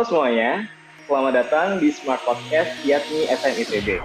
Halo 0.00 0.16
semuanya, 0.16 0.64
selamat 1.04 1.32
datang 1.44 1.68
di 1.76 1.92
Smart 1.92 2.24
Podcast 2.24 2.72
Yatmi 2.88 3.28
SMITB. 3.36 4.00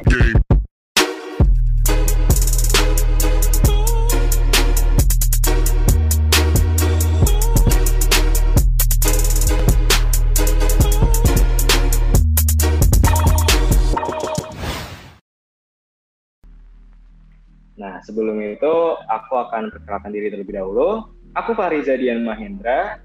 Nah, 17.80 18.04
sebelum 18.04 18.36
itu 18.44 18.76
aku 19.00 19.34
akan 19.48 19.72
perkenalkan 19.72 20.12
diri 20.12 20.28
terlebih 20.28 20.60
dahulu. 20.60 21.08
Aku 21.40 21.56
Fariza 21.56 21.96
Dian 21.96 22.28
Mahendra 22.28 23.00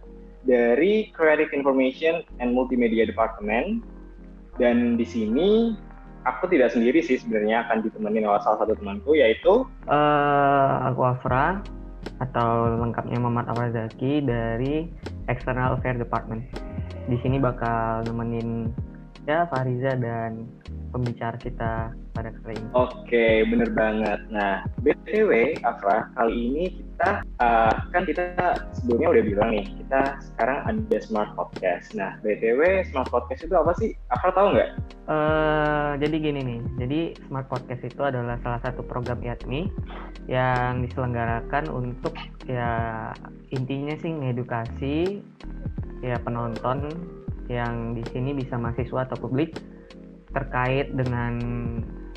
dari 0.45 1.13
Creative 1.13 1.53
Information 1.53 2.25
and 2.41 2.57
Multimedia 2.57 3.05
Department. 3.05 3.85
Dan 4.61 5.01
di 5.01 5.07
sini 5.09 5.73
aku 6.29 6.53
tidak 6.53 6.73
sendiri 6.73 7.01
sih 7.01 7.17
sebenarnya 7.17 7.65
akan 7.69 7.81
ditemani 7.81 8.21
oleh 8.25 8.43
salah 8.45 8.61
satu 8.61 8.77
temanku 8.77 9.17
yaitu 9.17 9.65
uh, 9.89 10.73
aku 10.85 11.01
Afra 11.01 11.65
atau 12.21 12.77
lengkapnya 12.77 13.17
Muhammad 13.17 13.49
Afrazaki 13.49 14.21
dari 14.25 14.89
External 15.29 15.77
Affairs 15.81 16.01
Department. 16.01 16.45
Di 17.09 17.17
sini 17.25 17.41
bakal 17.41 18.05
nemenin 18.05 18.73
Fariza 19.51 19.95
dan 19.99 20.47
pembicara 20.91 21.39
kita 21.39 21.95
pada 22.11 22.35
kali 22.43 22.59
ini. 22.59 22.71
Oke, 22.75 23.47
bener 23.47 23.71
banget. 23.73 24.21
Nah, 24.35 24.67
BTW, 24.83 25.55
Afra, 25.63 26.11
kali 26.19 26.35
ini 26.35 26.65
kita, 26.75 27.23
uh, 27.39 27.75
kan 27.95 28.03
kita 28.03 28.35
sebelumnya 28.75 29.09
udah 29.15 29.23
bilang 29.23 29.51
nih, 29.55 29.67
kita 29.79 30.19
sekarang 30.19 30.59
ada 30.67 30.99
Smart 30.99 31.31
Podcast. 31.39 31.95
Nah, 31.95 32.19
BTW, 32.27 32.85
Smart 32.91 33.09
Podcast 33.09 33.47
itu 33.47 33.55
apa 33.55 33.73
sih? 33.79 33.95
Afra 34.11 34.35
tahu 34.35 34.59
nggak? 34.59 34.71
Uh, 35.11 35.95
jadi 36.03 36.17
gini 36.19 36.41
nih, 36.43 36.61
jadi 36.83 37.01
Smart 37.31 37.47
Podcast 37.47 37.83
itu 37.87 38.03
adalah 38.03 38.39
salah 38.43 38.61
satu 38.63 38.83
program 38.83 39.23
IATMI 39.23 39.71
yang 40.27 40.83
diselenggarakan 40.83 41.71
untuk 41.71 42.15
ya 42.47 43.11
intinya 43.51 43.95
sih 43.99 44.11
ngedukasi 44.11 45.23
ya 46.01 46.17
penonton 46.23 46.91
yang 47.51 47.99
di 47.99 48.07
sini 48.15 48.31
bisa 48.31 48.55
mahasiswa 48.55 49.11
atau 49.11 49.19
publik 49.19 49.59
terkait 50.31 50.95
dengan 50.95 51.35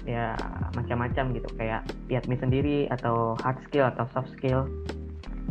ya 0.05 0.37
macam-macam 0.77 1.33
gitu. 1.33 1.49
Kayak 1.57 1.89
Piatmi 2.05 2.37
sendiri 2.37 2.85
atau 2.93 3.33
hard 3.41 3.57
skill 3.65 3.89
atau 3.89 4.05
soft 4.13 4.29
skill. 4.37 4.69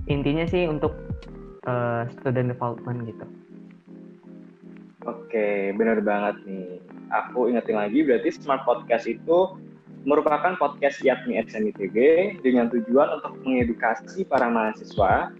Intinya 0.07 0.47
sih 0.47 0.71
untuk 0.71 0.95
uh, 1.67 2.07
student 2.15 2.55
development 2.55 3.11
gitu. 3.11 3.27
Oke, 5.03 5.75
benar 5.75 5.99
banget 6.07 6.39
nih. 6.47 6.79
Aku 7.11 7.51
ingetin 7.51 7.77
lagi, 7.77 8.07
berarti 8.07 8.31
Smart 8.31 8.63
Podcast 8.63 9.11
itu 9.11 9.59
merupakan 10.07 10.55
podcast 10.59 11.03
YATMI 11.03 11.43
SMITB 11.47 11.97
dengan 12.43 12.71
tujuan 12.71 13.19
untuk 13.19 13.39
mengedukasi 13.43 14.27
para 14.27 14.51
mahasiswa 14.51 15.31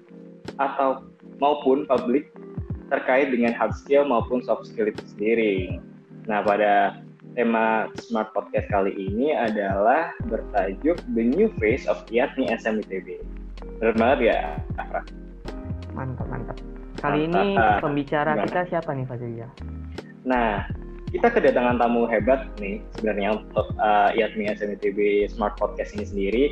atau 0.59 1.07
maupun 1.39 1.87
publik 1.87 2.31
terkait 2.93 3.33
dengan 3.33 3.57
hard 3.57 3.73
skill 3.73 4.05
maupun 4.05 4.45
soft 4.45 4.69
skill 4.69 4.93
itu 4.93 5.01
sendiri. 5.17 5.81
Nah, 6.29 6.45
pada 6.45 7.01
tema 7.33 7.89
Smart 7.97 8.37
Podcast 8.37 8.69
kali 8.69 8.93
ini 8.93 9.33
adalah 9.33 10.13
bertajuk 10.29 11.01
The 11.17 11.25
New 11.25 11.49
Face 11.57 11.89
of 11.89 12.05
IATMI 12.13 12.53
SMITB. 12.61 13.25
Benar 13.81 13.97
banget 13.97 14.19
ya, 14.37 14.39
Mantap, 15.97 16.29
mantap. 16.29 16.57
Kali 17.01 17.27
mantap. 17.27 17.45
ini 17.49 17.81
pembicara 17.81 18.31
Gimana? 18.37 18.47
kita 18.47 18.61
siapa 18.69 18.91
nih, 18.93 19.07
Fazilya? 19.09 19.49
Nah, 20.29 20.69
kita 21.13 21.29
kedatangan 21.29 21.77
tamu 21.77 22.09
hebat 22.09 22.49
nih 22.61 22.81
sebenarnya 22.97 23.41
untuk 23.41 23.67
uh, 23.81 24.13
IATMI 24.15 24.53
SMITB 24.57 25.29
Smart 25.33 25.57
Podcast 25.57 25.97
ini 25.97 26.05
sendiri. 26.05 26.45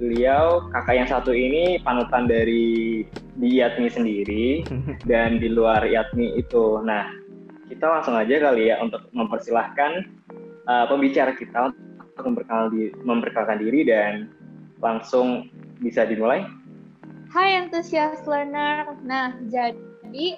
Beliau 0.00 0.64
kakak 0.72 0.96
yang 0.96 1.08
satu 1.12 1.36
ini 1.36 1.76
panutan 1.84 2.24
dari 2.24 3.04
di 3.36 3.48
IATMI 3.60 3.88
sendiri 3.92 4.44
dan 5.10 5.36
di 5.36 5.52
luar 5.52 5.84
IATMI 5.84 6.40
itu. 6.40 6.80
Nah, 6.80 7.12
kita 7.68 7.84
langsung 7.84 8.16
aja 8.16 8.50
kali 8.50 8.72
ya 8.72 8.80
untuk 8.80 9.04
mempersilahkan 9.12 10.08
uh, 10.64 10.88
pembicara 10.88 11.36
kita 11.36 11.76
untuk 12.16 12.24
memperkenalkan, 12.32 12.96
memperkenalkan 13.04 13.60
diri 13.60 13.80
dan 13.84 14.32
langsung 14.80 15.52
bisa 15.84 16.08
dimulai. 16.08 16.48
Hai 17.28 17.60
antusias 17.60 18.24
learner. 18.24 18.96
Nah, 19.04 19.36
jadi 19.52 19.89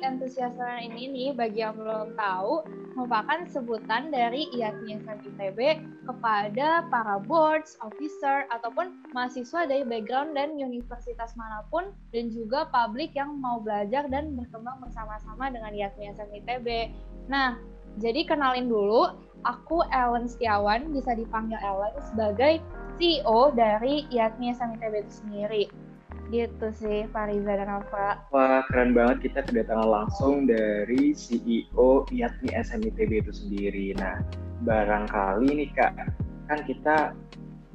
antusias 0.04 0.52
learner 0.60 0.84
ini 0.84 1.08
nih 1.08 1.28
bagi 1.32 1.64
yang 1.64 1.72
belum 1.80 2.12
tahu 2.12 2.60
merupakan 2.92 3.48
sebutan 3.48 4.12
dari 4.12 4.52
IATMI 4.52 5.00
ITB 5.00 5.80
kepada 6.04 6.84
para 6.92 7.16
boards, 7.24 7.80
officer, 7.80 8.44
ataupun 8.52 8.92
mahasiswa 9.16 9.64
dari 9.64 9.80
background 9.80 10.36
dan 10.36 10.60
universitas 10.60 11.32
mana 11.40 11.64
pun 11.72 11.88
dan 12.12 12.28
juga 12.28 12.68
publik 12.68 13.16
yang 13.16 13.40
mau 13.40 13.64
belajar 13.64 14.04
dan 14.12 14.36
berkembang 14.36 14.76
bersama-sama 14.84 15.48
dengan 15.48 15.72
IATMI 15.72 16.20
ITB. 16.20 16.92
Nah, 17.32 17.56
jadi 17.96 18.28
kenalin 18.28 18.68
dulu, 18.68 19.16
aku 19.48 19.88
Ellen 19.88 20.28
Setiawan, 20.28 20.92
bisa 20.92 21.16
dipanggil 21.16 21.56
Ellen 21.64 21.96
sebagai 22.12 22.60
CEO 23.00 23.56
dari 23.56 24.04
IATMI 24.12 24.52
ITB 24.52 24.94
itu 25.00 25.12
sendiri 25.24 25.64
gitu 26.32 26.66
sih 26.72 27.04
Fariza 27.12 27.60
dan 27.60 27.68
Alfa. 27.68 28.24
Wah 28.32 28.64
keren 28.72 28.96
banget 28.96 29.28
kita 29.28 29.44
kedatangan 29.44 29.84
langsung 29.84 30.48
dari 30.48 31.12
CEO 31.12 32.08
IATMI 32.08 32.56
SMITB 32.56 33.20
itu 33.20 33.32
sendiri. 33.36 33.92
Nah 34.00 34.24
barangkali 34.64 35.52
nih 35.52 35.70
kak, 35.76 35.92
kan 36.48 36.58
kita 36.64 37.12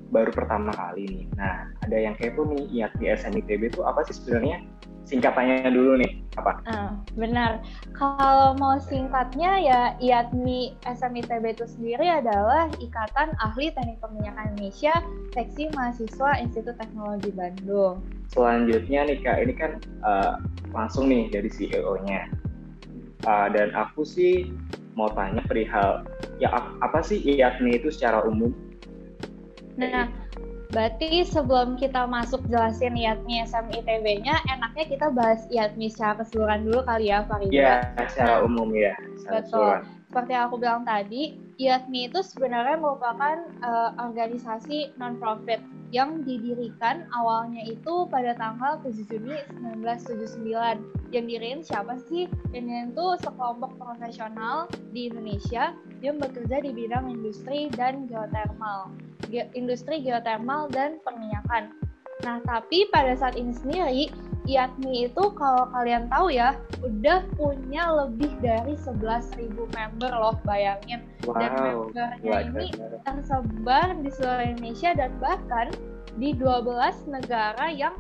baru 0.10 0.34
pertama 0.34 0.74
kali 0.74 1.06
nih. 1.06 1.26
Nah 1.38 1.70
ada 1.86 1.98
yang 1.98 2.18
kepo 2.18 2.50
nih 2.50 2.66
IATMI 2.82 3.06
SMITB 3.22 3.70
itu 3.70 3.86
apa 3.86 4.02
sih 4.10 4.18
sebenarnya? 4.18 4.66
Singkatannya 5.08 5.72
dulu 5.72 6.04
nih 6.04 6.20
apa? 6.36 6.60
Uh, 6.68 6.92
benar. 7.16 7.64
Kalau 7.96 8.54
mau 8.60 8.76
singkatnya 8.76 9.56
ya 9.64 9.82
IATMI 10.04 10.76
SMITB 10.84 11.56
itu 11.56 11.66
sendiri 11.66 12.12
adalah 12.12 12.68
Ikatan 12.84 13.32
Ahli 13.40 13.72
Teknik 13.72 14.04
Perminyakan 14.04 14.52
Indonesia 14.54 15.00
Seksi 15.32 15.72
Mahasiswa 15.72 16.44
Institut 16.44 16.76
Teknologi 16.76 17.32
Bandung 17.32 18.04
selanjutnya 18.32 19.08
nih 19.08 19.18
kak 19.24 19.38
ini 19.44 19.54
kan 19.56 19.72
uh, 20.04 20.36
langsung 20.76 21.08
nih 21.08 21.32
dari 21.32 21.48
CEO-nya 21.48 22.28
uh, 23.24 23.48
dan 23.52 23.72
aku 23.74 24.04
sih 24.04 24.52
mau 24.98 25.08
tanya 25.14 25.42
perihal 25.46 26.04
ya 26.42 26.52
apa 26.82 27.00
sih 27.06 27.22
IATMI 27.22 27.82
itu 27.82 27.90
secara 27.94 28.26
umum? 28.26 28.50
Nah, 29.78 30.10
berarti 30.72 31.24
sebelum 31.26 31.80
kita 31.80 32.06
masuk 32.08 32.44
jelasin 32.52 32.96
IATMI 32.96 33.48
SMITB-nya, 33.48 34.36
enaknya 34.52 34.86
kita 34.88 35.08
bahas 35.12 35.48
IATMI 35.50 35.88
secara 35.92 36.24
keseluruhan 36.24 36.68
dulu 36.68 36.80
kali 36.84 37.10
ya, 37.10 37.24
Farida. 37.26 37.54
Iya, 37.54 37.76
secara 38.12 38.44
umum 38.44 38.70
ya. 38.76 38.94
Secara 39.20 39.42
betul. 39.42 39.48
Keseluruhan. 39.48 39.97
Seperti 40.18 40.34
yang 40.34 40.50
aku 40.50 40.58
bilang 40.58 40.82
tadi, 40.82 41.38
IATMI 41.62 42.10
itu 42.10 42.26
sebenarnya 42.26 42.82
merupakan 42.82 43.38
uh, 43.62 43.94
organisasi 44.02 44.98
non-profit 44.98 45.62
yang 45.94 46.26
didirikan 46.26 47.06
awalnya 47.14 47.62
itu 47.62 48.10
pada 48.10 48.34
tanggal 48.34 48.82
7 48.82 48.98
Juni 49.14 49.38
1979. 49.62 51.14
Yang 51.14 51.26
diriin 51.30 51.62
siapa 51.62 52.02
sih? 52.10 52.26
Ini 52.50 52.90
itu 52.90 53.06
sekelompok 53.22 53.78
profesional 53.78 54.66
di 54.90 55.06
Indonesia 55.06 55.78
yang 56.02 56.18
bekerja 56.18 56.66
di 56.66 56.74
bidang 56.74 57.14
industri 57.14 57.70
dan 57.78 58.10
geotermal. 58.10 58.90
Ge 59.30 59.46
industri 59.54 60.02
geotermal 60.02 60.66
dan 60.74 60.98
perminyakan. 61.06 61.78
Nah, 62.26 62.42
tapi 62.46 62.90
pada 62.90 63.14
saat 63.14 63.38
ini 63.38 63.54
sendiri, 63.54 64.10
IATMI 64.48 65.12
itu 65.12 65.24
kalau 65.36 65.70
kalian 65.76 66.10
tahu 66.10 66.34
ya, 66.34 66.56
udah 66.82 67.22
punya 67.36 67.84
lebih 67.94 68.32
dari 68.40 68.74
11.000 68.80 69.54
member 69.54 70.12
loh, 70.16 70.36
bayangin. 70.48 71.04
Wow. 71.28 71.38
Dan 71.38 71.52
membernya 71.62 72.36
ini 72.48 72.68
tersebar 73.04 73.88
di 74.02 74.10
seluruh 74.10 74.46
Indonesia 74.48 74.90
dan 74.96 75.12
bahkan 75.20 75.68
di 76.18 76.34
12 76.34 77.14
negara 77.14 77.70
yang 77.70 77.94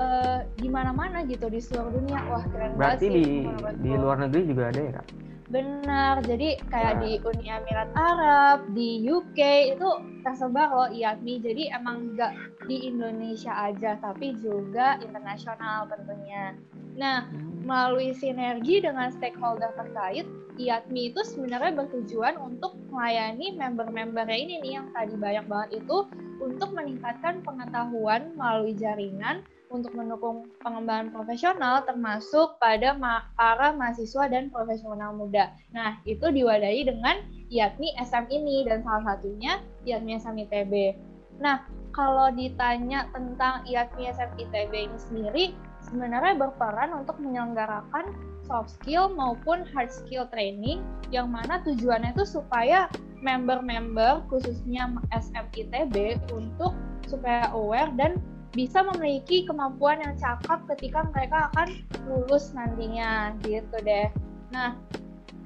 uh, 0.00 0.46
di 0.56 0.68
mana-mana 0.70 1.26
gitu 1.26 1.50
di 1.50 1.60
seluruh 1.60 1.92
dunia. 1.92 2.24
Wah, 2.30 2.44
keren 2.48 2.78
Berarti 2.78 3.06
banget 3.10 3.20
sih. 3.26 3.44
Berarti 3.58 3.78
di, 3.82 3.88
di 3.90 3.92
luar 3.98 4.16
negeri 4.22 4.42
juga 4.48 4.62
ada 4.72 4.80
ya, 4.80 4.92
Kak? 5.02 5.06
Benar, 5.48 6.20
jadi 6.28 6.60
kayak 6.68 7.00
di 7.00 7.16
Uni 7.24 7.48
Emirat 7.48 7.88
Arab, 7.96 8.68
di 8.76 9.00
UK 9.00 9.72
itu 9.72 9.88
tersebar 10.20 10.68
loh 10.68 10.88
IATMI. 10.92 11.34
Jadi 11.40 11.62
emang 11.72 12.12
nggak 12.12 12.32
di 12.68 12.84
Indonesia 12.84 13.56
aja, 13.56 13.96
tapi 13.96 14.36
juga 14.36 15.00
internasional 15.00 15.88
tentunya. 15.88 16.52
Nah, 17.00 17.24
hmm. 17.32 17.64
melalui 17.64 18.12
sinergi 18.12 18.84
dengan 18.84 19.08
stakeholder 19.08 19.72
terkait, 19.72 20.28
IATMI 20.60 21.16
itu 21.16 21.20
sebenarnya 21.24 21.80
bertujuan 21.80 22.36
untuk 22.36 22.76
melayani 22.92 23.56
member-membernya 23.56 24.36
ini 24.36 24.54
nih 24.60 24.72
yang 24.84 24.92
tadi 24.92 25.16
banyak 25.16 25.48
banget 25.48 25.80
itu 25.80 26.04
untuk 26.44 26.76
meningkatkan 26.76 27.40
pengetahuan 27.40 28.36
melalui 28.36 28.76
jaringan 28.76 29.40
untuk 29.68 29.92
mendukung 29.92 30.48
pengembangan 30.64 31.12
profesional 31.12 31.84
termasuk 31.84 32.56
pada 32.56 32.96
ma 32.96 33.28
para 33.36 33.76
mahasiswa 33.76 34.28
dan 34.28 34.48
profesional 34.48 35.12
muda. 35.12 35.52
Nah, 35.72 36.00
itu 36.08 36.24
diwadahi 36.24 36.88
dengan 36.88 37.24
yakni 37.52 37.92
SM 38.00 38.28
ini 38.32 38.64
dan 38.64 38.84
salah 38.84 39.16
satunya 39.16 39.60
yakni 39.84 40.16
SM 40.16 40.36
ITB. 40.48 40.96
Nah, 41.38 41.64
kalau 41.92 42.32
ditanya 42.34 43.08
tentang 43.12 43.64
yakni 43.68 44.08
SM 44.08 44.36
ITB 44.40 44.72
ini 44.88 44.98
sendiri, 44.98 45.44
sebenarnya 45.84 46.36
berperan 46.36 46.92
untuk 46.94 47.16
menyelenggarakan 47.20 48.12
soft 48.48 48.80
skill 48.80 49.12
maupun 49.12 49.68
hard 49.76 49.92
skill 49.92 50.24
training 50.32 50.80
yang 51.12 51.28
mana 51.28 51.60
tujuannya 51.64 52.16
itu 52.16 52.24
supaya 52.24 52.88
member-member 53.20 54.24
khususnya 54.32 54.88
SM 55.12 55.46
ITB 55.52 56.22
untuk 56.32 56.72
supaya 57.08 57.50
aware 57.52 57.92
dan 57.96 58.20
bisa 58.56 58.80
memiliki 58.80 59.44
kemampuan 59.44 60.00
yang 60.00 60.14
cakep 60.16 60.64
ketika 60.76 61.04
mereka 61.12 61.52
akan 61.52 61.84
lulus 62.08 62.52
nantinya 62.56 63.36
gitu 63.44 63.76
deh. 63.84 64.08
Nah, 64.52 64.76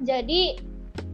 jadi 0.06 0.58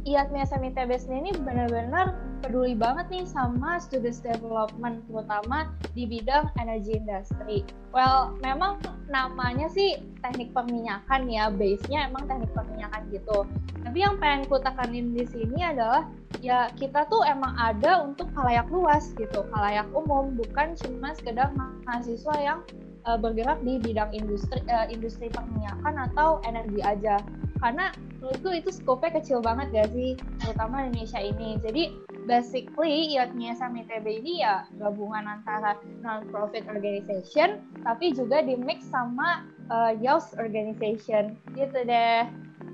IATMI 0.08 0.40
SMI 0.48 0.70
TB 0.72 0.90
sendiri 0.96 1.36
benar-benar 1.44 2.16
peduli 2.40 2.72
banget 2.72 3.12
nih 3.12 3.24
sama 3.28 3.76
students 3.76 4.24
development 4.24 5.04
terutama 5.04 5.68
di 5.92 6.08
bidang 6.08 6.48
energy 6.56 6.96
industry. 6.96 7.66
Well, 7.92 8.38
memang 8.40 8.80
namanya 9.12 9.68
sih 9.68 10.00
teknik 10.24 10.56
perminyakan 10.56 11.28
ya, 11.28 11.52
base-nya 11.52 12.08
emang 12.08 12.24
teknik 12.24 12.48
perminyakan 12.56 13.04
gitu. 13.12 13.44
Tapi 13.84 13.98
yang 14.00 14.16
pengen 14.16 14.48
ku 14.48 14.56
tekanin 14.60 15.12
di 15.12 15.24
sini 15.28 15.60
adalah 15.60 16.08
ya 16.40 16.70
kita 16.78 17.04
tuh 17.12 17.26
emang 17.26 17.52
ada 17.58 18.04
untuk 18.04 18.30
halayak 18.32 18.68
luas 18.72 19.12
gitu, 19.18 19.44
halayak 19.52 19.88
umum, 19.92 20.32
bukan 20.38 20.72
cuma 20.78 21.12
sekedar 21.16 21.50
mahasiswa 21.52 22.34
yang 22.40 22.60
uh, 23.08 23.16
bergerak 23.16 23.64
di 23.64 23.80
bidang 23.80 24.12
industri 24.12 24.60
uh, 24.68 24.84
industri 24.92 25.32
perminyakan 25.32 26.12
atau 26.12 26.44
energi 26.44 26.84
aja. 26.84 27.16
Karena 27.58 27.90
menurutku 28.20 28.54
itu 28.54 28.70
skopnya 28.70 29.18
kecil 29.18 29.42
banget 29.42 29.72
gak 29.74 29.90
sih? 29.90 30.14
Terutama 30.38 30.86
Indonesia 30.86 31.18
ini. 31.18 31.58
Jadi 31.58 31.90
basically 32.28 33.16
IATMI 33.16 33.56
ITB 33.56 34.06
ini 34.22 34.44
ya 34.44 34.68
gabungan 34.78 35.26
antara 35.26 35.80
non-profit 36.04 36.68
organization 36.68 37.64
tapi 37.82 38.12
juga 38.12 38.44
di 38.44 38.54
mix 38.54 38.84
sama 38.92 39.48
uh, 39.72 39.90
youth 39.96 40.36
organization. 40.38 41.34
Gitu 41.56 41.78
deh. 41.88 42.28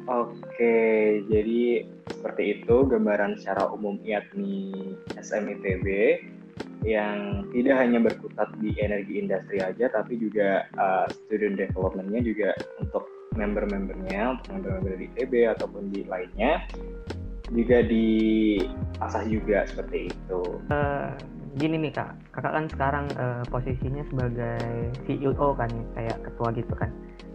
Oke, 0.05 0.77
jadi 1.33 1.89
seperti 2.13 2.61
itu 2.61 2.77
gambaran 2.85 3.41
secara 3.41 3.73
umum 3.73 3.97
IATMI 4.05 4.93
SMITB 5.17 5.87
yang 6.85 7.49
tidak 7.51 7.81
hanya 7.81 7.99
berkutat 8.05 8.53
di 8.61 8.77
energi 8.77 9.25
industri 9.25 9.59
aja, 9.59 9.89
tapi 9.89 10.21
juga 10.21 10.69
uh, 10.77 11.09
student 11.09 11.57
development-nya 11.57 12.21
juga 12.21 12.53
untuk 12.79 13.09
member-membernya 13.35 14.37
untuk 14.37 14.47
member-member 14.53 14.95
di 15.01 15.09
TB 15.17 15.33
ataupun 15.59 15.91
di 15.91 16.07
lainnya 16.07 16.63
juga 17.53 17.85
diasah 17.85 19.25
juga 19.29 19.69
seperti 19.69 20.13
itu. 20.13 20.41
Uh, 20.73 21.13
gini 21.61 21.77
nih 21.89 21.93
kak, 21.93 22.13
kakak 22.33 22.53
kan 22.53 22.67
sekarang 22.73 23.07
uh, 23.21 23.43
posisinya 23.49 24.03
sebagai 24.09 24.93
CEO 25.05 25.53
kan, 25.55 25.71
kayak 25.97 26.19
ketua 26.25 26.49
gitu 26.57 26.75
kan. 26.77 26.91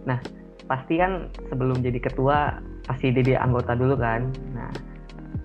Nah 0.06 0.19
pasti 0.69 1.01
kan 1.01 1.30
sebelum 1.50 1.81
jadi 1.81 1.98
ketua 1.98 2.62
pasti 2.86 3.13
jadi 3.13 3.42
anggota 3.42 3.74
dulu 3.78 3.98
kan. 3.98 4.30
Nah 4.54 4.69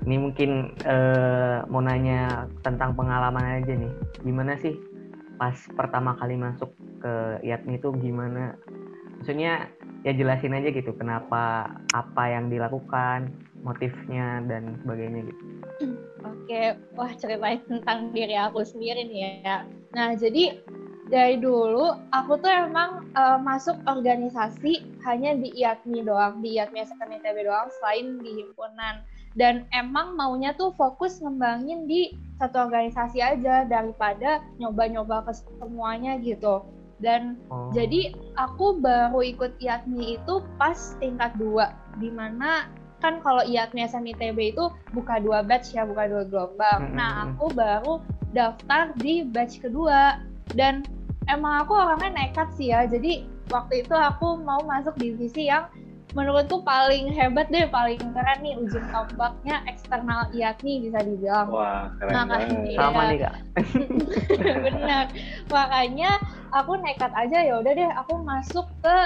ini 0.04 0.16
mungkin 0.20 0.76
uh, 0.84 1.64
mau 1.72 1.80
nanya 1.80 2.48
tentang 2.60 2.92
pengalaman 2.92 3.64
aja 3.64 3.72
nih, 3.72 3.92
gimana 4.20 4.56
sih 4.60 4.76
pas 5.40 5.56
pertama 5.74 6.14
kali 6.20 6.36
masuk 6.36 6.70
ke 7.00 7.40
IATMI 7.40 7.80
itu 7.80 7.88
gimana? 7.98 8.56
Maksudnya 9.20 9.72
ya 10.04 10.12
jelasin 10.12 10.52
aja 10.52 10.68
gitu 10.68 10.92
kenapa 10.92 11.72
apa 11.96 12.24
yang 12.28 12.52
dilakukan 12.52 13.32
motifnya 13.64 14.44
dan 14.44 14.76
sebagainya 14.84 15.32
gitu. 15.32 15.42
Oke 16.20 16.76
wah 16.92 17.10
ceritain 17.16 17.64
tentang 17.64 18.12
diri 18.12 18.36
aku 18.36 18.60
sendiri 18.60 19.08
nih 19.08 19.40
ya. 19.40 19.64
Nah 19.96 20.12
jadi 20.12 20.60
dari 21.08 21.40
dulu 21.40 21.96
aku 22.12 22.36
tuh 22.40 22.52
emang 22.52 23.08
uh, 23.16 23.40
masuk 23.40 23.76
organisasi 23.88 24.84
hanya 25.08 25.36
di 25.36 25.56
IATMI 25.56 26.00
doang 26.04 26.44
di 26.44 26.60
IATMI 26.60 26.84
SMK 26.84 27.24
ITB 27.24 27.48
doang 27.48 27.72
selain 27.80 28.20
di 28.20 28.44
himpunan 28.44 29.00
dan 29.34 29.66
emang 29.74 30.14
maunya 30.14 30.54
tuh 30.54 30.70
fokus 30.78 31.18
ngembangin 31.18 31.90
di 31.90 32.14
satu 32.38 32.66
organisasi 32.66 33.22
aja 33.22 33.66
daripada 33.66 34.42
nyoba-nyoba 34.58 35.26
ke 35.26 35.32
semuanya 35.58 36.18
gitu 36.22 36.66
dan 37.02 37.38
oh. 37.50 37.70
jadi 37.74 38.14
aku 38.38 38.78
baru 38.78 39.20
ikut 39.22 39.58
IATMI 39.58 40.22
itu 40.22 40.34
pas 40.58 40.94
tingkat 41.02 41.34
dua 41.34 41.74
di 41.98 42.10
mana 42.10 42.70
kan 43.02 43.20
kalau 43.20 43.44
IATMI 43.44 43.90
SMITB 43.90 44.56
itu 44.56 44.64
buka 44.94 45.20
dua 45.20 45.44
batch 45.44 45.74
ya 45.76 45.84
buka 45.84 46.08
dua 46.08 46.22
gelombang 46.24 46.90
hmm. 46.90 46.96
nah 46.96 47.28
aku 47.28 47.52
baru 47.52 48.00
daftar 48.32 48.94
di 48.98 49.26
batch 49.26 49.60
kedua 49.60 50.22
dan 50.54 50.86
emang 51.28 51.66
aku 51.66 51.74
orangnya 51.74 52.14
nekat 52.14 52.48
sih 52.56 52.70
ya 52.72 52.86
jadi 52.86 53.26
waktu 53.52 53.84
itu 53.84 53.94
aku 53.94 54.40
mau 54.40 54.62
masuk 54.64 54.96
divisi 54.96 55.52
yang 55.52 55.68
menurutku 56.14 56.62
paling 56.62 57.10
hebat 57.10 57.50
deh, 57.50 57.66
paling 57.66 57.98
keren 57.98 58.38
nih 58.40 58.54
ujung 58.54 58.86
tombaknya 58.94 59.66
eksternal 59.66 60.30
IATMI 60.30 60.88
bisa 60.88 60.98
dibilang. 61.02 61.50
Wah, 61.50 61.90
keren 61.98 62.14
Makanya, 62.14 62.54
banget. 62.54 62.78
Sama 62.78 63.02
nih 63.10 63.18
kak. 63.18 63.34
Benar. 64.70 65.04
Makanya 65.50 66.10
aku 66.54 66.72
nekat 66.78 67.12
aja 67.18 67.38
ya 67.42 67.54
udah 67.58 67.72
deh, 67.74 67.90
aku 67.98 68.14
masuk 68.22 68.66
ke 68.78 68.96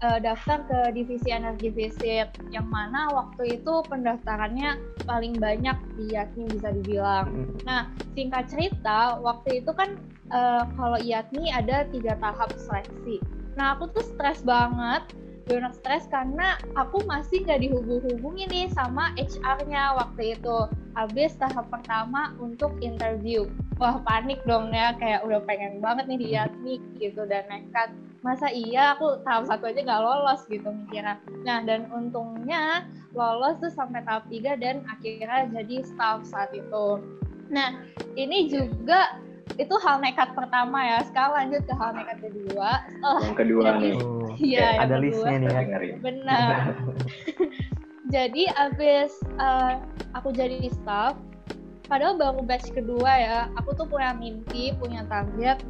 uh, 0.00 0.18
daftar 0.24 0.64
ke 0.64 0.78
divisi 0.96 1.28
energi 1.28 1.68
visit 1.68 2.32
yang 2.48 2.64
mana 2.72 3.12
waktu 3.12 3.60
itu 3.60 3.84
pendaftarannya 3.84 4.80
paling 5.04 5.36
banyak 5.36 5.76
di 6.00 6.16
IATMI 6.16 6.44
bisa 6.48 6.68
dibilang. 6.72 7.28
Hmm. 7.28 7.54
Nah, 7.68 7.80
singkat 8.16 8.48
cerita, 8.48 9.20
waktu 9.20 9.60
itu 9.60 9.70
kan 9.76 10.00
uh, 10.32 10.64
kalau 10.80 10.96
IATMI 10.96 11.52
ada 11.52 11.84
tiga 11.92 12.16
tahap 12.24 12.56
seleksi. 12.56 13.20
Nah, 13.54 13.76
aku 13.76 13.92
tuh 13.92 14.02
stres 14.02 14.40
banget 14.42 15.04
donor 15.44 15.72
stres 15.76 16.08
karena 16.08 16.56
aku 16.74 17.04
masih 17.04 17.44
nggak 17.44 17.60
dihubung-hubungi 17.60 18.48
nih 18.48 18.66
sama 18.72 19.12
HR-nya 19.20 19.96
waktu 19.96 20.38
itu. 20.38 20.58
Habis 20.94 21.36
tahap 21.36 21.68
pertama 21.68 22.32
untuk 22.38 22.78
interview. 22.80 23.50
Wah 23.76 23.98
panik 24.06 24.40
dong 24.46 24.70
ya, 24.70 24.94
kayak 24.96 25.26
udah 25.26 25.42
pengen 25.44 25.82
banget 25.82 26.06
nih 26.06 26.20
lihat 26.30 26.50
nih 26.62 26.78
gitu 27.02 27.26
dan 27.26 27.44
nekat. 27.50 27.92
Masa 28.24 28.48
iya 28.48 28.96
aku 28.96 29.20
tahap 29.26 29.44
satu 29.50 29.68
aja 29.68 29.84
nggak 29.84 30.02
lolos 30.02 30.46
gitu 30.48 30.70
mikirnya. 30.70 31.20
Nah 31.44 31.60
dan 31.66 31.90
untungnya 31.92 32.88
lolos 33.12 33.60
tuh 33.60 33.72
sampai 33.74 34.00
tahap 34.06 34.24
tiga 34.32 34.56
dan 34.56 34.80
akhirnya 34.88 35.50
jadi 35.52 35.84
staff 35.84 36.24
saat 36.24 36.54
itu. 36.56 37.02
Nah 37.52 37.84
ini 38.16 38.48
juga 38.48 39.20
itu 39.60 39.74
hal 39.80 40.02
nekat 40.02 40.34
pertama 40.34 40.82
ya. 40.82 40.98
Sekarang 41.06 41.32
lanjut 41.38 41.62
ke 41.66 41.74
hal 41.76 41.90
nekat 41.94 42.18
kedua. 42.24 42.70
Oh, 43.04 43.20
yang 43.22 43.36
kedua 43.38 43.62
jadi, 43.76 43.78
nih. 43.80 43.94
Iya, 44.34 44.66
oh, 44.66 44.82
ada 44.82 44.96
listnya 44.98 45.36
nih 45.38 45.48
ya. 45.54 45.96
Benar. 46.02 46.74
jadi 48.14 48.42
abis 48.58 49.14
uh, 49.38 49.78
aku 50.18 50.34
jadi 50.34 50.68
staff, 50.74 51.14
padahal 51.86 52.18
baru 52.18 52.42
batch 52.42 52.74
kedua 52.74 53.12
ya, 53.14 53.38
aku 53.54 53.78
tuh 53.78 53.86
punya 53.86 54.10
mimpi, 54.18 54.74
punya 54.74 55.06
target, 55.06 55.62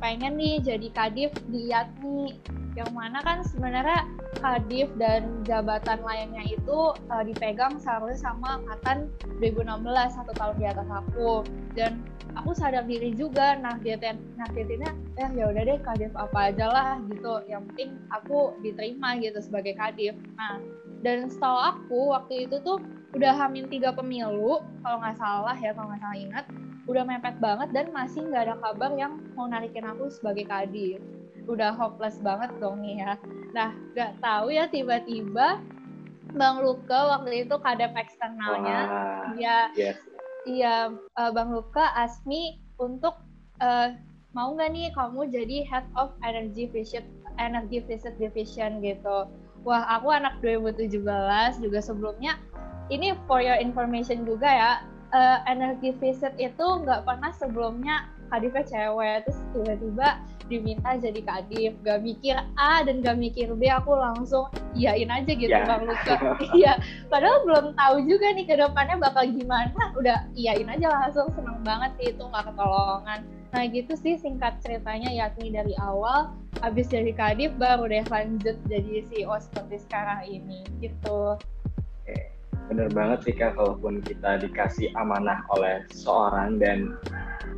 pengen 0.00 0.40
nih 0.40 0.62
jadi 0.64 0.88
kadif 0.92 1.30
di 1.52 1.70
Yatmi 1.70 2.40
yang 2.78 2.90
mana 2.94 3.18
kan 3.26 3.42
sebenarnya 3.42 4.06
kadif 4.38 4.88
dan 4.96 5.42
jabatan 5.42 6.00
lainnya 6.06 6.46
itu 6.46 6.94
uh, 7.10 7.22
dipegang 7.26 7.76
seharusnya 7.82 8.30
sama 8.30 8.62
angkatan 8.62 9.10
2016 9.42 10.16
satu 10.16 10.32
tahun 10.38 10.56
di 10.56 10.66
atas 10.70 10.88
aku. 10.88 11.44
Dan 11.74 12.00
aku 12.38 12.54
sadar 12.54 12.86
diri 12.86 13.10
juga 13.12 13.58
nah 13.58 13.74
nargetinnya 13.76 14.90
eh 15.18 15.28
ya 15.34 15.50
udah 15.50 15.62
deh 15.66 15.78
kadif 15.82 16.12
apa 16.14 16.54
aja 16.54 16.66
lah 16.70 16.90
gitu. 17.10 17.42
Yang 17.50 17.62
penting 17.74 17.90
aku 18.14 18.54
diterima 18.62 19.18
gitu 19.18 19.38
sebagai 19.42 19.74
kadif. 19.74 20.14
Nah 20.38 20.62
dan 21.00 21.26
setahu 21.28 21.58
aku 21.58 22.00
waktu 22.12 22.46
itu 22.48 22.60
tuh 22.62 22.78
udah 23.16 23.34
hamin 23.34 23.66
tiga 23.66 23.90
pemilu 23.90 24.62
kalau 24.86 24.96
nggak 25.02 25.18
salah 25.18 25.56
ya 25.58 25.74
kalau 25.74 25.90
nggak 25.90 26.02
salah 26.04 26.18
ingat 26.18 26.44
udah 26.88 27.04
mepet 27.04 27.36
banget 27.40 27.68
dan 27.76 27.92
masih 27.92 28.24
nggak 28.28 28.48
ada 28.48 28.56
kabar 28.60 28.90
yang 28.96 29.20
mau 29.36 29.44
narikin 29.48 29.84
aku 29.84 30.08
sebagai 30.08 30.48
kadif 30.48 31.00
udah 31.50 31.74
hopeless 31.74 32.20
banget 32.22 32.50
dong 32.62 32.84
nih 32.84 33.02
ya. 33.02 33.12
Nah, 33.56 33.74
nggak 33.96 34.12
tahu 34.22 34.54
ya 34.54 34.70
tiba-tiba 34.70 35.58
Bang 36.30 36.62
Luka 36.62 37.18
waktu 37.18 37.42
itu 37.42 37.54
kadep 37.58 37.90
eksternalnya, 37.98 38.78
Wah, 38.86 39.34
dia 39.34 39.56
yes. 39.74 39.98
iya 40.46 40.94
uh, 41.18 41.30
Bang 41.34 41.50
Luka 41.50 41.90
Asmi 41.98 42.62
untuk 42.78 43.18
uh, 43.58 43.90
mau 44.30 44.54
nggak 44.54 44.70
nih 44.70 44.86
kamu 44.94 45.26
jadi 45.26 45.56
head 45.66 45.86
of 45.98 46.14
energy 46.22 46.70
visit 46.70 47.02
energy 47.42 47.82
visit 47.82 48.14
division 48.22 48.78
gitu. 48.78 49.26
Wah, 49.66 49.84
aku 49.98 50.08
anak 50.14 50.38
2017 50.40 51.02
juga 51.60 51.78
sebelumnya 51.82 52.38
ini 52.88 53.12
for 53.26 53.42
your 53.42 53.58
information 53.58 54.22
juga 54.22 54.48
ya. 54.48 54.72
Uh, 55.10 55.42
energy 55.50 55.90
visit 55.98 56.30
itu 56.38 56.62
nggak 56.62 57.02
pernah 57.02 57.34
sebelumnya 57.34 58.06
kadifnya 58.30 58.62
cewek. 58.62 59.26
Terus 59.26 59.38
tiba-tiba 59.52 60.08
diminta 60.46 60.90
jadi 60.98 61.20
kadif. 61.22 61.74
Gak 61.82 62.00
mikir 62.02 62.38
A 62.58 62.82
dan 62.86 63.02
gak 63.02 63.18
mikir 63.18 63.50
B 63.54 63.66
aku 63.70 63.94
langsung 63.94 64.46
iyain 64.74 65.10
aja 65.10 65.30
gitu 65.30 65.50
Ya. 65.50 65.66
bang 65.66 65.82
Luka. 65.86 66.14
Iya. 66.58 66.78
Padahal 67.10 67.42
belum 67.46 67.66
tahu 67.74 67.96
juga 68.06 68.30
nih 68.34 68.46
ke 68.46 68.54
depannya 68.58 68.96
bakal 69.02 69.26
gimana. 69.30 69.82
Udah 69.98 70.26
iyain 70.38 70.66
aja 70.70 70.86
langsung. 70.90 71.26
Seneng 71.34 71.62
banget 71.66 71.90
sih 71.98 72.06
itu 72.14 72.22
nggak 72.22 72.50
ketolongan. 72.54 73.20
Nah 73.50 73.62
gitu 73.66 73.92
sih 73.98 74.14
singkat 74.14 74.62
ceritanya 74.62 75.10
yakni 75.10 75.50
dari 75.50 75.74
awal. 75.82 76.34
Habis 76.62 76.90
jadi 76.90 77.14
kadif 77.14 77.50
baru 77.58 77.86
deh 77.90 78.06
lanjut 78.06 78.56
jadi 78.70 79.06
CEO 79.10 79.34
seperti 79.42 79.82
sekarang 79.86 80.22
ini. 80.26 80.62
Gitu 80.78 81.38
Bener 82.70 82.86
banget 82.94 83.18
sih 83.26 83.34
kak, 83.34 83.58
kalaupun 83.58 83.98
kita 84.06 84.38
dikasih 84.46 84.94
amanah 84.94 85.42
oleh 85.50 85.82
seorang 85.90 86.62
dan 86.62 86.94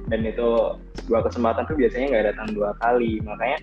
dan 0.08 0.24
itu 0.24 0.80
sebuah 1.04 1.28
kesempatan 1.28 1.68
tuh 1.68 1.76
biasanya 1.76 2.06
nggak 2.16 2.26
datang 2.32 2.48
dua 2.56 2.72
kali, 2.80 3.20
makanya 3.20 3.60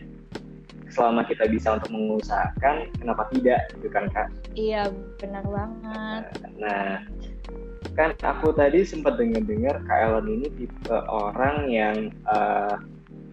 selama 0.93 1.25
kita 1.25 1.49
bisa 1.49 1.77
untuk 1.77 1.89
mengusahakan, 1.89 2.89
kenapa 2.97 3.29
tidak 3.33 3.61
gitu 3.77 3.89
kan 3.89 4.05
kak? 4.13 4.29
iya 4.57 4.89
benar 5.21 5.45
banget 5.45 6.23
Nah, 6.59 7.05
kan 7.95 8.11
aku 8.25 8.51
tadi 8.51 8.83
sempat 8.83 9.15
dengar-dengar 9.15 9.79
Kak 9.85 9.99
Ellen 9.99 10.27
ini 10.27 10.47
tipe 10.55 10.97
orang 11.07 11.69
yang 11.71 12.11
eh, 12.11 12.75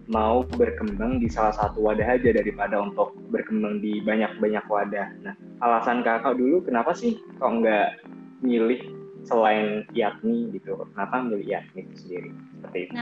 mau 0.07 0.47
berkembang 0.47 1.19
di 1.19 1.27
salah 1.27 1.51
satu 1.51 1.83
wadah 1.83 2.15
aja 2.15 2.31
daripada 2.31 2.79
untuk 2.79 3.11
berkembang 3.27 3.83
di 3.83 3.99
banyak-banyak 3.99 4.63
wadah. 4.71 5.07
Nah, 5.19 5.35
alasan 5.59 5.99
kakak 5.99 6.39
dulu 6.39 6.63
kenapa 6.63 6.95
sih 6.95 7.19
kok 7.35 7.51
nggak 7.59 8.06
milih 8.41 8.93
selain 9.25 9.83
Yakni 9.91 10.55
gitu? 10.55 10.77
Kenapa 10.93 11.25
milih 11.25 11.47
Yakni 11.47 11.83
itu 11.83 11.95
sendiri? 12.05 12.29
Seperti 12.55 12.77
itu. 12.87 12.93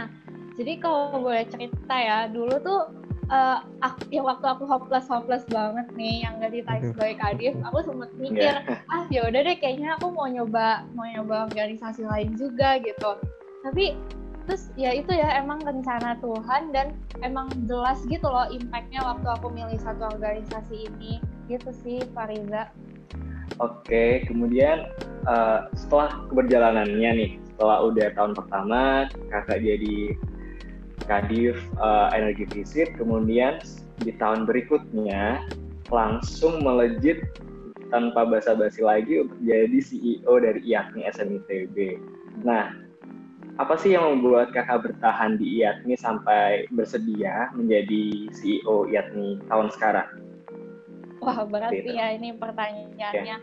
Jadi 0.56 0.74
kalau 0.80 1.20
boleh 1.20 1.44
cerita 1.52 1.96
ya, 1.96 2.20
dulu 2.32 2.56
tuh 2.64 2.82
eh 3.26 3.58
aku, 3.82 4.02
ya 4.14 4.22
waktu 4.22 4.46
aku 4.46 4.64
hopeless 4.70 5.10
hopeless 5.10 5.46
banget 5.50 5.90
nih 5.98 6.22
yang 6.22 6.38
gak 6.38 6.54
ditarik 6.54 6.86
sebagai 6.94 7.18
kadif, 7.18 7.54
aku 7.66 7.78
sempet 7.82 8.12
mikir 8.22 8.54
ah 8.94 9.04
ya 9.10 9.26
udah 9.26 9.42
deh 9.42 9.58
kayaknya 9.58 9.98
aku 9.98 10.14
mau 10.14 10.30
nyoba 10.30 10.86
mau 10.94 11.10
nyoba 11.10 11.50
organisasi 11.50 12.06
lain 12.06 12.38
juga 12.38 12.78
gitu. 12.86 13.18
Tapi 13.66 13.98
terus 14.46 14.70
ya 14.78 14.94
itu 14.94 15.10
ya 15.10 15.42
emang 15.42 15.66
rencana 15.66 16.22
Tuhan 16.22 16.70
dan 16.70 16.94
emang 17.26 17.50
jelas 17.66 17.98
gitu 18.06 18.30
loh 18.30 18.46
impactnya 18.54 19.02
waktu 19.02 19.26
aku 19.26 19.50
milih 19.50 19.82
satu 19.82 20.06
organisasi 20.06 20.86
ini 20.94 21.18
gitu 21.50 21.74
sih 21.82 22.06
Fariza. 22.14 22.70
Oke, 23.64 24.28
kemudian 24.28 24.88
eh, 25.26 25.60
setelah 25.78 26.28
keberjalanannya 26.28 27.10
nih, 27.16 27.32
setelah 27.56 27.88
udah 27.88 28.08
tahun 28.14 28.34
pertama 28.36 29.08
kakak 29.32 29.64
jadi 29.64 29.98
kadif 31.08 31.56
eh, 31.80 32.08
energi 32.18 32.46
visit, 32.52 32.94
kemudian 33.00 33.62
di 34.04 34.12
tahun 34.20 34.44
berikutnya 34.44 35.40
langsung 35.94 36.66
melejit 36.66 37.24
tanpa 37.94 38.26
basa-basi 38.26 38.82
lagi 38.82 39.24
untuk 39.24 39.40
jadi 39.46 39.80
CEO 39.80 40.34
dari 40.42 40.62
IAKMI 40.66 41.02
SMITB. 41.14 41.78
Nah, 42.42 42.74
apa 43.56 43.80
sih 43.80 43.96
yang 43.96 44.04
membuat 44.04 44.52
kakak 44.52 44.84
bertahan 44.84 45.40
di 45.40 45.64
IAKMI 45.64 45.96
sampai 45.96 46.68
bersedia 46.76 47.54
menjadi 47.56 48.28
CEO 48.36 48.90
IAKMI 48.92 49.48
tahun 49.48 49.68
sekarang? 49.72 50.10
Wah 51.26 51.42
berat 51.50 51.74
Gitu. 51.74 51.90
ya 51.98 52.14
ini 52.14 52.30
pertanyaannya. 52.38 53.38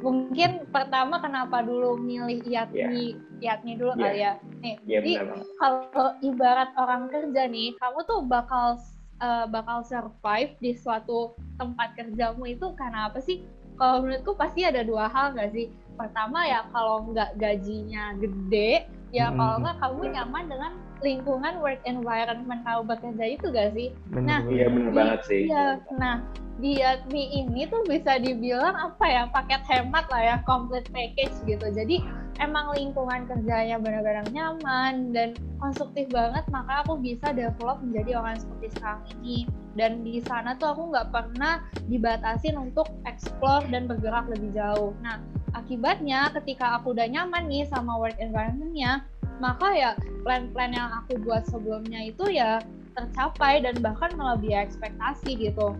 Mungkin 0.00 0.72
pertama 0.72 1.20
kenapa 1.20 1.60
dulu 1.60 2.00
milih 2.00 2.40
Yatni, 2.48 3.20
Yatni 3.38 3.76
dulu 3.76 3.92
Iya. 3.94 4.00
kali 4.00 4.18
ya. 4.18 4.32
Nih, 4.64 4.76
Iya 4.88 4.98
jadi 5.04 5.12
kalau 5.60 6.08
ibarat 6.24 6.70
orang 6.74 7.12
kerja 7.12 7.44
nih, 7.46 7.76
kamu 7.76 7.98
tuh 8.08 8.20
bakal 8.24 8.80
eh, 9.20 9.46
bakal 9.52 9.84
survive 9.84 10.56
di 10.64 10.72
suatu 10.72 11.36
tempat 11.60 11.92
kerjamu 11.92 12.48
itu 12.48 12.72
karena 12.72 13.12
apa 13.12 13.20
sih? 13.20 13.44
Kalau 13.76 14.00
menurutku 14.00 14.32
pasti 14.32 14.64
ada 14.64 14.80
dua 14.80 15.12
hal 15.12 15.36
nggak 15.36 15.52
sih? 15.52 15.68
Pertama 16.00 16.48
ya 16.48 16.64
kalau 16.72 17.12
nggak 17.12 17.36
gajinya 17.36 18.16
gede, 18.16 18.88
ya 19.10 19.30
Hmm. 19.30 19.38
kalau 19.38 19.56
nggak 19.62 19.76
kamu 19.78 20.02
nyaman 20.14 20.44
dengan 20.46 20.72
lingkungan 21.00 21.54
work 21.64 21.80
environment 21.82 22.60
kamu 22.62 22.82
bekerja 22.86 23.24
itu 23.26 23.46
gak 23.50 23.70
sih? 23.72 23.88
Bener 24.12 24.40
Nah. 24.44 24.50
Iya 24.50 24.66
benar 24.68 24.90
Di- 24.90 24.96
banget 24.96 25.20
sih. 25.26 25.42
Iya, 25.48 25.66
nah 25.96 26.16
di 26.60 26.70
Yatmi 26.76 27.22
ini 27.40 27.64
tuh 27.72 27.80
bisa 27.88 28.20
dibilang 28.20 28.76
apa 28.76 29.04
ya 29.08 29.22
paket 29.32 29.64
hemat 29.64 30.04
lah 30.12 30.22
ya, 30.22 30.36
complete 30.44 30.84
package 30.92 31.32
gitu. 31.48 31.66
Jadi 31.72 32.04
emang 32.36 32.76
lingkungan 32.76 33.24
kerjanya 33.24 33.80
benar-benar 33.80 34.28
nyaman 34.28 35.16
dan 35.16 35.32
konstruktif 35.56 36.08
banget, 36.12 36.44
maka 36.52 36.84
aku 36.84 37.00
bisa 37.00 37.32
develop 37.32 37.80
menjadi 37.80 38.20
orang 38.20 38.36
seperti 38.36 38.76
sekarang 38.76 39.04
ini. 39.20 39.48
Dan 39.72 40.04
di 40.04 40.20
sana 40.20 40.52
tuh 40.60 40.76
aku 40.76 40.92
nggak 40.92 41.08
pernah 41.08 41.64
dibatasin 41.88 42.60
untuk 42.60 42.92
explore 43.08 43.64
dan 43.72 43.88
bergerak 43.88 44.28
lebih 44.28 44.52
jauh. 44.52 44.92
Nah, 45.00 45.16
akibatnya 45.54 46.30
ketika 46.40 46.78
aku 46.78 46.94
udah 46.94 47.06
nyaman 47.06 47.46
nih 47.50 47.66
sama 47.66 47.96
work 47.98 48.16
environment-nya, 48.18 49.04
maka 49.40 49.68
ya 49.72 49.90
plan-plan 50.22 50.72
yang 50.76 50.90
aku 51.04 51.16
buat 51.24 51.48
sebelumnya 51.48 52.12
itu 52.12 52.28
ya 52.28 52.60
tercapai 52.94 53.64
dan 53.64 53.78
bahkan 53.80 54.12
melebihi 54.14 54.56
ekspektasi 54.56 55.38
gitu. 55.38 55.74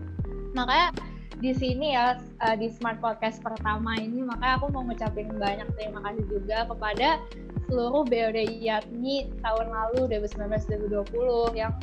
Makanya 0.57 0.95
di 1.41 1.51
sini 1.57 1.97
ya 1.97 2.21
eh, 2.45 2.55
di 2.55 2.69
Smart 2.69 3.01
Podcast 3.01 3.41
pertama 3.41 3.97
ini 3.97 4.21
makanya 4.21 4.61
aku 4.61 4.69
mau 4.69 4.85
ngucapin 4.85 5.33
banyak 5.41 5.65
terima 5.73 5.99
kasih 6.05 6.25
juga 6.29 6.69
kepada 6.69 7.17
seluruh 7.65 8.05
BOD 8.05 8.61
IATMI 8.61 9.41
tahun 9.41 9.67
lalu 9.73 10.21
2019-2020 10.21 11.57
yang 11.57 11.73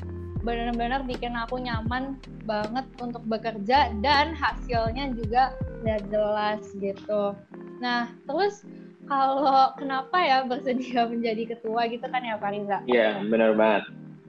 benar-benar 0.47 1.02
bikin 1.02 1.35
aku 1.35 1.59
nyaman 1.59 2.14
banget 2.47 2.87
untuk 3.02 3.21
bekerja 3.26 3.90
dan 3.99 4.33
hasilnya 4.38 5.11
juga 5.18 5.50
udah 5.83 5.99
jelas 6.07 6.62
gitu. 6.78 7.35
Nah, 7.78 8.11
terus 8.26 8.66
kalau 9.08 9.73
kenapa 9.78 10.18
ya 10.20 10.44
bersedia 10.44 11.06
menjadi 11.08 11.56
ketua 11.56 11.88
gitu 11.88 12.04
kan 12.11 12.23
ya 12.23 12.37
Pak 12.37 12.50
Riza? 12.52 12.78
Iya, 12.85 13.23
benar 13.26 13.54
banget. 13.56 13.85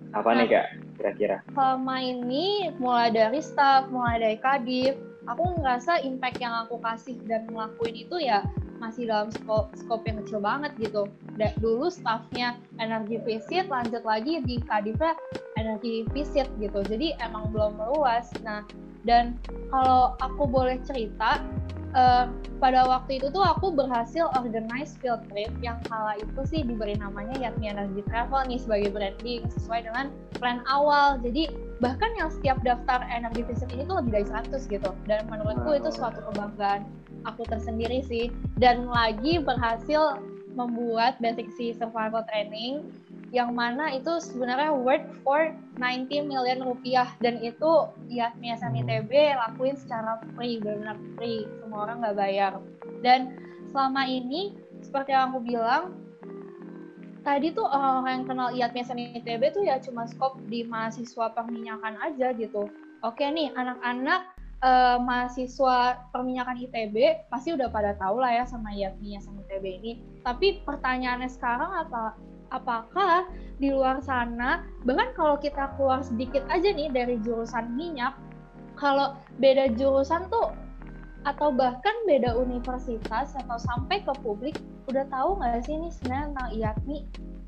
Apa 0.10 0.30
nih 0.34 0.48
kak, 0.50 0.66
kira-kira? 0.98 1.38
selama 1.54 2.02
ini 2.02 2.72
mulai 2.82 3.10
dari 3.14 3.42
staff, 3.42 3.90
mulai 3.94 4.18
dari 4.22 4.38
kadif, 4.42 4.98
aku 5.30 5.62
ngerasa 5.62 6.02
impact 6.02 6.38
yang 6.42 6.54
aku 6.66 6.82
kasih 6.82 7.18
dan 7.30 7.46
ngelakuin 7.50 7.94
itu 7.94 8.16
ya 8.22 8.42
masih 8.80 9.06
dalam 9.12 9.28
scope, 9.30 9.76
scope 9.76 10.08
yang 10.08 10.24
kecil 10.24 10.40
banget 10.40 10.72
gitu. 10.80 11.12
Da- 11.36 11.54
dulu 11.60 11.92
staffnya 11.92 12.58
energi 12.80 13.20
visit, 13.28 13.68
lanjut 13.68 14.02
lagi 14.08 14.40
di 14.48 14.64
kadifnya 14.66 15.14
energi 15.60 16.08
visit 16.16 16.48
gitu. 16.58 16.80
Jadi 16.88 17.14
emang 17.20 17.52
belum 17.52 17.76
meluas. 17.76 18.32
Nah, 18.42 18.64
dan 19.08 19.40
kalau 19.72 20.16
aku 20.20 20.44
boleh 20.50 20.80
cerita, 20.84 21.40
eh, 21.96 22.26
pada 22.60 22.84
waktu 22.86 23.24
itu 23.24 23.32
tuh 23.32 23.42
aku 23.42 23.72
berhasil 23.72 24.28
organize 24.36 25.00
field 25.00 25.24
trip 25.32 25.50
yang 25.64 25.80
kala 25.88 26.20
itu 26.20 26.42
sih 26.46 26.62
diberi 26.62 27.00
namanya 27.00 27.40
Yatmi 27.40 27.72
Energy 27.72 28.04
Travel 28.12 28.44
nih 28.52 28.60
sebagai 28.60 28.90
branding 28.92 29.48
sesuai 29.48 29.88
dengan 29.88 30.12
plan 30.38 30.60
awal. 30.68 31.18
Jadi 31.24 31.48
bahkan 31.80 32.12
yang 32.20 32.28
setiap 32.28 32.60
daftar 32.62 33.00
energi 33.08 33.48
visit 33.48 33.72
ini 33.72 33.88
tuh 33.88 34.04
lebih 34.04 34.22
dari 34.22 34.28
100 34.28 34.68
gitu. 34.68 34.92
Dan 35.08 35.26
menurutku 35.32 35.72
itu 35.80 35.90
suatu 35.96 36.20
kebanggaan 36.30 36.84
aku 37.24 37.48
tersendiri 37.48 38.04
sih. 38.04 38.28
Dan 38.60 38.92
lagi 38.92 39.40
berhasil 39.40 40.20
membuat 40.60 41.16
basic 41.24 41.48
sea 41.56 41.72
survival 41.78 42.26
training 42.28 42.84
yang 43.30 43.54
mana 43.54 43.94
itu 43.94 44.18
sebenarnya 44.18 44.74
worth 44.74 45.06
for 45.22 45.54
90 45.78 46.26
million 46.26 46.60
rupiah. 46.66 47.14
Dan 47.22 47.38
itu 47.46 47.90
ya 48.10 48.34
SMI 48.42 48.86
TB 48.86 49.12
lakuin 49.38 49.78
secara 49.78 50.18
free 50.34 50.58
benar 50.58 50.98
free. 51.18 51.46
Semua 51.62 51.86
orang 51.90 52.02
nggak 52.02 52.18
bayar. 52.18 52.54
Dan 53.06 53.38
selama 53.70 54.10
ini 54.10 54.58
seperti 54.82 55.14
yang 55.14 55.30
aku 55.30 55.40
bilang 55.46 55.94
tadi 57.22 57.54
tuh 57.54 57.68
orang-orang 57.68 58.24
yang 58.24 58.26
kenal 58.26 58.50
IATMI 58.50 58.80
SMI 58.82 59.22
TB 59.22 59.42
tuh 59.54 59.64
ya 59.68 59.78
cuma 59.78 60.10
skop 60.10 60.42
di 60.50 60.66
mahasiswa 60.66 61.30
perminyakan 61.36 62.02
aja 62.02 62.34
gitu. 62.34 62.66
Oke 63.06 63.24
nih 63.30 63.54
anak-anak 63.54 64.34
eh, 64.66 64.98
mahasiswa 64.98 66.10
perminyakan 66.10 66.58
ITB 66.66 67.30
pasti 67.30 67.54
udah 67.54 67.70
pada 67.70 67.94
tahu 67.96 68.18
lah 68.24 68.42
ya 68.42 68.44
sama 68.50 68.74
IATMI 68.74 69.22
SMI 69.22 69.44
TB 69.46 69.66
ini. 69.70 69.92
Tapi 70.26 70.66
pertanyaannya 70.66 71.30
sekarang 71.30 71.72
apa 71.86 72.18
apakah 72.50 73.30
di 73.60 73.70
luar 73.74 74.00
sana 74.02 74.64
bahkan 74.88 75.12
kalau 75.14 75.36
kita 75.38 75.74
keluar 75.76 76.02
sedikit 76.02 76.42
aja 76.48 76.70
nih 76.72 76.90
dari 76.90 77.16
jurusan 77.22 77.76
minyak 77.76 78.16
kalau 78.80 79.20
beda 79.38 79.76
jurusan 79.76 80.26
tuh 80.32 80.56
atau 81.28 81.52
bahkan 81.52 81.96
beda 82.08 82.32
universitas 82.32 83.36
atau 83.36 83.58
sampai 83.60 84.00
ke 84.00 84.14
publik 84.24 84.56
udah 84.88 85.04
tahu 85.12 85.36
nggak 85.38 85.62
sih 85.68 85.76
ini 85.76 85.90
sebenarnya 85.92 86.26
tentang 86.32 86.50
IATMI? 86.56 87.00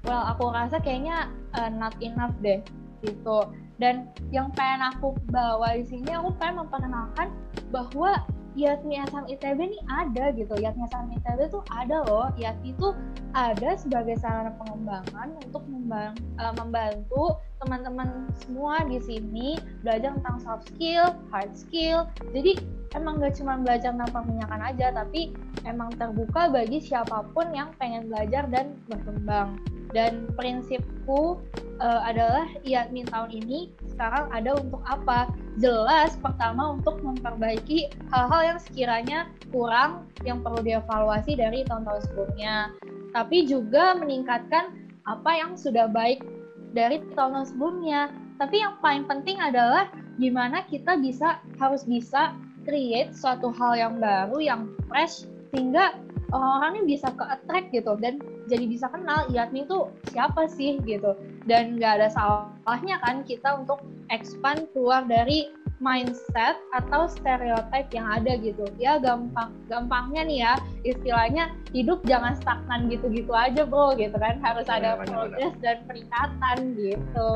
Well 0.05 0.23
aku 0.27 0.43
rasa 0.51 0.77
kayaknya 0.83 1.31
uh, 1.55 1.71
not 1.71 1.95
enough 2.03 2.35
deh 2.43 2.59
gitu. 3.01 3.47
Dan 3.81 4.13
yang 4.29 4.53
pengen 4.53 4.93
aku 4.93 5.17
bawa 5.33 5.73
di 5.73 5.85
sini 5.89 6.13
aku 6.13 6.35
pengen 6.37 6.67
memperkenalkan 6.67 7.33
bahwa 7.73 8.21
IATMI 8.51 9.07
SM 9.07 9.25
ITB 9.31 9.59
nih 9.71 9.81
ada 9.87 10.35
gitu. 10.35 10.53
IATMI 10.59 10.83
SM 10.91 11.07
ITB 11.19 11.39
tuh 11.51 11.63
ada 11.71 12.03
loh. 12.07 12.27
IATMI 12.35 12.75
itu 12.75 12.91
ada 13.31 13.69
sebagai 13.79 14.19
sarana 14.19 14.51
pengembangan 14.59 15.39
untuk 15.47 15.63
eh, 15.71 16.53
membantu 16.59 17.39
teman-teman 17.63 18.27
semua 18.43 18.83
di 18.83 18.97
sini 18.99 19.55
belajar 19.85 20.17
tentang 20.19 20.37
soft 20.43 20.67
skill, 20.73 21.15
hard 21.31 21.51
skill. 21.55 22.09
Jadi 22.35 22.59
emang 22.97 23.23
gak 23.23 23.39
cuma 23.39 23.55
belajar 23.61 23.95
tentang 23.95 24.11
perminyakan 24.11 24.61
aja, 24.67 24.91
tapi 24.91 25.31
emang 25.63 25.93
terbuka 25.95 26.51
bagi 26.51 26.83
siapa 26.83 27.23
pun 27.31 27.53
yang 27.55 27.71
pengen 27.79 28.11
belajar 28.11 28.49
dan 28.51 28.75
berkembang. 28.91 29.55
Dan 29.91 30.27
prinsipku 30.39 31.39
uh, 31.83 32.01
adalah 32.07 32.47
IATMI 32.63 33.07
tahun 33.11 33.31
ini 33.43 33.59
sekarang 33.95 34.31
ada 34.31 34.55
untuk 34.55 34.79
apa? 34.87 35.27
Jelas 35.59 36.15
pertama 36.23 36.79
untuk 36.79 37.03
memperbaiki 37.03 37.91
hal-hal 38.07 38.55
yang 38.55 38.59
sekiranya 38.61 39.19
kurang 39.51 40.07
yang 40.23 40.39
perlu 40.39 40.63
dievaluasi 40.63 41.35
dari 41.35 41.67
tahun-tahun 41.67 42.07
sebelumnya. 42.07 42.71
Tapi 43.11 43.43
juga 43.49 43.91
meningkatkan 43.99 44.71
apa 45.03 45.31
yang 45.35 45.59
sudah 45.59 45.91
baik 45.91 46.23
dari 46.71 47.03
tahun-tahun 47.17 47.51
sebelumnya. 47.51 48.15
Tapi 48.39 48.63
yang 48.63 48.79
paling 48.79 49.03
penting 49.05 49.43
adalah 49.43 49.91
gimana 50.15 50.63
kita 50.71 50.95
bisa 50.95 51.43
harus 51.59 51.83
bisa 51.83 52.31
create 52.63 53.11
suatu 53.11 53.51
hal 53.51 53.75
yang 53.75 53.93
baru 53.99 54.37
yang 54.39 54.61
fresh 54.87 55.27
sehingga 55.51 55.99
orang-orang 56.31 56.79
ini 56.79 56.95
bisa 56.95 57.11
ke 57.11 57.23
attract 57.27 57.67
gitu 57.75 57.99
dan 57.99 58.23
jadi 58.51 58.67
bisa 58.67 58.91
kenal 58.91 59.31
Yatmi 59.31 59.63
itu 59.63 59.87
siapa 60.11 60.51
sih? 60.51 60.75
Gitu. 60.83 61.15
Dan 61.47 61.79
nggak 61.79 62.03
ada 62.03 62.07
salahnya 62.11 62.99
kan 62.99 63.23
kita 63.23 63.63
untuk 63.63 63.79
expand 64.11 64.67
keluar 64.75 65.07
dari 65.07 65.47
mindset 65.79 66.59
atau 66.75 67.07
stereotype 67.07 67.87
yang 67.95 68.11
ada 68.11 68.35
gitu. 68.35 68.67
Ya 68.75 68.99
gampang 68.99 69.55
gampangnya 69.71 70.27
nih 70.27 70.39
ya 70.43 70.53
istilahnya 70.83 71.55
hidup 71.71 72.03
jangan 72.03 72.35
stagnan 72.43 72.91
gitu-gitu 72.91 73.31
aja 73.31 73.63
bro 73.63 73.95
gitu 73.95 74.19
kan. 74.19 74.43
Harus 74.43 74.67
ada 74.67 74.99
ya, 74.99 75.07
progres 75.07 75.55
dan 75.63 75.87
peningkatan 75.87 76.57
gitu. 76.75 77.31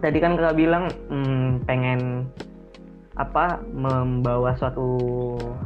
Tadi 0.00 0.18
kan 0.18 0.40
kakak 0.40 0.56
bilang 0.56 0.84
hmm, 1.12 1.62
pengen 1.68 2.24
apa 3.14 3.62
membawa 3.70 4.58
suatu 4.58 4.98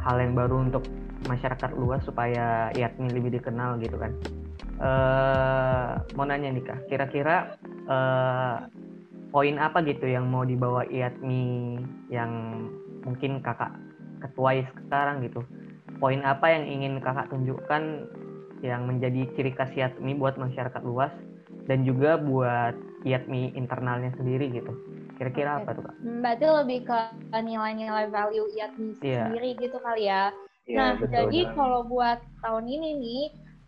hal 0.05 0.21
yang 0.21 0.37
baru 0.37 0.69
untuk 0.69 0.85
masyarakat 1.27 1.71
luas 1.75 1.99
supaya 2.07 2.71
IATMI 2.71 3.07
lebih 3.11 3.41
dikenal 3.41 3.81
gitu 3.83 3.99
kan. 3.99 4.11
Uh, 4.79 5.99
mau 6.15 6.23
nanya 6.23 6.55
nih 6.55 6.63
kak, 6.63 6.87
kira-kira 6.87 7.59
uh, 7.91 8.63
poin 9.35 9.59
apa 9.59 9.83
gitu 9.83 10.07
yang 10.07 10.31
mau 10.31 10.47
dibawa 10.47 10.87
IATMI 10.87 11.43
yang 12.07 12.31
mungkin 13.03 13.43
kakak 13.43 13.75
ketuai 14.23 14.63
sekarang 14.87 15.19
gitu? 15.27 15.43
Poin 15.99 16.23
apa 16.23 16.47
yang 16.47 16.63
ingin 16.63 17.03
kakak 17.03 17.27
tunjukkan 17.27 18.07
yang 18.63 18.87
menjadi 18.87 19.27
ciri 19.35 19.51
khas 19.51 19.71
IATMI 19.75 20.15
buat 20.15 20.39
masyarakat 20.39 20.81
luas 20.87 21.11
dan 21.67 21.83
juga 21.83 22.15
buat 22.15 22.75
IATMI 23.03 23.59
internalnya 23.59 24.15
sendiri 24.15 24.47
gitu? 24.55 24.71
Kira-kira 25.19 25.59
apa 25.59 25.75
tuh 25.75 25.83
kak? 25.83 25.95
Hmm, 25.99 26.23
berarti 26.23 26.45
lebih 26.47 26.79
ke 26.87 26.99
nilai-nilai 27.35 28.07
value 28.07 28.47
IATMI 28.55 29.03
yeah. 29.03 29.27
sendiri 29.27 29.49
gitu 29.59 29.75
kali 29.83 30.07
ya? 30.07 30.31
Nah, 30.69 30.97
betul, 31.01 31.13
jadi 31.13 31.39
ya. 31.49 31.51
kalau 31.57 31.81
buat 31.89 32.21
tahun 32.45 32.65
ini 32.69 32.89
nih 33.01 33.23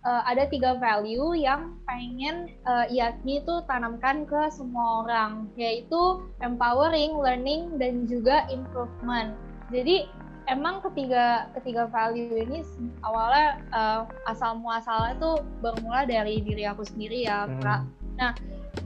uh, 0.05 0.21
ada 0.25 0.45
tiga 0.49 0.77
value 0.77 1.33
yang 1.37 1.77
pengen 1.89 2.53
uh, 2.65 2.85
IATMI 2.89 3.41
itu 3.41 3.55
tanamkan 3.65 4.25
ke 4.29 4.49
semua 4.53 5.05
orang, 5.05 5.49
yaitu 5.57 6.21
empowering, 6.45 7.17
learning, 7.17 7.77
dan 7.81 8.05
juga 8.05 8.45
improvement. 8.53 9.33
Jadi 9.73 10.05
emang 10.49 10.81
ketiga 10.83 11.47
ketiga 11.57 11.87
value 11.87 12.33
ini 12.33 12.65
awalnya 13.05 13.61
uh, 13.71 14.01
asal 14.27 14.57
muasalnya 14.59 15.17
tuh 15.21 15.35
bermula 15.61 16.05
dari 16.05 16.41
diri 16.41 16.65
aku 16.69 16.85
sendiri 16.85 17.25
ya, 17.25 17.49
hmm. 17.49 17.61
Kak. 17.61 17.81
Nah, 18.17 18.31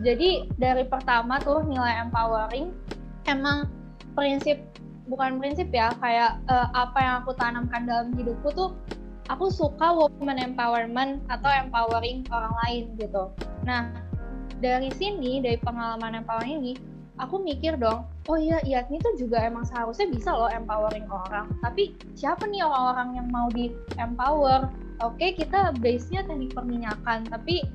jadi 0.03 0.47
dari 0.59 0.83
pertama 0.87 1.39
tuh 1.43 1.63
nilai 1.63 2.03
empowering 2.07 2.71
emang 3.25 3.67
prinsip 4.15 4.61
bukan 5.05 5.37
prinsip 5.37 5.69
ya 5.69 5.93
kayak 6.01 6.41
uh, 6.49 6.69
apa 6.73 6.97
yang 6.97 7.15
aku 7.21 7.31
tanamkan 7.37 7.85
dalam 7.85 8.09
hidupku 8.17 8.49
tuh 8.53 8.73
aku 9.29 9.49
suka 9.49 9.93
woman 9.93 10.37
empowerment 10.37 11.21
atau 11.29 11.49
empowering 11.49 12.25
orang 12.29 12.53
lain 12.65 12.83
gitu. 12.97 13.29
Nah 13.65 13.89
dari 14.61 14.89
sini 14.93 15.41
dari 15.41 15.57
pengalaman 15.61 16.21
empowering 16.21 16.61
ini 16.61 16.73
aku 17.15 17.39
mikir 17.39 17.79
dong, 17.79 18.03
oh 18.27 18.37
iya 18.37 18.59
ini 18.65 18.99
tuh 18.99 19.15
juga 19.15 19.39
emang 19.39 19.63
seharusnya 19.63 20.11
bisa 20.11 20.29
loh 20.35 20.51
empowering 20.51 21.07
orang. 21.07 21.47
Tapi 21.63 21.95
siapa 22.15 22.43
nih 22.47 22.63
orang-orang 22.63 23.09
yang 23.23 23.27
mau 23.31 23.47
di 23.51 23.71
empower? 23.95 24.67
Oke 25.03 25.35
kita 25.35 25.75
base-nya 25.83 26.23
teknik 26.23 26.55
perminyakan, 26.55 27.27
tapi 27.27 27.67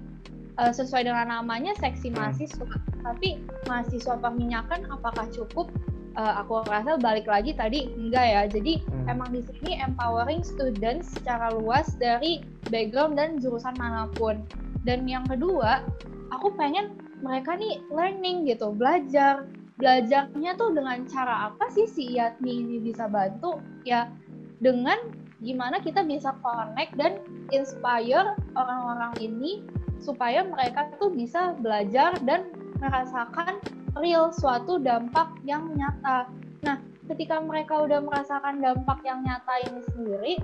uh, 0.56 0.72
sesuai 0.72 1.08
dengan 1.08 1.28
namanya 1.28 1.72
seksi 1.76 2.12
hmm. 2.12 2.16
mahasiswa. 2.16 2.68
Tapi 3.00 3.40
mahasiswa 3.64 4.14
perminyakan 4.20 4.88
apakah 4.92 5.24
cukup 5.32 5.72
uh, 6.16 6.42
aku 6.42 6.62
rasa 6.66 6.96
balik 6.98 7.26
lagi 7.28 7.54
tadi 7.54 7.90
enggak 7.94 8.26
ya. 8.26 8.42
Jadi 8.48 8.80
hmm. 8.80 9.10
emang 9.10 9.30
di 9.34 9.42
sini 9.44 9.78
empowering 9.82 10.42
students 10.42 11.14
secara 11.14 11.52
luas 11.54 11.94
dari 11.98 12.42
background 12.70 13.18
dan 13.18 13.38
jurusan 13.38 13.74
mana 13.78 14.10
pun. 14.16 14.42
Dan 14.82 15.04
yang 15.04 15.28
kedua, 15.28 15.84
aku 16.32 16.54
pengen 16.56 16.96
mereka 17.20 17.54
nih 17.58 17.84
learning 17.92 18.48
gitu, 18.48 18.72
belajar. 18.72 19.46
Belajarnya 19.80 20.60
tuh 20.60 20.76
dengan 20.76 21.08
cara 21.08 21.48
apa 21.48 21.72
sih 21.72 21.88
si 21.88 22.12
IATMI 22.12 22.52
ini 22.52 22.76
bisa 22.84 23.08
bantu? 23.08 23.64
Ya 23.88 24.12
dengan 24.60 24.96
gimana 25.40 25.80
kita 25.80 26.04
bisa 26.04 26.36
connect 26.44 26.92
dan 27.00 27.24
inspire 27.48 28.36
orang-orang 28.52 29.12
ini 29.24 29.64
supaya 30.00 30.44
mereka 30.44 30.92
tuh 31.00 31.12
bisa 31.12 31.56
belajar 31.60 32.16
dan 32.28 32.52
merasakan 32.80 33.60
real 34.00 34.32
suatu 34.32 34.80
dampak 34.80 35.28
yang 35.44 35.70
nyata. 35.76 36.26
Nah, 36.64 36.80
ketika 37.08 37.38
mereka 37.40 37.84
udah 37.84 38.00
merasakan 38.00 38.64
dampak 38.64 38.98
yang 39.04 39.22
nyata 39.22 39.54
ini 39.68 39.80
sendiri, 39.92 40.34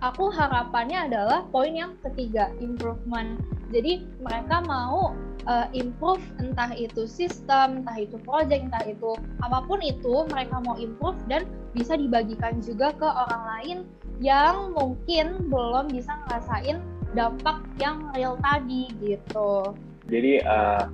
aku 0.00 0.28
harapannya 0.32 1.12
adalah 1.12 1.44
poin 1.52 1.76
yang 1.76 1.96
ketiga, 2.04 2.50
improvement. 2.60 3.40
Jadi 3.72 4.04
mereka 4.20 4.60
mau 4.64 5.16
uh, 5.48 5.66
improve 5.72 6.20
entah 6.40 6.72
itu 6.76 7.08
sistem, 7.08 7.84
entah 7.84 7.96
itu 8.00 8.16
project, 8.22 8.68
entah 8.68 8.84
itu 8.84 9.16
apa 9.40 9.64
pun 9.64 9.80
itu, 9.80 10.24
mereka 10.28 10.60
mau 10.64 10.76
improve 10.76 11.16
dan 11.28 11.48
bisa 11.72 11.96
dibagikan 11.96 12.60
juga 12.60 12.92
ke 12.94 13.08
orang 13.08 13.42
lain 13.56 13.78
yang 14.22 14.76
mungkin 14.78 15.50
belum 15.50 15.90
bisa 15.90 16.14
ngerasain 16.26 16.78
dampak 17.18 17.62
yang 17.82 18.04
real 18.14 18.38
tadi 18.42 18.90
gitu. 19.02 19.74
Jadi 20.06 20.44
uh, 20.44 20.86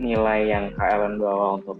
nilai 0.00 0.48
yang 0.48 0.72
Ellen 0.80 1.20
bawa 1.20 1.60
untuk 1.60 1.76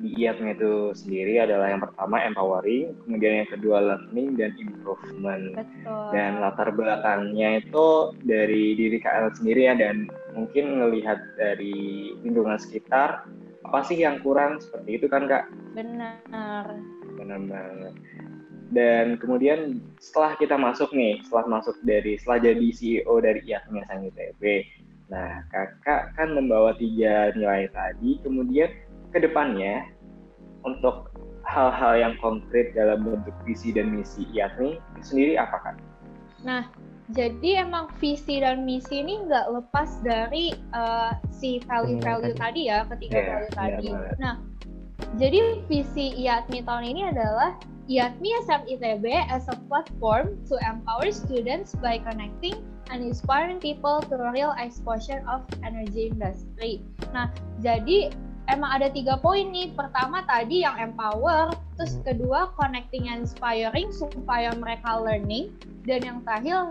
di 0.00 0.16
itu 0.16 0.96
sendiri 0.96 1.44
adalah 1.44 1.76
yang 1.76 1.84
pertama 1.84 2.24
empowering, 2.24 2.96
kemudian 3.04 3.44
yang 3.44 3.50
kedua 3.52 3.78
learning 3.84 4.32
dan 4.40 4.50
improvement. 4.56 5.60
Betul. 5.60 6.04
Dan 6.16 6.40
latar 6.40 6.72
belakangnya 6.72 7.60
itu 7.60 8.16
dari 8.24 8.72
diri 8.74 8.98
Ellen 9.04 9.32
sendiri 9.36 9.68
ya 9.68 9.74
dan 9.76 10.08
mungkin 10.32 10.80
melihat 10.80 11.20
dari 11.36 12.16
lingkungan 12.24 12.56
sekitar 12.56 13.28
apa 13.60 13.80
sih 13.84 14.00
yang 14.00 14.24
kurang 14.24 14.56
seperti 14.58 14.98
itu 14.98 15.06
kan 15.06 15.28
Kak? 15.28 15.52
Benar. 15.76 16.66
Benar 17.20 17.38
banget. 17.44 17.94
Dan 18.70 19.18
kemudian 19.18 19.82
setelah 19.98 20.38
kita 20.38 20.54
masuk 20.54 20.94
nih, 20.94 21.20
setelah 21.26 21.60
masuk 21.60 21.76
dari 21.82 22.16
setelah 22.16 22.50
jadi 22.50 22.68
CEO 22.70 23.14
dari 23.18 23.42
IAP-nya 23.42 23.82
Sang 23.84 24.06
ITB, 24.06 24.42
Nah, 25.10 25.42
kakak 25.50 26.14
kan 26.14 26.38
membawa 26.38 26.70
tiga 26.78 27.34
nilai 27.34 27.66
tadi, 27.74 28.22
kemudian 28.22 28.70
ke 29.10 29.18
depannya 29.18 29.90
untuk 30.62 31.10
hal-hal 31.42 31.98
yang 31.98 32.14
konkret 32.22 32.70
dalam 32.78 33.02
bentuk 33.02 33.34
visi 33.42 33.74
dan 33.74 33.90
misi 33.90 34.22
IATMI 34.30 34.78
sendiri 35.02 35.34
apa 35.34 35.58
kan? 35.66 35.76
Nah, 36.46 36.62
jadi 37.10 37.66
emang 37.66 37.90
visi 37.98 38.38
dan 38.38 38.62
misi 38.62 39.02
ini 39.02 39.26
nggak 39.26 39.50
lepas 39.50 39.98
dari 40.06 40.54
uh, 40.70 41.10
si 41.34 41.58
value-value 41.66 42.38
hmm, 42.38 42.40
tadi 42.40 42.70
ya, 42.70 42.86
ketiga 42.86 43.18
yeah, 43.18 43.26
value 43.26 43.52
tadi. 43.58 43.88
Yeah, 43.90 44.14
nah, 44.22 44.34
jadi 45.18 45.66
visi 45.66 46.14
IATMI 46.22 46.62
tahun 46.62 46.84
ini 46.86 47.02
adalah 47.10 47.58
IATMI 47.90 48.30
SM 48.46 48.62
ITB 48.78 49.04
as 49.26 49.50
a 49.50 49.58
platform 49.66 50.38
to 50.46 50.54
empower 50.62 51.10
students 51.10 51.74
by 51.82 51.98
connecting 51.98 52.62
and 52.90 53.06
inspiring 53.06 53.62
people 53.62 54.02
to 54.02 54.14
real 54.34 54.52
exposure 54.58 55.22
of 55.30 55.46
energy 55.62 56.10
industry. 56.10 56.82
Nah, 57.14 57.30
jadi 57.62 58.10
emang 58.50 58.82
ada 58.82 58.90
tiga 58.90 59.16
poin 59.22 59.48
nih. 59.54 59.70
Pertama 59.78 60.26
tadi 60.26 60.66
yang 60.66 60.74
empower, 60.76 61.54
terus 61.78 61.96
kedua 62.02 62.50
connecting 62.58 63.06
and 63.06 63.24
inspiring 63.24 63.88
supaya 63.94 64.50
mereka 64.58 64.98
learning, 64.98 65.54
dan 65.86 66.02
yang 66.02 66.18
terakhir 66.26 66.66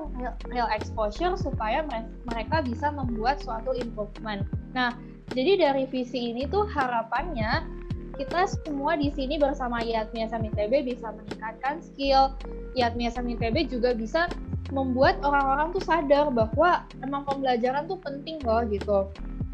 real 0.52 0.70
exposure 0.70 1.34
supaya 1.40 1.82
mereka 2.28 2.62
bisa 2.62 2.92
membuat 2.92 3.40
suatu 3.40 3.72
improvement. 3.74 4.44
Nah, 4.76 4.94
jadi 5.32 5.58
dari 5.58 5.88
visi 5.88 6.36
ini 6.36 6.46
tuh 6.46 6.68
harapannya 6.68 7.80
kita 8.20 8.52
semua 8.52 9.00
di 9.00 9.08
sini 9.16 9.40
bersama 9.40 9.80
IATMI 9.80 10.28
SMITB 10.28 10.84
bisa 10.84 11.16
meningkatkan 11.16 11.80
skill. 11.80 12.36
IATMI 12.76 13.16
SMITB 13.16 13.72
juga 13.72 13.96
bisa 13.96 14.28
membuat 14.70 15.18
orang-orang 15.26 15.74
tuh 15.74 15.84
sadar 15.84 16.30
bahwa 16.30 16.86
emang 17.02 17.26
pembelajaran 17.26 17.90
tuh 17.90 17.98
penting 18.02 18.38
loh 18.46 18.62
gitu. 18.70 19.10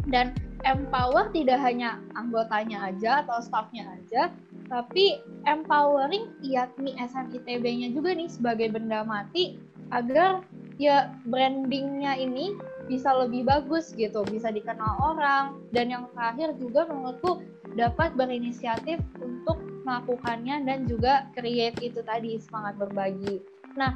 Dan 0.06 0.36
empower 0.66 1.30
tidak 1.34 1.62
hanya 1.62 2.02
anggotanya 2.18 2.94
aja 2.94 3.26
atau 3.26 3.42
staffnya 3.42 3.86
aja, 3.96 4.34
tapi 4.70 5.22
empowering 5.46 6.34
IATMI 6.42 6.98
SMITB-nya 6.98 7.94
juga 7.94 8.14
nih 8.14 8.30
sebagai 8.30 8.74
benda 8.74 9.06
mati 9.06 9.62
agar 9.94 10.42
ya 10.82 11.14
brandingnya 11.30 12.18
ini 12.18 12.58
bisa 12.90 13.14
lebih 13.14 13.46
bagus 13.46 13.94
gitu, 13.94 14.26
bisa 14.26 14.50
dikenal 14.50 15.00
orang 15.02 15.62
dan 15.74 15.90
yang 15.90 16.06
terakhir 16.14 16.54
juga 16.58 16.86
menurutku 16.90 17.42
dapat 17.78 18.14
berinisiatif 18.14 19.02
untuk 19.22 19.58
melakukannya 19.86 20.66
dan 20.66 20.90
juga 20.90 21.30
create 21.38 21.78
itu 21.82 22.02
tadi 22.02 22.42
semangat 22.42 22.78
berbagi. 22.82 23.42
Nah, 23.78 23.94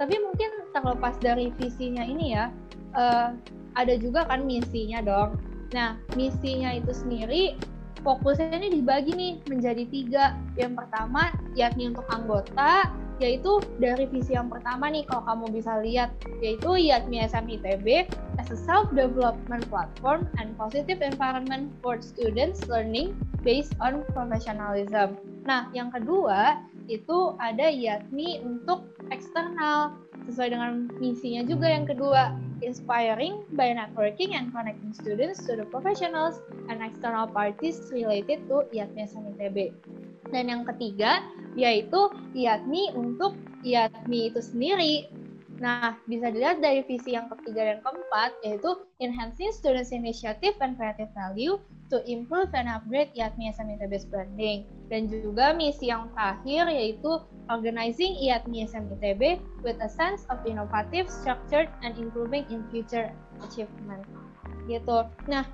tapi 0.00 0.16
mungkin 0.16 0.48
terlepas 0.72 1.20
dari 1.20 1.52
visinya 1.60 2.00
ini 2.00 2.32
ya, 2.32 2.48
uh, 2.96 3.36
ada 3.76 3.94
juga 4.00 4.24
kan 4.24 4.48
misinya 4.48 5.04
dong. 5.04 5.36
Nah, 5.76 6.00
misinya 6.16 6.72
itu 6.72 6.90
sendiri 6.96 7.60
fokusnya 8.00 8.56
ini 8.56 8.80
dibagi 8.80 9.12
nih 9.12 9.32
menjadi 9.44 9.84
tiga. 9.92 10.24
Yang 10.56 10.80
pertama 10.80 11.28
yakni 11.52 11.92
untuk 11.92 12.08
anggota, 12.08 12.88
yaitu 13.20 13.60
dari 13.76 14.08
visi 14.08 14.32
yang 14.32 14.48
pertama 14.48 14.88
nih 14.88 15.04
kalau 15.04 15.22
kamu 15.28 15.60
bisa 15.60 15.76
lihat 15.84 16.08
yaitu 16.40 16.80
YATMI 16.80 17.28
SMITB 17.28 18.08
as 18.40 18.48
a 18.48 18.56
self-development 18.56 19.68
platform 19.68 20.24
and 20.40 20.56
positive 20.56 21.04
environment 21.04 21.68
for 21.84 22.00
students 22.00 22.64
learning 22.72 23.12
based 23.44 23.76
on 23.84 24.00
professionalism. 24.16 25.20
Nah, 25.44 25.68
yang 25.76 25.92
kedua 25.92 26.64
itu 26.90 27.38
ada 27.38 27.70
YATMI 27.70 28.42
untuk 28.42 28.90
eksternal 29.14 29.94
sesuai 30.26 30.52
dengan 30.52 30.90
misinya 30.98 31.46
juga 31.46 31.70
yang 31.70 31.86
kedua 31.86 32.34
inspiring 32.60 33.46
by 33.56 33.72
networking 33.72 34.36
and 34.36 34.52
connecting 34.52 34.92
students 34.92 35.46
to 35.46 35.56
the 35.56 35.66
professionals 35.70 36.36
and 36.68 36.82
external 36.84 37.30
parties 37.30 37.78
related 37.94 38.42
to 38.50 38.66
YATMI 38.74 39.06
SMITB. 39.08 39.72
Dan 40.30 40.50
yang 40.50 40.62
ketiga, 40.66 41.24
yaitu 41.58 42.10
IATMI 42.36 42.94
untuk 42.94 43.38
IATMI 43.64 44.20
itu 44.30 44.40
sendiri. 44.42 44.94
Nah, 45.60 45.92
bisa 46.08 46.32
dilihat 46.32 46.64
dari 46.64 46.80
visi 46.88 47.12
yang 47.12 47.28
ketiga 47.28 47.68
dan 47.68 47.78
keempat, 47.84 48.32
yaitu 48.40 48.80
Enhancing 48.96 49.52
Students 49.52 49.92
Initiative 49.92 50.56
and 50.64 50.72
Creative 50.80 51.12
Value 51.12 51.60
to 51.92 52.00
Improve 52.08 52.48
and 52.56 52.64
Upgrade 52.64 53.12
IATMI 53.12 53.52
SMITB 53.52 54.08
Branding. 54.08 54.64
Dan 54.88 55.12
juga 55.12 55.52
misi 55.52 55.92
yang 55.92 56.08
terakhir, 56.16 56.64
yaitu 56.72 57.20
Organizing 57.52 58.16
IATMI 58.24 58.72
SMITB 58.72 59.36
with 59.60 59.76
a 59.84 59.90
sense 59.92 60.24
of 60.32 60.40
innovative, 60.48 61.12
structured, 61.12 61.68
and 61.84 61.92
improving 62.00 62.48
in 62.48 62.64
future 62.72 63.12
achievement. 63.44 64.00
Gitu. 64.64 64.98
Nah, 65.28 65.44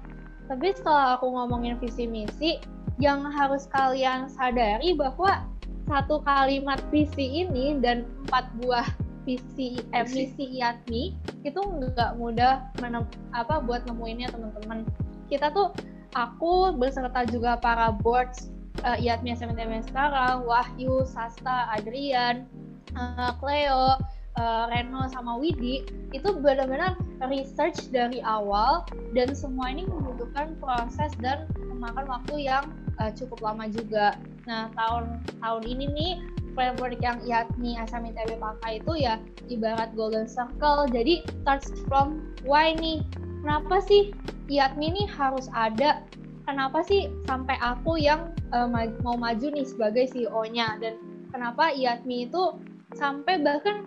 tapi 0.46 0.70
setelah 0.70 1.18
aku 1.18 1.34
ngomongin 1.34 1.82
visi 1.82 2.06
misi, 2.06 2.62
yang 3.02 3.26
harus 3.26 3.66
kalian 3.74 4.30
sadari 4.30 4.94
bahwa 4.94 5.44
satu 5.90 6.22
kalimat 6.22 6.78
visi 6.94 7.42
ini 7.42 7.74
dan 7.82 8.06
empat 8.24 8.46
buah 8.62 8.86
visi 9.26 9.82
eh, 9.90 10.06
misi 10.06 10.62
IATMI 10.62 11.02
itu 11.42 11.60
nggak 11.60 12.14
mudah 12.16 12.70
menem, 12.78 13.02
apa 13.34 13.58
buat 13.58 13.82
nemuinnya 13.90 14.30
teman-teman. 14.30 14.86
Kita 15.26 15.50
tuh 15.50 15.74
aku 16.14 16.72
beserta 16.78 17.26
juga 17.26 17.58
para 17.58 17.90
boards 17.90 18.54
uh, 18.86 18.94
IATMI 18.96 19.34
SMTM 19.34 19.82
sekarang, 19.90 20.46
Wahyu, 20.46 21.02
Sasta, 21.02 21.66
Adrian, 21.74 22.46
uh, 22.94 23.34
Cleo, 23.42 23.98
uh, 24.38 24.64
Reno 24.70 25.08
sama 25.10 25.36
Widi 25.40 25.82
itu 26.14 26.28
benar-benar 26.38 26.94
research 27.26 27.90
dari 27.90 28.22
awal 28.22 28.86
dan 29.16 29.32
semua 29.34 29.72
ini 29.72 29.88
membutuhkan 29.88 30.54
proses 30.60 31.12
dan 31.18 31.48
memakan 31.66 32.06
waktu 32.08 32.46
yang 32.46 32.64
uh, 33.02 33.10
cukup 33.12 33.42
lama 33.42 33.66
juga. 33.68 34.14
Nah 34.46 34.70
tahun 34.76 35.20
tahun 35.42 35.62
ini 35.66 35.84
nih 35.92 36.12
framework 36.56 36.96
yang 37.04 37.20
IATMI 37.22 37.76
Asam 37.84 38.08
ITB 38.08 38.40
pakai 38.40 38.80
itu 38.80 38.92
ya 38.96 39.20
ibarat 39.52 39.92
golden 39.92 40.24
circle. 40.24 40.88
Jadi 40.88 41.22
starts 41.44 41.70
from 41.84 42.34
why 42.48 42.72
nih? 42.72 43.04
Kenapa 43.44 43.84
sih 43.84 44.16
IATMI 44.48 44.86
ini 44.96 45.04
harus 45.06 45.46
ada? 45.52 46.02
Kenapa 46.48 46.80
sih 46.80 47.12
sampai 47.28 47.60
aku 47.60 48.00
yang 48.00 48.32
uh, 48.56 48.66
mau 49.04 49.14
maju 49.20 49.46
nih 49.52 49.68
sebagai 49.68 50.08
CEO-nya? 50.10 50.80
Dan 50.80 50.96
kenapa 51.30 51.70
IATMI 51.76 52.32
itu 52.32 52.56
sampai 52.96 53.44
bahkan 53.44 53.84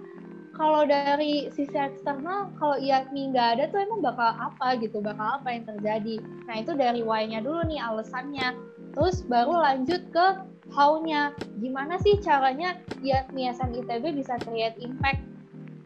kalau 0.60 0.84
dari 0.84 1.47
sisi 1.55 1.71
eksternal 1.71 2.51
kalau 2.60 2.75
IATMI 2.75 3.32
nggak 3.32 3.47
ada 3.58 3.63
tuh 3.71 3.79
emang 3.79 4.03
bakal 4.03 4.36
apa 4.36 4.75
gitu 4.84 4.99
bakal 4.99 5.39
apa 5.39 5.55
yang 5.55 5.63
terjadi 5.63 6.15
nah 6.51 6.55
itu 6.60 6.75
dari 6.75 6.99
why-nya 6.99 7.39
dulu 7.39 7.63
nih 7.63 7.79
alasannya 7.79 8.60
terus 8.91 9.23
baru 9.23 9.55
lanjut 9.55 10.03
ke 10.12 10.27
how-nya 10.73 11.34
gimana 11.60 11.97
sih 12.01 12.17
caranya 12.21 12.77
ya 13.01 13.25
Niasan 13.34 13.73
ITB 13.73 14.15
bisa 14.15 14.38
create 14.41 14.77
impact 14.79 15.21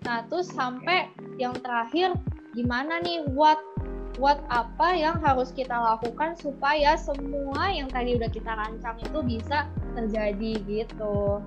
nah 0.04 0.28
terus 0.28 0.52
sampai 0.52 1.08
yang 1.40 1.56
terakhir 1.64 2.12
gimana 2.54 3.00
nih 3.02 3.24
what 3.32 3.60
what 4.22 4.44
apa 4.52 4.94
yang 4.94 5.18
harus 5.24 5.50
kita 5.56 5.74
lakukan 5.74 6.38
supaya 6.38 6.94
semua 7.00 7.72
yang 7.72 7.90
tadi 7.90 8.20
udah 8.20 8.30
kita 8.30 8.52
rancang 8.54 9.00
itu 9.00 9.20
bisa 9.26 9.66
terjadi 9.96 10.52
gitu 10.68 11.42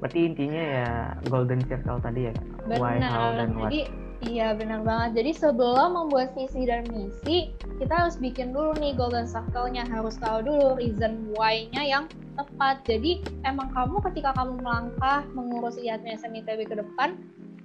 berarti 0.00 0.20
intinya 0.32 0.62
ya 0.62 0.90
golden 1.28 1.60
circle 1.66 2.00
tadi 2.00 2.30
ya 2.30 2.34
Benar. 2.64 2.78
why 2.80 2.96
how 3.02 3.34
dan 3.34 3.52
what 3.58 3.72
jadi 3.72 3.90
Iya 4.24 4.56
benar 4.56 4.80
banget. 4.80 5.20
Jadi 5.20 5.32
sebelum 5.36 6.00
membuat 6.00 6.32
visi 6.32 6.64
dan 6.64 6.88
misi, 6.88 7.52
kita 7.76 7.92
harus 7.92 8.16
bikin 8.16 8.56
dulu 8.56 8.72
nih 8.80 8.96
golden 8.96 9.28
circle-nya. 9.28 9.84
Harus 9.84 10.16
tahu 10.16 10.40
dulu 10.40 10.80
reason 10.80 11.28
why-nya 11.36 11.84
yang 11.84 12.04
tepat. 12.34 12.82
Jadi 12.86 13.22
emang 13.46 13.70
kamu 13.72 14.02
ketika 14.10 14.34
kamu 14.34 14.60
melangkah 14.60 15.22
mengurus 15.32 15.78
IATMI 15.78 16.18
SMITB 16.18 16.66
ke 16.68 16.76
depan, 16.78 17.16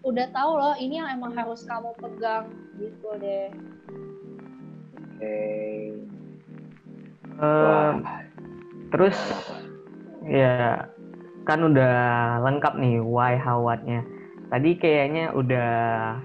udah 0.06 0.26
tahu 0.32 0.52
loh 0.56 0.76
ini 0.80 1.02
yang 1.02 1.10
emang 1.12 1.36
harus 1.36 1.66
kamu 1.68 1.92
pegang 2.00 2.48
gitu 2.80 3.10
deh. 3.20 3.50
Oke. 4.96 5.20
Okay. 5.20 5.78
Uh, 7.40 8.04
terus 8.92 9.16
ya 10.28 10.84
kan 11.48 11.64
udah 11.64 11.96
lengkap 12.44 12.76
nih 12.78 13.00
why 13.00 13.40
how 13.40 13.64
what-nya 13.64 14.04
tadi 14.50 14.76
kayaknya 14.76 15.32
udah 15.32 15.72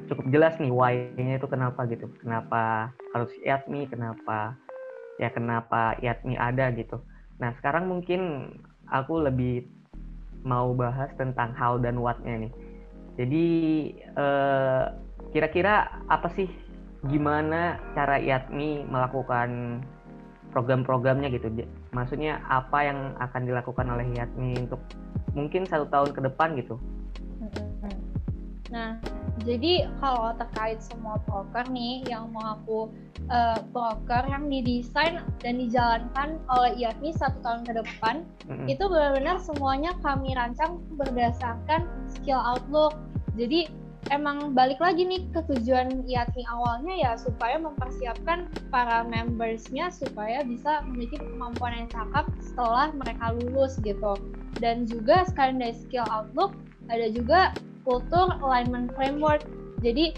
cukup 0.08 0.26
jelas 0.32 0.56
nih 0.56 0.72
why-nya 0.72 1.36
itu 1.38 1.46
kenapa 1.46 1.84
gitu. 1.86 2.08
Kenapa 2.18 2.90
harus 3.12 3.30
IATMI, 3.44 3.92
kenapa 3.92 4.56
ya 5.20 5.28
kenapa 5.30 5.94
IATMI 6.00 6.34
ada 6.40 6.72
gitu. 6.74 6.98
Nah, 7.42 7.50
sekarang 7.58 7.90
mungkin 7.90 8.52
aku 8.90 9.24
lebih 9.24 9.66
mau 10.44 10.76
bahas 10.76 11.08
tentang 11.16 11.56
how 11.56 11.80
dan 11.80 11.98
what-nya 11.98 12.46
nih. 12.48 12.52
Jadi 13.14 13.46
eh, 13.96 14.84
kira-kira 15.32 16.02
apa 16.10 16.28
sih 16.34 16.50
gimana 17.08 17.80
cara 17.92 18.20
IATMI 18.20 18.88
melakukan 18.88 19.80
program-programnya 20.54 21.28
gitu. 21.34 21.50
Maksudnya 21.90 22.38
apa 22.46 22.86
yang 22.86 23.18
akan 23.18 23.42
dilakukan 23.44 23.86
oleh 23.90 24.06
IATMI 24.14 24.70
untuk 24.70 24.80
mungkin 25.34 25.66
satu 25.66 25.90
tahun 25.90 26.14
ke 26.14 26.20
depan 26.30 26.54
gitu. 26.54 26.78
Nah, 28.70 28.98
jadi 29.44 29.92
kalau 30.00 30.32
terkait 30.40 30.80
semua 30.80 31.20
broker 31.28 31.68
nih 31.68 32.00
yang 32.08 32.32
mau 32.32 32.56
aku 32.56 32.88
uh, 33.28 33.60
broker 33.76 34.24
yang 34.24 34.48
didesain 34.48 35.20
dan 35.44 35.60
dijalankan 35.60 36.40
oleh 36.48 36.72
IATMI 36.80 37.12
satu 37.12 37.38
tahun 37.44 37.60
ke 37.68 37.72
depan, 37.84 38.24
mm-hmm. 38.48 38.66
itu 38.72 38.84
benar-benar 38.88 39.36
semuanya 39.44 39.92
kami 40.00 40.32
rancang 40.32 40.80
berdasarkan 40.96 41.84
skill 42.08 42.40
outlook. 42.40 42.96
Jadi 43.36 43.68
emang 44.08 44.56
balik 44.56 44.80
lagi 44.80 45.04
nih 45.04 45.28
ke 45.36 45.44
tujuan 45.52 46.08
IATMI 46.08 46.44
awalnya 46.48 46.94
ya 46.96 47.12
supaya 47.20 47.60
mempersiapkan 47.60 48.48
para 48.72 49.04
membersnya 49.04 49.92
supaya 49.92 50.40
bisa 50.40 50.80
memiliki 50.88 51.20
kemampuan 51.20 51.84
yang 51.84 51.88
cakep 51.92 52.24
setelah 52.40 52.96
mereka 52.96 53.36
lulus 53.36 53.76
gitu. 53.84 54.16
Dan 54.56 54.88
juga 54.88 55.28
sekalian 55.28 55.60
dari 55.60 55.76
skill 55.76 56.08
outlook 56.08 56.56
ada 56.88 57.08
juga 57.12 57.52
kultur 57.84 58.32
alignment 58.40 58.90
framework. 58.96 59.44
Jadi 59.84 60.16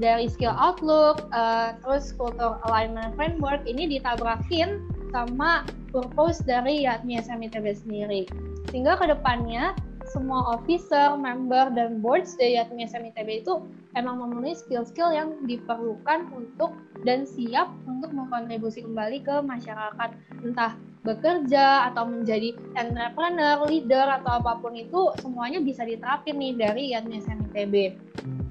dari 0.00 0.26
skill 0.28 0.56
outlook, 0.56 1.28
uh, 1.32 1.76
terus 1.84 2.12
kultur 2.16 2.56
alignment 2.68 3.12
framework 3.16 3.64
ini 3.68 3.86
ditabrakin 3.86 4.80
sama 5.12 5.64
purpose 5.92 6.42
dari 6.44 6.84
YATMI 6.84 7.20
SMITB 7.22 7.76
sendiri. 7.76 8.24
Sehingga 8.72 8.98
ke 8.98 9.08
depannya 9.08 9.76
semua 10.06 10.56
officer, 10.56 11.18
member, 11.18 11.70
dan 11.74 11.98
boards 11.98 12.38
dari 12.38 12.56
Yatmi 12.56 12.86
SMITB 12.86 13.42
itu 13.42 13.66
emang 13.98 14.22
memenuhi 14.22 14.54
skill-skill 14.54 15.10
yang 15.10 15.34
diperlukan 15.44 16.30
untuk 16.32 16.72
dan 17.02 17.28
siap 17.28 17.68
untuk 17.84 18.14
mengkontribusi 18.14 18.86
kembali 18.86 19.20
ke 19.20 19.42
masyarakat. 19.44 20.10
Entah 20.44 20.78
bekerja 21.06 21.92
atau 21.92 22.08
menjadi 22.08 22.54
entrepreneur, 22.74 23.62
leader, 23.66 24.06
atau 24.20 24.42
apa 24.42 24.58
pun 24.58 24.74
itu 24.74 25.14
semuanya 25.22 25.62
bisa 25.62 25.86
diterapin 25.86 26.34
nih 26.38 26.54
dari 26.58 26.82
Yatmi 26.92 27.22
SMITB. 27.22 27.74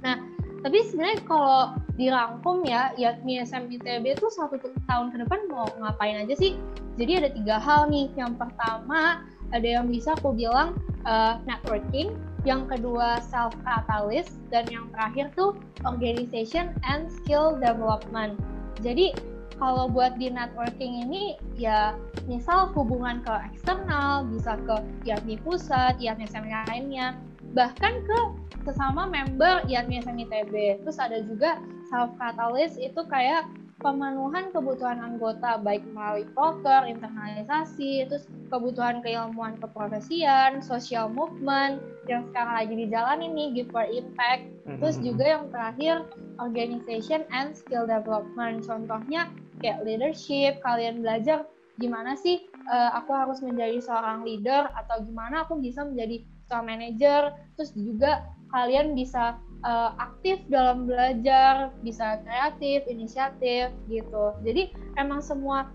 Nah, 0.05 0.23
tapi 0.63 0.81
sebenarnya 0.88 1.19
kalau 1.27 1.75
dirangkum 1.99 2.63
ya, 2.63 2.95
Yatmi 2.95 3.43
SMITB 3.43 4.15
itu 4.15 4.27
satu 4.31 4.58
tahun 4.88 5.13
ke 5.13 5.17
depan 5.27 5.39
mau 5.51 5.67
ngapain 5.84 6.23
aja 6.25 6.34
sih? 6.34 6.55
Jadi 6.95 7.12
ada 7.19 7.29
tiga 7.29 7.60
hal 7.60 7.91
nih. 7.91 8.08
Yang 8.15 8.39
pertama, 8.39 9.27
ada 9.51 9.67
yang 9.67 9.91
bisa 9.91 10.15
aku 10.15 10.31
bilang 10.31 10.79
uh, 11.03 11.38
networking, 11.43 12.15
yang 12.45 12.69
kedua 12.69 13.19
self 13.25 13.51
catalyst, 13.65 14.38
dan 14.53 14.69
yang 14.69 14.86
terakhir 14.93 15.34
tuh 15.34 15.58
organization 15.84 16.71
and 16.86 17.10
skill 17.10 17.58
development. 17.58 18.38
Jadi 18.86 19.17
kalau 19.58 19.89
buat 19.89 20.19
di 20.19 20.29
networking 20.29 21.08
ini 21.08 21.39
ya 21.58 21.95
misal 22.29 22.69
hubungan 22.75 23.23
ke 23.25 23.34
eksternal 23.51 24.27
bisa 24.29 24.60
ke 24.62 24.75
IATMI 25.10 25.41
pusat, 25.41 25.97
IATMI 25.97 26.27
seminar 26.29 26.63
lainnya, 26.69 27.17
bahkan 27.58 28.03
ke 28.05 28.19
sesama 28.67 29.08
member 29.08 29.63
IATMI 29.65 30.05
SMITB. 30.05 30.84
Terus 30.84 30.97
ada 31.01 31.21
juga 31.25 31.58
self 31.89 32.13
catalyst 32.19 32.77
itu 32.81 33.01
kayak 33.08 33.47
pemenuhan 33.83 34.55
kebutuhan 34.55 35.03
anggota 35.03 35.59
baik 35.59 35.83
melalui 35.91 36.23
poker, 36.31 36.88
internalisasi, 36.88 38.07
terus 38.07 38.23
kebutuhan 38.47 39.03
keilmuan 39.03 39.59
keprofesian, 39.59 40.63
social 40.63 41.11
movement 41.11 41.83
yang 42.07 42.23
sekarang 42.31 42.55
lagi 42.55 42.73
dijalani 42.88 43.27
nih 43.27 43.47
give 43.51 43.69
for 43.75 43.83
impact. 43.83 44.47
Terus 44.79 44.95
mm-hmm. 44.95 45.07
juga 45.11 45.25
yang 45.27 45.43
terakhir 45.51 45.95
organization 46.39 47.27
and 47.35 47.51
skill 47.51 47.83
development. 47.83 48.63
Contohnya 48.63 49.27
kayak 49.59 49.83
leadership, 49.83 50.63
kalian 50.63 51.03
belajar 51.03 51.43
gimana 51.75 52.15
sih 52.15 52.47
uh, 52.71 52.95
aku 52.95 53.11
harus 53.11 53.43
menjadi 53.43 53.83
seorang 53.83 54.23
leader 54.23 54.71
atau 54.71 55.03
gimana 55.03 55.43
aku 55.43 55.59
bisa 55.59 55.83
menjadi 55.83 56.23
seorang 56.47 56.79
manager. 56.79 57.21
Terus 57.59 57.75
juga 57.75 58.23
kalian 58.55 58.95
bisa 58.95 59.35
uh, 59.65 59.91
aktif 59.97 60.39
dalam 60.47 60.86
belajar, 60.86 61.73
bisa 61.82 62.21
kreatif, 62.21 62.86
inisiatif 62.86 63.73
gitu. 63.89 64.32
Jadi 64.45 64.71
emang 65.01 65.19
semua 65.19 65.67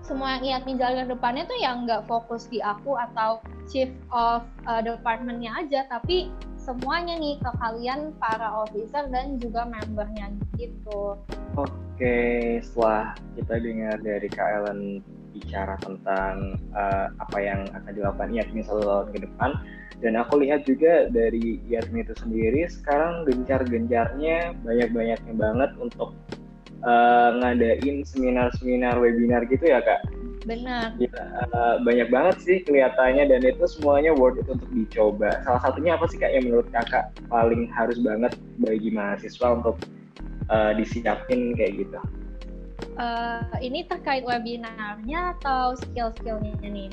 semua 0.00 0.40
yang 0.40 0.64
nih 0.64 0.80
jalan 0.80 1.06
depannya 1.06 1.44
tuh 1.46 1.58
yang 1.60 1.84
nggak 1.84 2.08
fokus 2.08 2.48
di 2.48 2.58
aku 2.64 2.96
atau 2.96 3.38
chief 3.68 3.92
of 4.10 4.42
uh, 4.64 4.80
departmentnya 4.80 5.52
aja, 5.60 5.86
tapi 5.86 6.32
semuanya 6.58 7.14
nih 7.20 7.38
ke 7.38 7.50
kalian 7.62 8.10
para 8.18 8.48
officer 8.64 9.06
dan 9.12 9.38
juga 9.38 9.68
membernya 9.68 10.34
gitu. 10.58 11.14
Oke, 11.54 12.58
setelah 12.64 13.14
kita 13.38 13.54
dengar 13.60 13.96
dari 14.02 14.28
Kak 14.28 14.48
Ellen 14.60 15.04
bicara 15.34 15.78
tentang 15.82 16.58
uh, 16.74 17.10
apa 17.18 17.38
yang 17.38 17.60
akan 17.70 17.92
dilakukan 17.94 18.30
IATMI 18.34 18.60
satu 18.66 18.82
tahun 18.82 19.08
ke 19.14 19.18
depan, 19.26 19.50
dan 20.00 20.16
aku 20.16 20.40
lihat 20.40 20.64
juga 20.64 21.12
dari 21.12 21.60
Yasmin 21.68 22.08
itu 22.08 22.16
sendiri 22.16 22.64
sekarang 22.72 23.28
gencar-gencarnya 23.28 24.56
banyak-banyaknya 24.64 25.34
banget 25.36 25.70
untuk 25.76 26.16
uh, 26.82 27.36
ngadain 27.36 28.00
seminar-seminar 28.02 28.96
webinar 28.96 29.44
gitu 29.44 29.68
ya 29.68 29.84
kak? 29.84 30.00
Benar. 30.48 30.96
Ya, 30.96 31.12
uh, 31.52 31.84
banyak 31.84 32.08
banget 32.08 32.36
sih 32.40 32.64
kelihatannya 32.64 33.28
dan 33.28 33.44
itu 33.44 33.60
semuanya 33.68 34.16
worth 34.16 34.40
it 34.40 34.48
untuk 34.48 34.72
dicoba. 34.72 35.44
Salah 35.44 35.60
satunya 35.68 36.00
apa 36.00 36.08
sih 36.08 36.16
kak 36.16 36.32
yang 36.32 36.48
menurut 36.48 36.68
kakak 36.72 37.12
paling 37.28 37.68
harus 37.68 38.00
banget 38.00 38.32
bagi 38.56 38.88
mahasiswa 38.88 39.52
untuk 39.52 39.76
uh, 40.48 40.72
disiapin 40.72 41.52
kayak 41.52 41.84
gitu 41.84 42.00
uh, 42.98 43.56
ini 43.60 43.86
terkait 43.86 44.22
webinarnya 44.24 45.36
atau 45.38 45.76
skill-skillnya 45.76 46.56
nih 46.64 46.90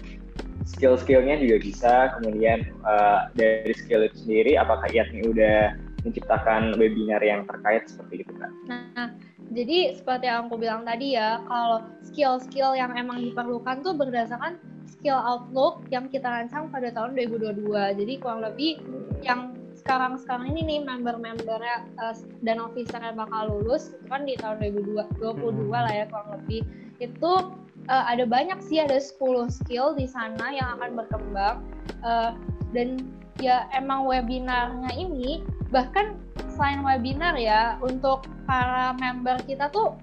skill-skillnya 0.67 1.39
juga 1.39 1.57
bisa 1.63 1.93
kemudian 2.19 2.67
uh, 2.83 3.31
dari 3.39 3.71
skill 3.71 4.03
itu 4.03 4.27
sendiri 4.27 4.59
apakah 4.59 4.91
Yatmi 4.91 5.23
udah 5.23 5.79
menciptakan 6.03 6.75
webinar 6.79 7.19
yang 7.23 7.43
terkait 7.47 7.87
seperti 7.87 8.23
itu 8.23 8.33
kan? 8.39 8.51
Nah, 8.67 9.07
jadi 9.51 9.95
seperti 9.97 10.31
yang 10.31 10.47
aku 10.47 10.55
bilang 10.59 10.87
tadi 10.87 11.19
ya, 11.19 11.43
kalau 11.47 11.83
skill-skill 12.05 12.77
yang 12.77 12.95
emang 12.95 13.19
diperlukan 13.19 13.83
tuh 13.83 13.95
berdasarkan 13.97 14.59
skill 14.87 15.19
outlook 15.19 15.83
yang 15.91 16.07
kita 16.07 16.27
rancang 16.27 16.71
pada 16.71 16.93
tahun 16.95 17.17
2022. 17.17 17.99
Jadi 17.99 18.13
kurang 18.23 18.41
lebih 18.45 18.79
yang 19.25 19.56
sekarang-sekarang 19.77 20.51
ini 20.57 20.61
nih 20.65 20.79
member-membernya 20.83 21.87
uh, 22.01 22.15
dan 22.41 22.57
officer 22.57 22.97
yang 22.97 23.17
bakal 23.17 23.47
lulus 23.53 23.93
itu 23.93 24.05
kan 24.09 24.25
di 24.25 24.33
tahun 24.35 24.59
2022 24.59 25.69
lah 25.69 25.93
ya 25.93 26.05
kurang 26.09 26.29
lebih. 26.41 26.61
Itu 26.97 27.53
uh, 27.87 28.05
ada 28.09 28.25
banyak 28.25 28.59
sih 28.65 28.81
ada 28.81 28.97
10 28.97 29.21
skill 29.53 29.93
di 29.93 30.09
sana 30.09 30.49
yang 30.51 30.77
akan 30.79 30.97
berkembang 30.97 31.61
uh, 32.01 32.33
dan 32.73 33.05
ya 33.37 33.69
emang 33.77 34.09
webinarnya 34.09 34.91
ini 34.97 35.45
bahkan 35.69 36.17
selain 36.57 36.81
webinar 36.81 37.37
ya 37.37 37.77
untuk 37.85 38.25
para 38.49 38.97
member 38.97 39.37
kita 39.45 39.69
tuh 39.69 39.93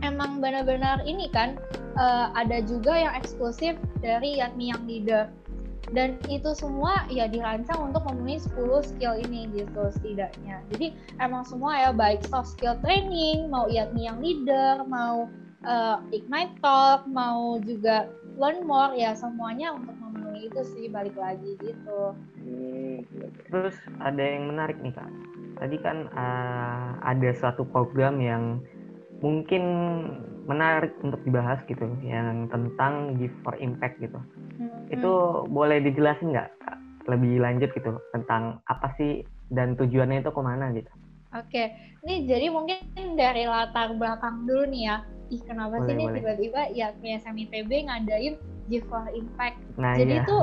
emang 0.00 0.40
benar-benar 0.40 1.04
ini 1.04 1.28
kan 1.28 1.60
uh, 2.00 2.32
ada 2.32 2.64
juga 2.64 2.96
yang 2.96 3.12
eksklusif 3.12 3.76
dari 4.00 4.40
Yatmi 4.40 4.72
yang 4.72 4.82
leader 4.88 5.28
dan 5.92 6.16
itu 6.26 6.56
semua 6.56 7.04
ya 7.12 7.28
dirancang 7.28 7.92
untuk 7.92 8.02
memenuhi 8.08 8.40
10 8.40 8.88
skill 8.88 9.14
ini 9.16 9.48
gitu 9.52 9.92
setidaknya 9.92 10.64
jadi 10.72 10.96
emang 11.20 11.44
semua 11.44 11.76
ya 11.76 11.90
baik 11.92 12.24
soft 12.26 12.56
skill 12.56 12.76
training 12.80 13.52
mau 13.52 13.68
Yatmi 13.68 14.08
yang 14.08 14.18
leader 14.20 14.82
mau 14.88 15.28
uh, 15.66 15.98
ignite 16.10 16.54
talk 16.60 17.06
mau 17.08 17.60
juga 17.62 18.10
learn 18.36 18.64
more 18.64 18.92
ya 18.96 19.12
semuanya 19.12 19.74
untuk 19.76 19.94
memenuhi 20.00 20.48
itu 20.48 20.62
sih 20.74 20.84
balik 20.88 21.14
lagi 21.16 21.56
gitu. 21.60 22.16
Hmm, 22.40 23.04
terus 23.50 23.76
ada 24.00 24.22
yang 24.22 24.48
menarik 24.48 24.78
nih 24.80 24.94
kak. 24.94 25.10
Tadi 25.60 25.76
kan 25.78 26.08
uh, 26.16 26.98
ada 27.04 27.30
suatu 27.36 27.62
program 27.68 28.18
yang 28.18 28.58
mungkin 29.22 29.62
menarik 30.46 30.92
untuk 31.02 31.20
dibahas 31.22 31.62
gitu, 31.66 31.86
yang 32.02 32.50
tentang 32.50 33.18
give 33.18 33.34
for 33.46 33.54
impact 33.58 33.98
gitu. 34.02 34.18
Hmm. 34.58 34.90
Itu 34.90 35.44
boleh 35.50 35.82
dijelasin 35.82 36.34
nggak? 36.34 36.50
Lebih 37.10 37.42
lanjut 37.42 37.70
gitu 37.74 37.98
tentang 38.14 38.62
apa 38.70 38.94
sih 38.98 39.26
dan 39.50 39.74
tujuannya 39.74 40.22
itu 40.22 40.30
ke 40.30 40.42
mana 40.42 40.70
gitu? 40.74 40.90
Oke, 41.32 41.72
ini 42.04 42.28
jadi 42.28 42.52
mungkin 42.52 42.78
dari 43.16 43.48
latar 43.48 43.96
belakang 43.96 44.44
dulu 44.44 44.68
nih 44.68 44.82
ya 44.84 44.96
ih 45.32 45.40
kenapa 45.48 45.80
boleh, 45.80 45.88
sih 45.88 45.94
nih 45.96 46.08
tiba-tiba 46.20 46.60
ya 46.76 46.88
PSM 47.00 47.36
ITB 47.48 47.70
ngadain 47.88 48.36
Give 48.68 48.84
for 48.86 49.08
Impact. 49.10 49.58
Nah, 49.80 49.96
Jadi 49.96 50.20
iya. 50.20 50.24
itu 50.28 50.36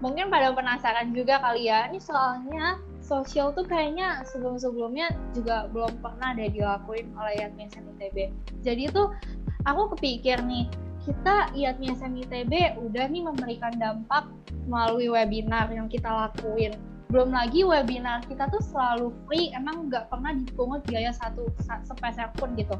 mungkin 0.00 0.32
pada 0.32 0.50
penasaran 0.56 1.12
juga 1.12 1.38
kali 1.38 1.68
ya. 1.68 1.86
Ini 1.92 2.00
soalnya 2.00 2.80
sosial 3.06 3.54
tuh 3.54 3.62
kayaknya 3.62 4.26
sebelum-sebelumnya 4.26 5.14
juga 5.30 5.70
belum 5.70 6.02
pernah 6.02 6.34
ada 6.34 6.50
dilakuin 6.50 7.06
oleh 7.14 7.38
Yatmi 7.38 7.70
ITB. 7.70 8.34
Jadi 8.66 8.90
itu 8.90 9.02
aku 9.62 9.94
kepikir 9.94 10.42
nih, 10.42 10.66
kita 11.06 11.54
Yatmi 11.54 11.94
ITB 11.94 12.82
udah 12.82 13.06
nih 13.06 13.22
memberikan 13.22 13.72
dampak 13.78 14.26
melalui 14.66 15.06
webinar 15.06 15.70
yang 15.70 15.86
kita 15.86 16.10
lakuin. 16.10 16.74
Belum 17.06 17.30
lagi 17.30 17.62
webinar 17.62 18.26
kita 18.26 18.50
tuh 18.50 18.58
selalu 18.58 19.14
free, 19.30 19.54
emang 19.54 19.86
nggak 19.86 20.10
pernah 20.10 20.34
dipungut 20.34 20.82
biaya 20.90 21.14
satu 21.14 21.46
sepeser 21.62 22.34
pun 22.34 22.58
gitu. 22.58 22.74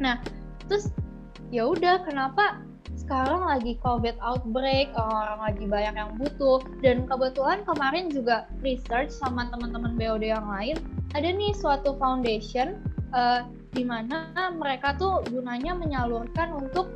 Nah, 0.00 0.24
terus 0.64 0.88
ya 1.52 1.68
udah 1.68 2.00
kenapa 2.08 2.64
sekarang 3.04 3.44
lagi 3.44 3.76
COVID 3.84 4.16
outbreak, 4.24 4.88
orang 4.96 5.40
lagi 5.44 5.64
banyak 5.68 5.94
yang 5.94 6.10
butuh, 6.16 6.64
dan 6.80 7.04
kebetulan 7.04 7.60
kemarin 7.68 8.08
juga 8.08 8.48
research 8.64 9.12
sama 9.12 9.52
teman-teman 9.52 9.92
BOD 10.00 10.32
yang 10.32 10.48
lain, 10.48 10.80
ada 11.12 11.28
nih 11.28 11.52
suatu 11.52 12.00
foundation 12.00 12.80
uh, 13.12 13.44
di 13.76 13.84
mana 13.84 14.32
mereka 14.56 14.96
tuh 14.96 15.20
gunanya 15.28 15.76
menyalurkan 15.76 16.56
untuk 16.56 16.88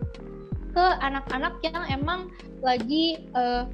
ke 0.72 0.86
anak-anak 1.04 1.60
yang 1.60 1.84
emang 1.92 2.32
lagi 2.64 3.20
uh, 3.36 3.68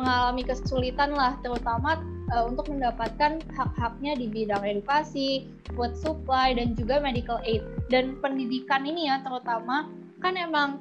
mengalami 0.00 0.40
kesulitan 0.40 1.12
lah, 1.12 1.36
terutama 1.44 2.00
uh, 2.32 2.48
untuk 2.48 2.72
mendapatkan 2.72 3.44
hak-haknya 3.52 4.16
di 4.16 4.32
bidang 4.32 4.64
edukasi, 4.64 5.52
food 5.76 5.92
supply 6.00 6.56
dan 6.56 6.72
juga 6.72 6.96
medical 6.96 7.44
aid. 7.44 7.60
Dan 7.92 8.16
pendidikan 8.24 8.88
ini 8.88 9.12
ya 9.12 9.20
terutama 9.20 9.92
kan 10.24 10.40
emang 10.40 10.80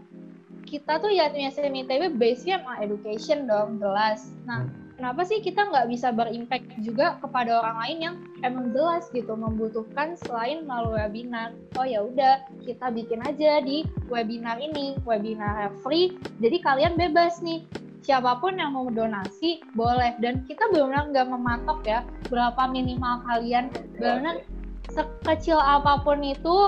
kita 0.64 1.00
tuh 1.00 1.12
ya 1.12 1.30
SMI 1.30 1.86
ITB 1.86 2.18
base-nya 2.18 2.64
emang 2.64 2.82
education 2.82 3.46
dong 3.46 3.78
jelas. 3.78 4.32
Nah 4.48 4.66
hmm. 4.66 4.98
kenapa 5.00 5.22
sih 5.28 5.44
kita 5.44 5.68
nggak 5.70 5.88
bisa 5.92 6.10
berimpact 6.16 6.68
juga 6.82 7.20
kepada 7.20 7.62
orang 7.62 7.78
lain 7.84 7.98
yang 8.00 8.16
emang 8.42 8.72
jelas 8.72 9.08
gitu 9.12 9.36
membutuhkan 9.36 10.16
selain 10.26 10.64
melalui 10.64 11.00
webinar? 11.04 11.54
Oh 11.78 11.86
ya 11.86 12.04
udah 12.04 12.48
kita 12.64 12.90
bikin 12.92 13.22
aja 13.24 13.62
di 13.62 13.84
webinar 14.08 14.58
ini 14.58 14.98
webinar 15.04 15.72
free. 15.84 16.16
Jadi 16.40 16.58
kalian 16.64 16.96
bebas 16.96 17.44
nih 17.44 17.64
siapa 18.04 18.36
pun 18.44 18.60
yang 18.60 18.76
mau 18.76 18.92
donasi 18.92 19.64
boleh 19.80 20.12
dan 20.20 20.44
kita 20.44 20.68
benar-benar 20.76 21.08
nggak 21.16 21.28
mematok 21.32 21.80
ya 21.88 22.04
berapa 22.28 22.68
minimal 22.68 23.24
kalian 23.24 23.72
benar 23.96 24.44
sekecil 24.92 25.56
apa 25.56 26.04
pun 26.04 26.20
itu 26.20 26.68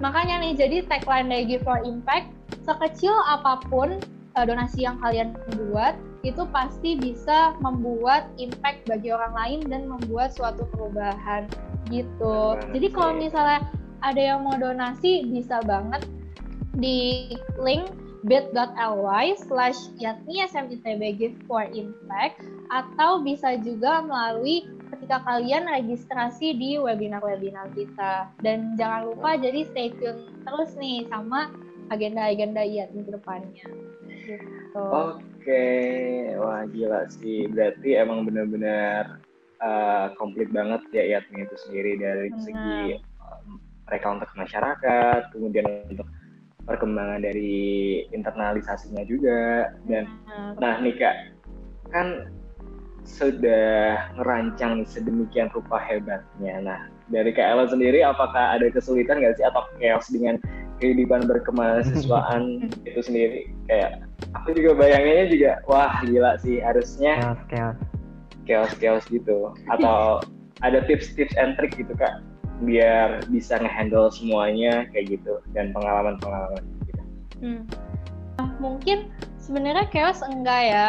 makanya 0.00 0.40
nih 0.40 0.56
jadi 0.56 0.76
tagline 0.88 1.28
dari 1.28 1.44
Give 1.46 1.62
for 1.62 1.78
Impact 1.84 2.32
sekecil 2.64 3.12
apa 3.28 3.60
pun 3.68 4.00
uh, 4.34 4.44
donasi 4.44 4.84
yang 4.84 4.98
kalian 5.00 5.36
buat 5.70 5.94
itu 6.20 6.44
pasti 6.52 7.00
bisa 7.00 7.56
membuat 7.64 8.28
impact 8.36 8.84
bagi 8.84 9.08
orang 9.08 9.32
lain 9.32 9.60
dan 9.72 9.88
membuat 9.88 10.36
suatu 10.36 10.68
perubahan 10.68 11.48
gitu. 11.88 12.60
Jadi 12.76 12.88
kalau 12.92 13.16
misalnya 13.16 13.64
ada 14.04 14.20
yang 14.20 14.44
mau 14.44 14.56
donasi 14.60 15.24
bisa 15.32 15.64
banget 15.64 16.04
di 16.76 17.32
link 17.56 17.88
bit.ly 18.28 19.32
slash 19.48 19.88
yatni 19.96 20.44
SMITB 20.44 21.02
Give 21.16 21.36
for 21.48 21.64
Impact 21.72 22.44
atau 22.68 23.24
bisa 23.24 23.56
juga 23.64 24.04
melalui 24.04 24.68
ketika 24.90 25.22
kalian 25.22 25.70
registrasi 25.70 26.54
di 26.58 26.76
webinar-webinar 26.76 27.70
kita. 27.74 28.28
Dan 28.42 28.74
jangan 28.74 29.14
lupa 29.14 29.38
jadi 29.38 29.66
stay 29.70 29.94
tune 29.96 30.30
terus 30.42 30.74
nih 30.76 31.06
sama 31.08 31.50
agenda-agenda 31.90 32.62
Yatni 32.62 33.02
ke 33.06 33.12
depannya. 33.14 33.66
Gitu. 34.10 34.84
Oke, 34.84 35.66
wah 36.38 36.62
gila 36.70 37.06
sih. 37.10 37.50
Berarti 37.50 37.98
emang 37.98 38.26
benar-benar 38.26 39.18
uh, 39.62 40.14
komplit 40.14 40.50
banget 40.54 40.82
ya 40.94 41.18
Yatni 41.18 41.46
itu 41.46 41.56
sendiri 41.66 41.98
dari 41.98 42.28
Benar. 42.30 42.42
segi 42.46 42.80
um, 43.18 43.58
mereka 43.90 44.06
untuk 44.14 44.30
masyarakat, 44.38 45.20
kemudian 45.34 45.66
untuk 45.90 46.06
perkembangan 46.70 47.24
dari 47.24 48.04
internalisasinya 48.14 49.02
juga 49.08 49.74
dan 49.90 50.06
nah 50.62 50.78
nih 50.78 50.94
kak 50.94 51.16
kan 51.90 52.30
sudah 53.04 54.10
merancang 54.16 54.84
sedemikian 54.86 55.52
rupa 55.52 55.80
hebatnya 55.80 56.54
nah 56.62 56.80
dari 57.10 57.34
Ella 57.34 57.66
sendiri 57.66 58.06
apakah 58.06 58.56
ada 58.56 58.70
kesulitan 58.70 59.18
nggak 59.20 59.36
sih 59.36 59.44
atau 59.44 59.66
chaos 59.82 60.06
dengan 60.12 60.38
kehidupan 60.78 61.26
berkemahasiswaan 61.28 62.66
itu 62.88 63.00
sendiri 63.02 63.50
kayak 63.66 64.04
aku 64.36 64.56
juga 64.56 64.70
bayanginnya 64.78 65.26
juga 65.28 65.52
wah 65.66 65.92
gila 66.06 66.38
sih 66.40 66.62
harusnya 66.62 67.18
chaos 67.20 67.42
chaos 67.50 67.78
chaos 68.46 68.72
chaos 68.78 69.04
gitu 69.10 69.52
atau 69.68 70.22
ada 70.66 70.84
tips-tips 70.84 71.32
and 71.40 71.56
trick 71.56 71.72
gitu 71.76 71.92
kak 71.96 72.20
biar 72.60 73.24
bisa 73.32 73.56
ngehandle 73.56 74.12
semuanya 74.12 74.84
kayak 74.92 75.16
gitu 75.16 75.40
dan 75.56 75.72
pengalaman-pengalaman 75.72 76.60
gitu. 76.84 77.02
Hmm. 77.40 77.62
Nah, 78.36 78.48
mungkin 78.60 79.08
sebenarnya 79.40 79.88
chaos 79.88 80.20
enggak 80.20 80.62
ya. 80.68 80.88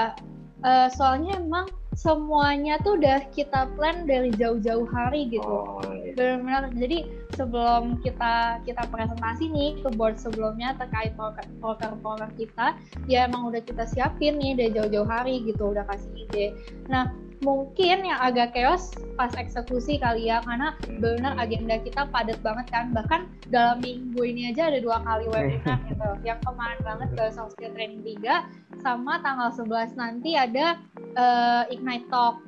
Uh, 0.62 0.92
soalnya 0.94 1.42
emang 1.42 1.66
semuanya 1.92 2.80
tuh 2.80 2.96
udah 2.96 3.20
kita 3.36 3.68
plan 3.76 4.08
dari 4.08 4.32
jauh-jauh 4.36 4.88
hari 4.88 5.28
gitu. 5.28 5.44
Oh, 5.44 5.84
iya. 5.92 6.16
Benar-benar. 6.16 6.72
Jadi 6.76 7.08
sebelum 7.36 8.00
kita 8.00 8.64
kita 8.64 8.84
presentasi 8.88 9.52
nih 9.52 9.76
ke 9.84 9.90
board 9.96 10.16
sebelumnya 10.16 10.76
terkait 10.80 11.12
proker-proker 11.60 12.32
kita, 12.40 12.80
ya 13.12 13.28
emang 13.28 13.52
udah 13.52 13.60
kita 13.60 13.84
siapin 13.88 14.40
nih 14.40 14.56
dari 14.56 14.72
jauh-jauh 14.72 15.08
hari 15.08 15.44
gitu, 15.44 15.76
udah 15.76 15.84
kasih 15.88 16.12
ide. 16.16 16.46
Nah, 16.88 17.12
mungkin 17.42 18.06
yang 18.06 18.22
agak 18.22 18.54
chaos 18.54 18.94
pas 19.18 19.34
eksekusi 19.34 19.98
kali 19.98 20.30
ya 20.30 20.46
karena 20.46 20.78
benar 21.02 21.34
agenda 21.42 21.82
kita 21.82 22.06
padat 22.14 22.38
banget 22.46 22.70
kan. 22.70 22.94
Bahkan 22.94 23.50
dalam 23.50 23.82
minggu 23.82 24.22
ini 24.22 24.54
aja 24.54 24.70
ada 24.70 24.78
dua 24.78 25.02
kali 25.02 25.26
webinar 25.30 25.82
gitu. 25.90 26.10
Yang 26.22 26.40
kemarin 26.46 26.80
banget 26.86 27.10
ke 27.18 27.24
soft 27.34 27.58
skill 27.58 27.74
training 27.74 28.06
3 28.06 28.82
sama 28.86 29.22
tanggal 29.26 29.50
11 29.54 29.98
nanti 29.98 30.38
ada 30.38 30.78
uh, 31.18 31.64
ignite 31.74 32.06
talk 32.14 32.42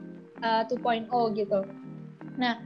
uh, 0.45 0.61
eh, 0.65 0.77
2.0 0.77 1.09
gitu. 1.37 1.65
Nah 2.37 2.61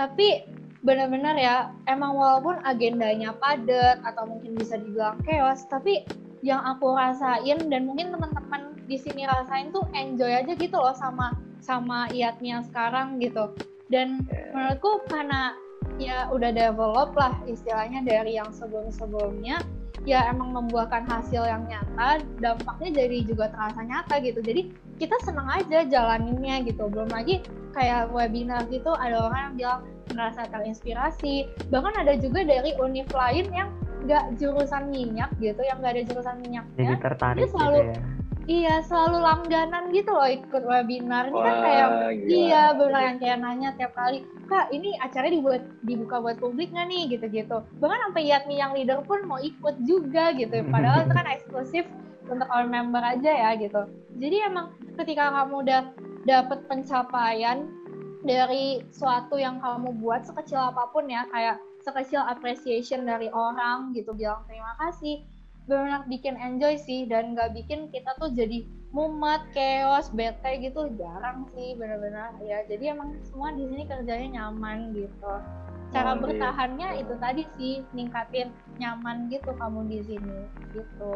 tapi 0.00 0.44
benar-benar 0.80 1.34
ya 1.34 1.74
emang 1.90 2.14
walaupun 2.14 2.62
agendanya 2.62 3.34
padat 3.34 3.98
atau 4.06 4.30
mungkin 4.30 4.54
bisa 4.54 4.78
dibilang 4.78 5.18
chaos 5.26 5.66
tapi 5.66 6.06
yang 6.46 6.62
aku 6.62 6.94
rasain 6.94 7.66
dan 7.66 7.82
mungkin 7.82 8.14
teman-teman 8.14 8.78
di 8.86 8.94
sini 8.94 9.26
rasain 9.26 9.74
tuh 9.74 9.82
enjoy 9.90 10.30
aja 10.30 10.54
gitu 10.54 10.78
loh 10.78 10.94
sama 10.94 11.34
sama 11.60 12.08
IATMI 12.10 12.48
yang 12.58 12.64
sekarang 12.66 13.18
gitu. 13.22 13.52
Dan 13.88 14.28
yeah. 14.28 14.52
menurutku 14.52 15.02
karena 15.08 15.56
ya 15.98 16.30
udah 16.30 16.50
develop 16.54 17.16
lah 17.18 17.34
istilahnya 17.48 18.04
dari 18.06 18.38
yang 18.38 18.50
sebelum-sebelumnya 18.54 19.58
ya 20.06 20.30
emang 20.30 20.54
membuahkan 20.54 21.04
hasil 21.10 21.42
yang 21.42 21.66
nyata 21.66 22.22
dampaknya 22.38 23.04
jadi 23.04 23.16
juga 23.26 23.50
terasa 23.50 23.82
nyata 23.82 24.22
gitu. 24.22 24.38
Jadi 24.40 24.70
kita 24.96 25.16
senang 25.26 25.50
aja 25.50 25.84
jalaninnya 25.84 26.62
gitu. 26.64 26.86
Belum 26.86 27.10
lagi 27.10 27.42
kayak 27.74 28.14
webinar 28.14 28.66
gitu 28.70 28.94
ada 28.94 29.26
orang 29.26 29.40
yang 29.50 29.54
bilang 29.58 29.80
merasa 30.14 30.46
terinspirasi. 30.48 31.50
Bahkan 31.68 31.94
ada 31.98 32.14
juga 32.16 32.46
dari 32.46 32.72
univ 32.78 33.10
lain 33.10 33.46
yang 33.50 33.68
nggak 34.06 34.24
jurusan 34.38 34.88
minyak 34.88 35.30
gitu 35.42 35.58
yang 35.66 35.82
nggak 35.82 35.98
ada 35.98 36.02
jurusan 36.06 36.36
minyaknya 36.38 36.78
jadi 36.78 36.94
tertarik 37.02 37.40
dia 37.42 37.48
selalu 37.50 37.76
gitu 37.76 37.90
ya 37.90 38.02
Iya, 38.48 38.80
selalu 38.80 39.20
langganan 39.20 39.92
gitu 39.92 40.08
loh 40.08 40.24
ikut 40.24 40.64
webinar. 40.64 41.28
Ini 41.28 41.36
kan 41.36 41.56
kayak 41.60 41.88
gila. 42.16 42.32
iya 42.32 42.62
benar 42.72 43.00
yang 43.04 43.18
kayak 43.20 43.38
nanya 43.44 43.70
tiap 43.76 43.92
kali, 43.92 44.24
"Kak, 44.48 44.72
ini 44.72 44.96
acaranya 45.04 45.36
dibuat 45.36 45.62
dibuka 45.84 46.16
buat 46.16 46.40
publik 46.40 46.72
nggak 46.72 46.88
nih?" 46.88 47.02
gitu-gitu. 47.12 47.60
Bahkan 47.76 47.98
sampai 48.08 48.24
Yatmi 48.24 48.56
yang 48.56 48.72
leader 48.72 49.04
pun 49.04 49.28
mau 49.28 49.36
ikut 49.36 49.84
juga 49.84 50.32
gitu. 50.32 50.64
Padahal 50.72 51.04
itu 51.04 51.12
kan 51.12 51.28
eksklusif 51.28 51.84
untuk 52.24 52.48
our 52.48 52.64
member 52.64 53.04
aja 53.04 53.28
ya 53.28 53.50
gitu. 53.60 53.84
Jadi 54.16 54.36
emang 54.40 54.72
ketika 54.96 55.28
kamu 55.28 55.68
udah 55.68 55.80
dapet 56.24 56.64
pencapaian 56.72 57.68
dari 58.24 58.80
suatu 58.96 59.36
yang 59.36 59.60
kamu 59.60 59.92
buat 60.00 60.24
sekecil 60.24 60.72
apa 60.72 60.88
pun 60.88 61.04
ya, 61.04 61.28
kayak 61.28 61.60
sekecil 61.84 62.24
appreciation 62.24 63.04
dari 63.04 63.28
orang 63.28 63.92
gitu 63.92 64.16
bilang 64.16 64.40
terima 64.48 64.72
kasih 64.80 65.20
benar 65.68 66.08
bikin 66.08 66.34
enjoy 66.40 66.80
sih 66.80 67.04
dan 67.04 67.36
nggak 67.36 67.52
bikin 67.52 67.92
kita 67.92 68.16
tuh 68.16 68.32
jadi 68.32 68.64
mumet, 68.88 69.44
chaos, 69.52 70.08
bete 70.16 70.64
gitu 70.64 70.88
jarang 70.96 71.44
sih 71.52 71.76
benar-benar 71.76 72.32
ya. 72.40 72.64
Jadi 72.64 72.88
emang 72.88 73.20
semua 73.28 73.52
di 73.52 73.68
sini 73.68 73.84
kerjanya 73.84 74.28
nyaman 74.40 74.96
gitu. 74.96 75.34
Cara 75.92 76.16
oh, 76.16 76.20
bertahannya 76.20 76.96
iya. 76.96 77.00
itu 77.04 77.14
tadi 77.20 77.42
sih 77.56 77.84
ningkatin 77.92 78.48
nyaman 78.80 79.28
gitu 79.28 79.52
kamu 79.56 79.84
di 79.88 80.00
sini 80.04 80.38
gitu. 80.72 81.14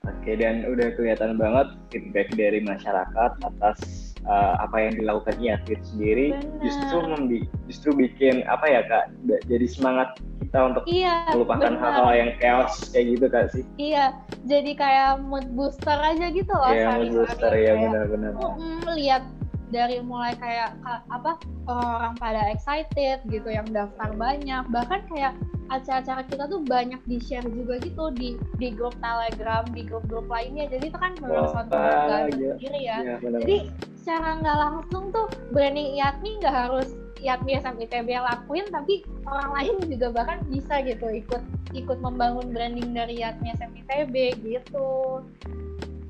Oke 0.00 0.32
dan 0.34 0.64
udah 0.66 0.96
kelihatan 0.96 1.38
banget 1.38 1.76
feedback 1.92 2.32
dari 2.34 2.64
masyarakat 2.64 3.30
atas 3.44 4.09
uh, 4.26 4.60
apa 4.60 4.76
yang 4.76 4.92
dilakukan 4.98 5.36
Iafit 5.40 5.80
sendiri 5.84 6.36
bener. 6.36 6.60
justru 6.64 6.96
membi 7.04 7.40
justru 7.70 7.90
bikin 7.94 8.44
apa 8.48 8.66
ya 8.68 8.80
kak 8.88 9.04
jadi 9.48 9.66
semangat 9.68 10.18
kita 10.40 10.58
untuk 10.66 10.84
iya, 10.90 11.30
melupakan 11.30 11.78
hal-hal 11.78 12.10
yang 12.10 12.30
chaos 12.42 12.90
kayak 12.90 13.14
gitu 13.14 13.26
kak 13.30 13.46
sih. 13.54 13.62
Iya 13.78 14.18
jadi 14.48 14.72
kayak 14.74 15.10
mood 15.22 15.46
booster 15.54 15.94
aja 15.94 16.26
gitu 16.32 16.50
loh 16.50 16.72
iya 16.72 16.96
mood 16.96 17.12
booster 17.12 17.52
ya 17.54 17.76
benar-benar. 17.76 18.32
mm, 18.34 18.82
lihat 18.96 19.22
dari 19.70 20.02
mulai 20.02 20.34
kayak 20.34 20.74
apa 21.14 21.38
orang-orang 21.70 22.14
pada 22.18 22.40
excited 22.50 23.22
gitu 23.30 23.46
yang 23.46 23.66
daftar 23.70 24.10
banyak 24.18 24.66
bahkan 24.74 25.00
kayak 25.06 25.32
acara-acara 25.70 26.26
kita 26.26 26.44
tuh 26.50 26.60
banyak 26.66 26.98
di 27.06 27.16
share 27.22 27.46
juga 27.46 27.78
gitu 27.78 28.10
di 28.18 28.34
di 28.58 28.68
grup 28.74 28.92
telegram 28.98 29.62
di 29.70 29.86
grup-grup 29.86 30.26
lainnya. 30.26 30.66
Jadi 30.66 30.90
itu 30.90 30.98
kan 30.98 31.14
benar 31.22 31.46
suatu 31.54 31.72
iya. 31.78 32.26
sendiri 32.26 32.80
ya, 32.82 32.98
ya 33.06 33.16
jadi 33.22 33.56
secara 34.02 34.42
nggak 34.42 34.58
langsung 34.58 35.04
tuh 35.14 35.26
branding 35.54 35.94
IATMI 35.94 36.30
nggak 36.42 36.56
harus 36.66 36.88
IATMI 37.20 37.60
sama 37.62 37.78
ITB 37.84 38.08
yang 38.10 38.26
lakuin 38.26 38.66
tapi 38.72 39.04
orang 39.28 39.50
lain 39.54 39.74
juga 39.86 40.08
bahkan 40.10 40.38
bisa 40.48 40.80
gitu 40.82 41.06
ikut 41.06 41.42
ikut 41.76 41.98
membangun 42.02 42.50
branding 42.50 42.90
dari 42.90 43.22
IATMI 43.22 43.54
sama 43.60 43.74
ITB 43.86 44.14
gitu. 44.42 45.22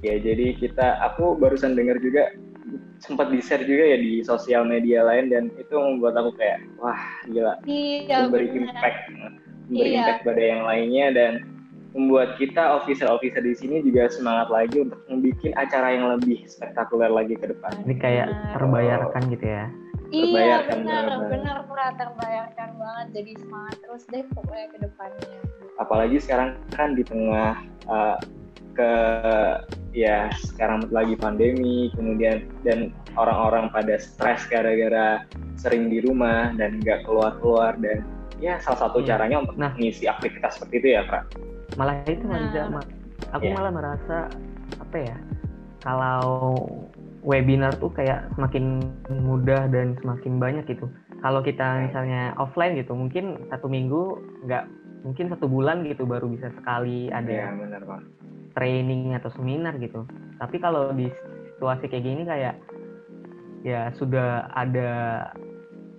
Ya 0.01 0.16
jadi 0.16 0.57
kita 0.57 1.05
aku 1.05 1.37
barusan 1.37 1.77
dengar 1.77 2.01
juga 2.01 2.33
sempat 3.01 3.33
di 3.33 3.40
share 3.40 3.64
juga 3.64 3.96
ya 3.96 3.99
di 3.99 4.20
sosial 4.20 4.68
media 4.68 5.03
lain 5.03 5.33
dan 5.33 5.44
itu 5.57 5.73
membuat 5.73 6.20
aku 6.20 6.37
kayak 6.37 6.61
wah 6.79 7.01
gila. 7.27 7.57
Iya, 7.64 8.29
memberi 8.29 8.49
bener. 8.53 8.70
impact 8.70 9.01
memberi 9.70 9.90
iya. 9.94 9.98
impact 10.02 10.22
pada 10.26 10.42
yang 10.42 10.62
lainnya 10.66 11.06
dan 11.14 11.33
membuat 11.94 12.38
kita 12.38 12.83
officer-officer 12.83 13.42
di 13.42 13.54
sini 13.54 13.83
juga 13.83 14.11
semangat 14.11 14.50
lagi 14.50 14.87
untuk 14.87 14.98
membuat 15.11 15.54
acara 15.59 15.88
yang 15.94 16.06
lebih 16.18 16.46
spektakuler 16.46 17.11
lagi 17.11 17.35
ke 17.35 17.50
depan. 17.50 17.72
Ini 17.87 17.94
kayak 17.98 18.28
terbayarkan 18.54 19.22
gitu 19.30 19.46
ya. 19.46 19.66
Iya 20.11 20.66
benar, 20.66 21.06
benar 21.30 21.56
pura 21.70 21.94
terbayarkan 21.94 22.68
banget. 22.83 23.06
Jadi 23.14 23.30
semangat 23.38 23.76
terus 23.78 24.02
deh 24.11 24.26
pokoknya 24.35 24.66
ke 24.74 24.78
depannya. 24.83 25.38
Apalagi 25.78 26.18
sekarang 26.18 26.59
kan 26.74 26.98
di 26.98 27.06
tengah 27.06 27.62
uh, 27.87 28.18
ke 28.74 28.92
ya 29.95 30.30
sekarang 30.51 30.86
lagi 30.90 31.14
pandemi, 31.14 31.95
kemudian 31.95 32.47
dan 32.66 32.90
orang-orang 33.14 33.70
pada 33.70 33.99
stres 34.03 34.47
gara-gara 34.51 35.26
sering 35.59 35.90
di 35.90 36.03
rumah 36.03 36.55
dan 36.59 36.82
nggak 36.82 37.07
keluar-keluar 37.07 37.78
dan 37.78 38.03
ya 38.41 38.57
salah 38.64 38.88
satu 38.88 39.05
hmm. 39.05 39.07
caranya 39.07 39.36
untuk 39.45 39.57
nah. 39.61 39.70
mengisi 39.76 40.09
aktivitas 40.09 40.59
seperti 40.59 40.74
itu 40.82 40.88
ya, 40.97 41.03
Kak 41.07 41.24
malah 41.78 42.03
itu 42.09 42.24
nah. 42.26 42.41
malah 42.66 42.88
aku 43.30 43.47
yeah. 43.47 43.55
malah 43.55 43.72
merasa 43.72 44.16
apa 44.80 44.97
ya 44.99 45.16
kalau 45.80 46.57
webinar 47.20 47.76
tuh 47.76 47.93
kayak 47.93 48.28
semakin 48.36 48.80
mudah 49.20 49.68
dan 49.68 49.97
semakin 50.01 50.41
banyak 50.41 50.64
gitu. 50.68 50.88
Kalau 51.20 51.45
kita 51.45 51.84
misalnya 51.84 52.32
offline 52.41 52.80
gitu, 52.80 52.97
mungkin 52.97 53.36
satu 53.53 53.68
minggu 53.68 54.16
nggak, 54.49 54.64
mungkin 55.05 55.28
satu 55.28 55.45
bulan 55.53 55.84
gitu 55.84 56.09
baru 56.09 56.32
bisa 56.32 56.49
sekali 56.57 57.12
ada 57.12 57.28
ya 57.28 57.53
benar 57.53 57.84
bang 57.84 58.03
training 58.57 59.12
atau 59.16 59.28
seminar 59.36 59.76
gitu. 59.76 60.09
Tapi 60.41 60.57
kalau 60.59 60.97
di 60.97 61.12
situasi 61.57 61.93
kayak 61.93 62.05
gini 62.05 62.22
kayak 62.24 62.57
ya 63.61 63.93
sudah 64.01 64.49
ada 64.57 64.91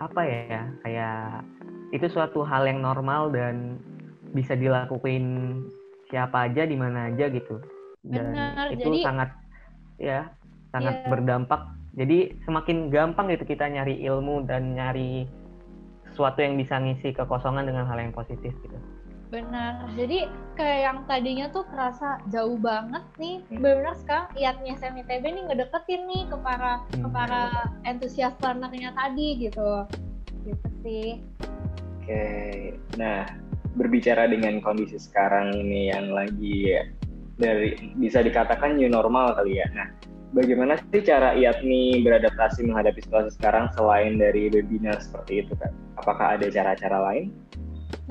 apa 0.01 0.21
ya 0.25 0.65
kayak 0.81 1.45
itu 1.91 2.07
suatu 2.07 2.41
hal 2.41 2.65
yang 2.65 2.79
normal 2.79 3.29
dan 3.29 3.77
bisa 4.31 4.55
dilakuin 4.55 5.59
siapa 6.07 6.47
aja 6.47 6.63
di 6.63 6.75
mana 6.75 7.11
aja 7.11 7.27
gitu 7.27 7.59
dan 8.03 8.31
Benar, 8.31 8.65
itu 8.71 8.87
jadi- 8.87 9.03
sangat 9.05 9.29
ya 9.99 10.19
sangat 10.71 10.95
Iya. 11.03 11.07
berdampak 11.07 11.61
jadi 11.91 12.17
semakin 12.47 12.87
gampang 12.87 13.27
gitu 13.29 13.43
kita 13.43 13.67
nyari 13.67 13.99
ilmu 14.01 14.47
dan 14.47 14.73
nyari 14.73 15.27
sesuatu 16.07 16.39
yang 16.39 16.55
bisa 16.55 16.79
ngisi 16.79 17.11
kekosongan 17.11 17.67
dengan 17.67 17.83
hal 17.87 17.99
yang 17.99 18.15
positif 18.15 18.55
gitu 18.63 18.79
Benar. 19.31 19.87
Jadi 19.95 20.27
kayak 20.59 20.79
yang 20.83 20.97
tadinya 21.07 21.47
tuh 21.55 21.63
kerasa 21.71 22.19
jauh 22.27 22.59
banget 22.59 22.99
nih. 23.15 23.39
Hmm. 23.47 23.63
Benar 23.63 23.95
sekarang 24.03 24.27
IATMI 24.35 24.75
SMITB 24.75 25.23
nih 25.23 25.43
ngedeketin 25.47 26.01
nih 26.03 26.27
ke 26.27 26.35
para 26.43 26.83
ke 26.91 26.99
Hmm. 26.99 27.15
para 27.15 27.41
entusias 27.87 28.35
tadi 28.91 29.27
gitu. 29.39 29.87
Gitu 30.43 30.67
sih. 30.83 31.23
Oke, 32.11 32.75
nah 32.99 33.23
berbicara 33.79 34.27
dengan 34.27 34.59
kondisi 34.59 34.99
sekarang 34.99 35.55
ini 35.63 35.95
yang 35.95 36.11
lagi 36.11 36.75
dari 37.39 37.71
bisa 37.95 38.19
dikatakan 38.19 38.75
new 38.75 38.91
normal 38.91 39.31
kali 39.39 39.63
ya. 39.63 39.67
Nah, 39.71 39.87
bagaimana 40.35 40.75
sih 40.91 41.07
cara 41.07 41.31
IATMI 41.39 42.03
beradaptasi 42.03 42.67
menghadapi 42.67 42.99
situasi 42.99 43.31
sekarang 43.39 43.71
selain 43.79 44.19
dari 44.19 44.51
webinar 44.51 44.99
seperti 44.99 45.47
itu 45.47 45.55
kan? 45.55 45.71
Apakah 46.03 46.35
ada 46.35 46.51
cara-cara 46.51 46.99
lain? 46.99 47.31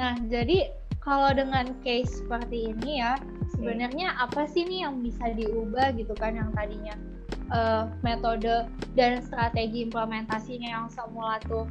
Nah, 0.01 0.17
jadi 0.33 0.73
kalau 1.05 1.37
dengan 1.37 1.77
case 1.85 2.25
seperti 2.25 2.73
ini 2.73 3.05
ya, 3.05 3.21
sebenarnya 3.53 4.17
apa 4.17 4.49
sih 4.49 4.65
nih 4.65 4.89
yang 4.89 5.05
bisa 5.05 5.29
diubah 5.37 5.93
gitu 5.93 6.17
kan 6.17 6.41
yang 6.41 6.49
tadinya 6.57 6.97
eh, 7.53 7.85
metode 8.01 8.65
dan 8.97 9.21
strategi 9.21 9.85
implementasinya 9.85 10.73
yang 10.73 10.89
semula 10.89 11.37
tuh 11.45 11.69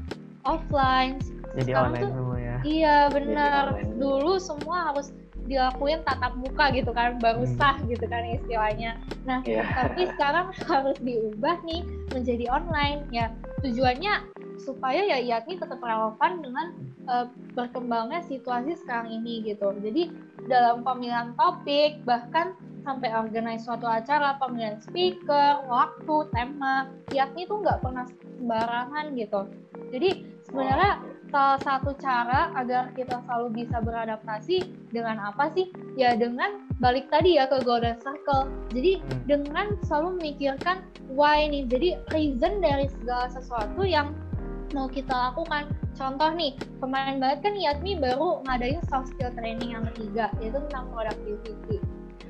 offline. 0.49 1.15
jadi 1.53 1.73
Sekarang 1.73 1.85
online 1.93 2.03
tuh 2.03 2.13
semua 2.13 2.37
ya 2.37 2.57
Iya 2.61 2.97
benar. 3.09 3.63
Dulu 3.95 4.33
semua 4.37 4.77
harus 4.91 5.07
dilakuin 5.49 6.05
tatap 6.05 6.37
muka 6.37 6.69
gitu 6.69 6.93
kan, 6.93 7.17
baru 7.17 7.41
Hmm. 7.41 7.55
sah 7.57 7.77
gitu 7.89 8.05
kan 8.05 8.21
istilahnya. 8.21 9.01
Nah, 9.25 9.41
Iya. 9.41 9.65
tapi 9.65 10.05
sekarang 10.13 10.53
harus 10.69 10.97
diubah 11.01 11.57
nih 11.65 11.81
menjadi 12.13 12.45
online. 12.53 13.01
Ya 13.09 13.33
tujuannya 13.65 14.29
supaya 14.61 15.01
ya 15.01 15.17
IATMI 15.17 15.57
tetap 15.57 15.79
relevan 15.81 16.31
dengan 16.43 16.67
eh, 17.09 17.25
berkembangnya 17.57 18.21
situasi 18.21 18.77
sekarang 18.77 19.09
ini 19.09 19.41
gitu. 19.41 19.73
Jadi 19.81 20.13
dalam 20.45 20.85
pemilihan 20.85 21.33
topik 21.33 22.05
bahkan 22.05 22.53
sampai 22.85 23.09
organize 23.09 23.65
suatu 23.65 23.89
acara, 23.89 24.37
pemilihan 24.37 24.77
speaker, 24.77 25.65
waktu, 25.65 26.29
tema, 26.29 26.85
IATMI 27.09 27.49
itu 27.49 27.55
nggak 27.57 27.81
pernah 27.81 28.05
sembarangan 28.37 29.17
gitu. 29.17 29.41
Jadi 29.89 30.28
sebenarnya 30.49 30.99
salah 31.29 31.61
satu 31.61 31.93
cara 32.01 32.49
agar 32.57 32.89
kita 32.97 33.21
selalu 33.25 33.63
bisa 33.63 33.77
beradaptasi 33.79 34.65
dengan 34.89 35.21
apa 35.21 35.53
sih? 35.53 35.69
Ya 35.93 36.17
dengan 36.17 36.65
balik 36.81 37.07
tadi 37.13 37.37
ya 37.37 37.45
ke 37.45 37.61
golden 37.61 38.01
circle. 38.01 38.49
Jadi 38.73 38.99
Hmm. 38.99 39.21
dengan 39.29 39.65
selalu 39.85 40.17
memikirkan 40.17 40.81
why 41.13 41.45
nih. 41.45 41.69
Jadi 41.69 41.89
reason 42.11 42.59
dari 42.59 42.89
segala 42.89 43.29
sesuatu 43.29 43.85
yang 43.85 44.11
mau 44.73 44.89
kita 44.89 45.13
lakukan. 45.13 45.69
Contoh 45.97 46.31
nih, 46.31 46.55
kemarin 46.79 47.19
banget 47.19 47.39
kan 47.49 47.53
IATMI 47.57 47.99
baru 47.99 48.45
ngadain 48.47 48.79
soft 48.87 49.11
skill 49.11 49.33
training 49.35 49.75
yang 49.75 49.83
ketiga, 49.91 50.31
yaitu 50.39 50.61
tentang 50.69 50.87
productivity. 50.93 51.81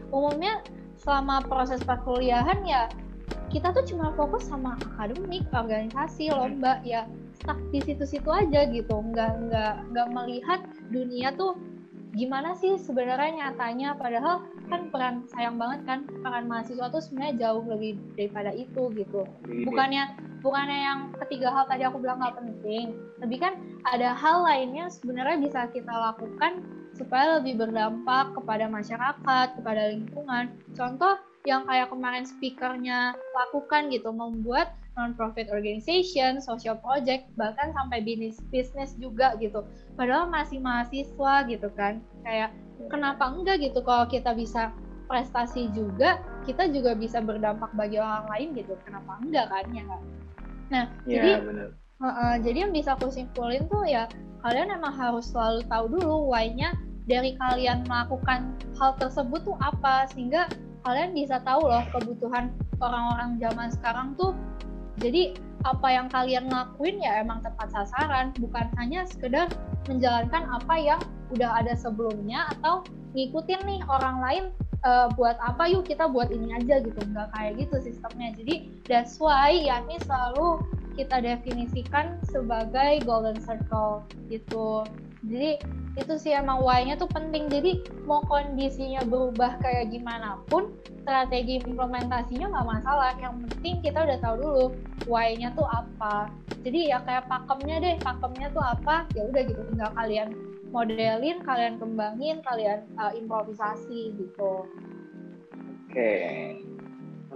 Umumnya 0.10 0.64
selama 0.98 1.40
proses 1.46 1.80
perkuliahan 1.86 2.66
ya 2.66 2.90
kita 3.50 3.74
tuh 3.74 3.86
cuma 3.86 4.14
fokus 4.14 4.46
sama 4.46 4.78
akademik, 4.94 5.46
organisasi, 5.54 6.30
lomba, 6.34 6.82
ya 6.86 7.06
stuck 7.40 7.60
di 7.72 7.80
situ-situ 7.82 8.28
aja 8.28 8.68
gitu, 8.68 9.00
nggak 9.00 9.32
nggak 9.48 9.74
nggak 9.96 10.08
melihat 10.12 10.60
dunia 10.92 11.32
tuh 11.40 11.56
gimana 12.14 12.58
sih 12.58 12.76
sebenarnya 12.76 13.48
nyatanya. 13.48 13.96
Padahal 13.96 14.44
kan 14.68 14.92
peran 14.92 15.26
sayang 15.32 15.58
banget 15.58 15.80
kan 15.88 16.00
peran 16.22 16.46
mahasiswa 16.46 16.92
tuh 16.92 17.02
sebenarnya 17.02 17.48
jauh 17.48 17.64
lebih 17.66 17.98
daripada 18.18 18.52
itu 18.54 18.92
gitu. 18.94 19.24
Bukannya 19.66 20.20
bukannya 20.44 20.80
yang 20.80 21.00
ketiga 21.26 21.52
hal 21.52 21.66
tadi 21.70 21.88
aku 21.88 22.02
bilang 22.02 22.22
nggak 22.22 22.38
penting. 22.38 22.98
Tapi 23.18 23.36
kan 23.40 23.54
ada 23.88 24.14
hal 24.14 24.46
lainnya 24.46 24.92
sebenarnya 24.92 25.38
bisa 25.40 25.70
kita 25.72 25.92
lakukan 25.92 26.66
supaya 26.98 27.40
lebih 27.40 27.62
berdampak 27.62 28.36
kepada 28.36 28.68
masyarakat 28.68 29.48
kepada 29.56 29.82
lingkungan. 29.96 30.52
Contoh 30.76 31.16
yang 31.48 31.64
kayak 31.64 31.88
kemarin 31.88 32.28
speakernya 32.28 33.16
lakukan 33.32 33.88
gitu 33.88 34.12
membuat 34.12 34.76
non-profit 35.00 35.48
organization, 35.48 36.44
social 36.44 36.76
project, 36.84 37.32
bahkan 37.40 37.72
sampai 37.72 38.04
bisnis 38.04 38.36
bisnis 38.52 38.92
juga 39.00 39.40
gitu. 39.40 39.64
Padahal 39.96 40.28
masih 40.28 40.60
mahasiswa 40.60 41.48
gitu 41.48 41.72
kan. 41.80 42.04
Kayak 42.28 42.52
kenapa 42.92 43.32
enggak 43.32 43.64
gitu 43.64 43.80
kalau 43.80 44.04
kita 44.12 44.36
bisa 44.36 44.76
prestasi 45.08 45.72
juga, 45.72 46.20
kita 46.44 46.68
juga 46.68 46.94
bisa 46.94 47.24
berdampak 47.24 47.72
bagi 47.74 47.98
orang 47.98 48.28
lain 48.28 48.60
gitu. 48.60 48.76
Kenapa 48.84 49.16
enggak 49.24 49.48
kan 49.48 49.66
ya 49.72 49.84
kan? 49.88 50.02
Nah, 50.70 50.86
jadi 51.08 51.32
Iya 51.40 51.48
benar. 51.48 51.70
Heeh, 52.00 52.34
jadi 52.48 52.58
yang 52.64 52.72
bisa 52.72 52.96
aku 52.96 53.12
simpulin 53.12 53.68
tuh 53.68 53.84
ya 53.84 54.08
kalian 54.40 54.72
emang 54.72 54.96
harus 54.96 55.36
selalu 55.36 55.68
tahu 55.68 55.86
dulu 56.00 56.32
why-nya 56.32 56.72
dari 57.12 57.36
kalian 57.36 57.84
melakukan 57.92 58.56
hal 58.80 58.96
tersebut 58.96 59.44
tuh 59.44 59.60
apa 59.60 60.08
sehingga 60.16 60.48
kalian 60.88 61.12
bisa 61.12 61.44
tahu 61.44 61.68
loh 61.68 61.84
kebutuhan 61.92 62.56
orang-orang 62.80 63.36
zaman 63.44 63.68
sekarang 63.68 64.16
tuh 64.16 64.32
jadi 65.00 65.34
apa 65.68 65.88
yang 65.92 66.08
kalian 66.08 66.48
lakuin 66.48 67.04
ya 67.04 67.20
emang 67.20 67.44
tepat 67.44 67.72
sasaran. 67.72 68.32
Bukan 68.40 68.72
hanya 68.80 69.04
sekedar 69.08 69.52
menjalankan 69.92 70.48
apa 70.48 70.76
yang 70.80 71.02
udah 71.36 71.60
ada 71.60 71.76
sebelumnya 71.76 72.48
atau 72.58 72.86
ngikutin 73.16 73.62
nih 73.68 73.82
orang 73.90 74.18
lain 74.24 74.44
eh, 74.86 75.08
buat 75.20 75.36
apa 75.44 75.68
yuk 75.68 75.88
kita 75.88 76.08
buat 76.08 76.32
ini 76.32 76.56
aja 76.56 76.80
gitu. 76.84 77.00
Nggak 77.00 77.32
kayak 77.36 77.68
gitu 77.68 77.76
sistemnya. 77.92 78.32
Jadi 78.40 78.84
that's 78.88 79.20
why 79.20 79.52
yakni 79.52 80.00
selalu 80.04 80.64
kita 80.96 81.24
definisikan 81.24 82.20
sebagai 82.28 83.04
golden 83.04 83.40
circle 83.40 84.04
gitu. 84.28 84.84
Jadi 85.20 85.60
itu 86.00 86.14
sih 86.16 86.32
emang 86.32 86.64
why-nya 86.64 86.96
tuh 86.96 87.10
penting. 87.12 87.52
Jadi 87.52 87.84
mau 88.08 88.24
kondisinya 88.24 89.04
berubah 89.04 89.60
kayak 89.60 89.92
gimana 89.92 90.40
pun, 90.48 90.72
strategi 91.04 91.60
implementasinya 91.60 92.48
nggak 92.48 92.68
masalah. 92.68 93.12
Yang 93.20 93.36
penting 93.52 93.76
kita 93.84 94.00
udah 94.08 94.18
tahu 94.24 94.36
dulu 94.40 94.66
why-nya 95.10 95.52
tuh 95.60 95.68
apa. 95.68 96.32
Jadi 96.64 96.92
ya 96.92 97.04
kayak 97.04 97.28
pakemnya 97.28 97.84
deh, 97.84 97.96
pakemnya 98.00 98.48
tuh 98.52 98.64
apa? 98.64 99.08
Ya 99.16 99.28
udah 99.28 99.42
gitu, 99.44 99.62
tinggal 99.74 99.92
kalian 99.96 100.30
modelin, 100.70 101.42
kalian 101.44 101.82
kembangin, 101.82 102.40
kalian 102.46 102.86
uh, 102.96 103.12
improvisasi 103.12 104.16
gitu. 104.16 104.68
Oke. 105.90 106.14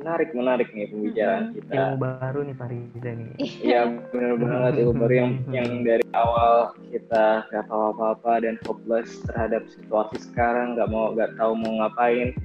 Menarik, 0.03 0.29
menarik 0.35 0.67
nih 0.75 0.91
pembicaraan 0.91 1.55
kita. 1.55 1.71
ilmu 1.71 1.95
baru 1.95 2.39
nih 2.43 2.55
Pak 2.59 2.67
Riza 2.67 3.11
nih 3.15 3.31
Iya 3.63 3.81
benar 4.11 4.33
banget 4.35 4.73
itu 4.83 4.91
baru 4.91 5.13
yang 5.15 5.31
yang 5.47 5.69
dari 5.87 6.03
awal 6.11 6.53
kita 6.91 7.25
nggak 7.47 7.65
tahu 7.71 7.83
apa-apa 7.95 8.33
dan 8.43 8.55
hopeless 8.67 9.23
terhadap 9.23 9.63
situasi 9.71 10.19
sekarang 10.19 10.75
nggak 10.75 10.91
mau 10.91 11.15
nggak 11.15 11.31
tahu 11.39 11.55
mau 11.55 11.71
ngapain 11.79 12.35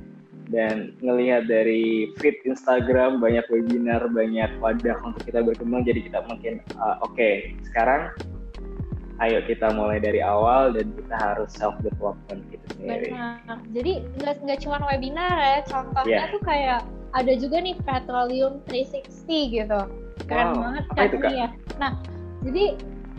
dan 0.54 0.94
ngelihat 1.02 1.50
dari 1.50 2.14
feed 2.22 2.38
Instagram 2.46 3.18
banyak 3.18 3.42
webinar 3.50 4.06
banyak 4.06 4.48
wadah 4.62 4.96
untuk 5.02 5.26
kita 5.26 5.42
berkembang 5.42 5.82
jadi 5.82 5.98
kita 6.06 6.22
mungkin 6.30 6.62
uh, 6.78 7.02
oke 7.02 7.52
sekarang 7.68 8.14
ayo 9.18 9.42
kita 9.44 9.74
mulai 9.74 9.98
dari 9.98 10.22
awal 10.22 10.70
dan 10.70 10.94
kita 10.94 11.16
harus 11.18 11.50
self 11.50 11.74
development 11.82 12.38
gitu 12.54 12.62
sendiri. 12.78 13.10
Benar. 13.10 13.58
Jadi 13.74 13.92
nggak 14.22 14.34
nggak 14.46 14.58
cuma 14.62 14.78
webinar 14.86 15.34
ya, 15.34 15.58
contohnya 15.66 16.22
Iya. 16.22 16.32
tuh 16.32 16.42
kayak 16.46 16.80
ada 17.16 17.32
juga 17.36 17.62
nih 17.62 17.76
Petroleum 17.84 18.60
360 18.68 19.56
gitu. 19.56 19.80
Keren 20.28 20.46
Wow, 20.52 20.60
banget 20.60 20.84
kan 20.92 21.04
itu, 21.08 21.16
Kak? 21.20 21.32
ya. 21.32 21.48
Nah, 21.80 21.92
jadi 22.44 22.64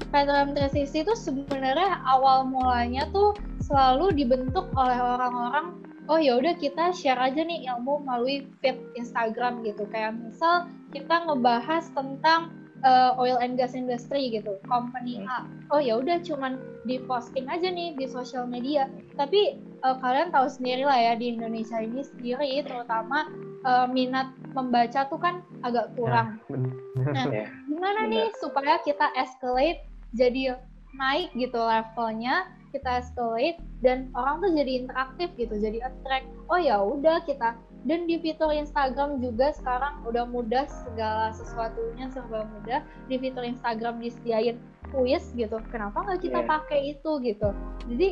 Petroleum 0.09 0.51
360 0.57 1.03
itu 1.05 1.13
sebenarnya 1.17 2.01
awal 2.05 2.45
mulanya 2.45 3.09
tuh 3.09 3.33
selalu 3.61 4.13
dibentuk 4.17 4.65
oleh 4.73 4.97
orang-orang 4.97 5.77
oh 6.09 6.17
ya 6.17 6.41
udah 6.41 6.57
kita 6.57 6.89
share 6.89 7.21
aja 7.21 7.45
nih 7.45 7.69
ilmu 7.69 8.01
melalui 8.03 8.49
feed 8.59 8.75
Instagram 8.97 9.61
gitu. 9.61 9.85
Kayak 9.93 10.17
misal 10.17 10.65
kita 10.89 11.29
ngebahas 11.29 11.85
tentang 11.93 12.49
uh, 12.81 13.13
oil 13.21 13.37
and 13.37 13.55
gas 13.61 13.77
industry 13.77 14.33
gitu, 14.33 14.57
company 14.65 15.21
A. 15.29 15.45
Oh 15.69 15.77
ya 15.77 16.01
udah 16.01 16.17
cuman 16.25 16.57
di 16.89 16.97
posting 17.05 17.45
aja 17.45 17.69
nih 17.69 17.93
di 17.93 18.09
sosial 18.09 18.49
media. 18.49 18.89
Tapi 19.15 19.61
uh, 19.85 20.01
kalian 20.01 20.33
tahu 20.33 20.49
sendiri 20.49 20.83
lah 20.83 20.97
ya 20.97 21.13
di 21.13 21.37
Indonesia 21.37 21.77
ini 21.77 22.01
sendiri 22.01 22.65
terutama 22.65 23.29
uh, 23.65 23.87
minat 23.89 24.31
membaca 24.55 25.07
tuh 25.07 25.19
kan 25.19 25.43
agak 25.63 25.91
kurang. 25.95 26.39
Ya, 26.47 27.11
nah, 27.11 27.25
ya. 27.31 27.45
gimana 27.67 27.99
bener. 28.07 28.11
nih 28.11 28.25
supaya 28.39 28.75
kita 28.83 29.07
escalate 29.15 29.83
jadi 30.15 30.59
naik 30.97 31.29
gitu 31.37 31.59
levelnya, 31.61 32.49
kita 32.73 33.05
escalate 33.05 33.61
dan 33.85 34.09
orang 34.17 34.41
tuh 34.41 34.51
jadi 34.57 34.71
interaktif 34.85 35.29
gitu, 35.37 35.55
jadi 35.59 35.85
attract. 35.85 36.27
Oh 36.49 36.57
ya 36.57 36.81
udah 36.81 37.21
kita 37.23 37.55
dan 37.87 38.03
di 38.11 38.19
fitur 38.19 38.51
Instagram 38.51 39.23
juga 39.23 39.55
sekarang 39.55 40.03
udah 40.03 40.27
mudah 40.27 40.67
segala 40.67 41.31
sesuatunya 41.31 42.11
serba 42.11 42.43
mudah 42.43 42.83
di 43.07 43.15
fitur 43.15 43.47
Instagram 43.47 44.03
disediain 44.03 44.59
kuis 44.91 45.31
gitu 45.37 45.61
kenapa 45.71 46.03
nggak 46.03 46.19
kita 46.19 46.39
yeah. 46.43 46.49
pakai 46.49 46.79
itu 46.97 47.11
gitu 47.23 47.49
jadi 47.87 48.07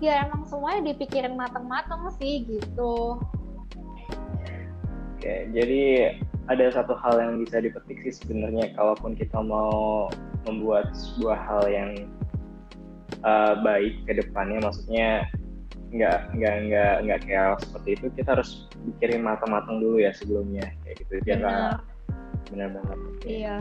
ya 0.00 0.24
emang 0.24 0.48
semuanya 0.48 0.94
dipikirin 0.94 1.36
matang-matang 1.36 2.08
sih 2.16 2.48
gitu 2.48 3.20
oke 5.20 5.34
jadi 5.52 5.82
ada 6.48 6.72
satu 6.72 6.96
hal 6.96 7.20
yang 7.20 7.34
bisa 7.44 7.60
dipetik 7.60 8.00
sih 8.08 8.24
sebenarnya 8.24 8.72
kalaupun 8.74 9.12
kita 9.12 9.36
mau 9.36 10.08
membuat 10.48 10.88
sebuah 10.96 11.36
hal 11.36 11.62
yang 11.68 11.90
uh, 13.22 13.60
baik 13.60 14.00
ke 14.08 14.16
depannya 14.16 14.64
maksudnya 14.64 15.28
nggak 15.92 16.32
nggak 16.38 16.54
nggak 16.70 16.94
nggak 17.04 17.20
kayak 17.28 17.60
seperti 17.60 17.88
itu 18.00 18.06
kita 18.16 18.38
harus 18.38 18.70
pikirin 18.86 19.26
matang-matang 19.26 19.82
dulu 19.82 20.00
ya 20.00 20.14
sebelumnya 20.16 20.64
kayak 20.86 20.96
gitu 21.04 21.12
biar 21.28 21.38
benar 21.42 21.76
benar 22.48 22.68
banget 22.80 22.98
iya 23.28 23.56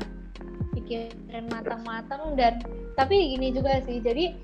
pikirin 0.77 1.45
matang-matang 1.51 2.39
dan 2.39 2.63
tapi 2.95 3.35
ini 3.35 3.51
juga 3.51 3.83
sih 3.83 3.99
jadi 3.99 4.37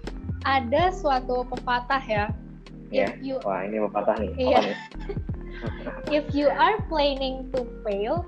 ada 0.43 0.91
suatu 0.91 1.47
pepatah 1.47 2.03
ya 2.03 2.28
Iya. 2.93 3.18
You, 3.18 3.41
Wah 3.41 3.66
ini 3.66 3.82
pepatah 3.82 4.16
nih. 4.22 4.32
Iya. 4.38 4.59
nih? 4.61 4.78
if 6.18 6.26
you 6.36 6.47
are 6.51 6.80
planning 6.88 7.49
to 7.53 7.66
fail, 7.82 8.26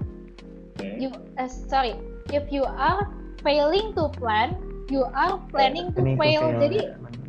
hmm. 0.80 0.98
you 1.02 1.10
uh, 1.38 1.48
sorry, 1.48 1.96
if 2.34 2.48
you 2.52 2.64
are 2.64 3.08
failing 3.44 3.94
to 3.96 4.10
plan, 4.18 4.56
you 4.88 5.06
are 5.16 5.40
planning 5.52 5.94
to 5.94 6.02
fail. 6.20 6.48
To 6.48 6.52
fail. 6.52 6.62
Jadi 6.64 6.80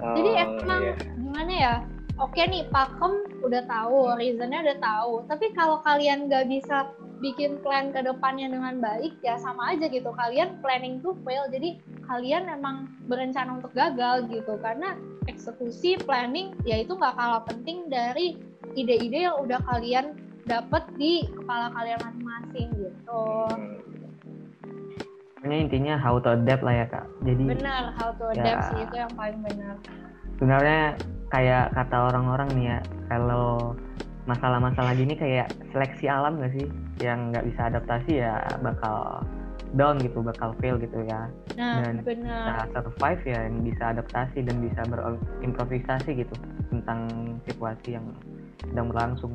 oh, 0.02 0.14
jadi 0.14 0.30
emang 0.44 0.82
yeah. 0.82 0.96
gimana 1.18 1.54
ya? 1.54 1.74
oke 2.18 2.34
nih 2.34 2.66
pakem 2.74 3.22
udah 3.46 3.62
tahu 3.70 4.18
reasonnya 4.18 4.60
udah 4.66 4.78
tahu 4.82 5.14
tapi 5.30 5.54
kalau 5.54 5.78
kalian 5.86 6.26
nggak 6.26 6.50
bisa 6.50 6.90
bikin 7.18 7.58
plan 7.62 7.90
ke 7.90 8.02
depannya 8.02 8.50
dengan 8.50 8.78
baik 8.78 9.14
ya 9.22 9.38
sama 9.38 9.74
aja 9.74 9.86
gitu 9.90 10.10
kalian 10.14 10.58
planning 10.62 10.98
to 11.02 11.14
fail 11.22 11.46
jadi 11.50 11.78
kalian 12.06 12.50
emang 12.50 12.90
berencana 13.06 13.58
untuk 13.58 13.70
gagal 13.74 14.26
gitu 14.30 14.58
karena 14.58 14.98
eksekusi 15.30 15.98
planning 16.02 16.54
ya 16.66 16.82
itu 16.82 16.94
nggak 16.94 17.14
kalah 17.14 17.42
penting 17.46 17.86
dari 17.86 18.38
ide-ide 18.74 19.28
yang 19.30 19.36
udah 19.40 19.60
kalian 19.64 20.16
dapat 20.48 20.84
di 20.96 21.28
kepala 21.28 21.68
kalian 21.76 22.00
masing-masing 22.00 22.68
gitu. 22.76 23.24
Pokoknya 25.38 25.58
intinya 25.62 25.94
how 26.00 26.18
to 26.18 26.34
adapt 26.34 26.62
lah 26.66 26.74
ya 26.74 26.86
kak. 26.90 27.06
Jadi 27.22 27.44
benar 27.46 27.94
how 27.94 28.10
to 28.16 28.24
adapt 28.34 28.62
ya, 28.64 28.68
sih 28.74 28.80
itu 28.82 28.96
yang 28.96 29.12
paling 29.14 29.40
benar. 29.44 29.74
Sebenarnya 30.40 30.82
kayak 31.30 31.64
kata 31.76 31.96
orang-orang 32.10 32.48
nih 32.56 32.66
ya 32.74 32.78
kalau 33.12 33.76
masalah-masalah 34.28 34.92
gini 34.92 35.16
kayak 35.16 35.48
seleksi 35.72 36.04
alam 36.04 36.36
gak 36.36 36.52
sih 36.52 36.68
yang 37.00 37.32
nggak 37.32 37.48
bisa 37.48 37.72
adaptasi 37.72 38.20
ya 38.20 38.44
bakal 38.60 39.24
down 39.76 40.00
gitu 40.00 40.20
bakal 40.20 40.56
fail 40.60 40.80
gitu 40.80 41.04
ya 41.04 41.28
nah, 41.56 41.84
dan 41.84 42.00
benar. 42.04 42.68
bisa 42.68 42.80
survive 42.80 43.22
ya 43.24 43.38
yang 43.48 43.56
bisa 43.64 43.84
adaptasi 43.92 44.38
dan 44.44 44.56
bisa 44.60 44.80
berimprovisasi 44.88 46.24
gitu 46.24 46.34
tentang 46.72 47.08
situasi 47.44 47.96
yang 48.00 48.06
sedang 48.66 48.90
berlangsung 48.90 49.32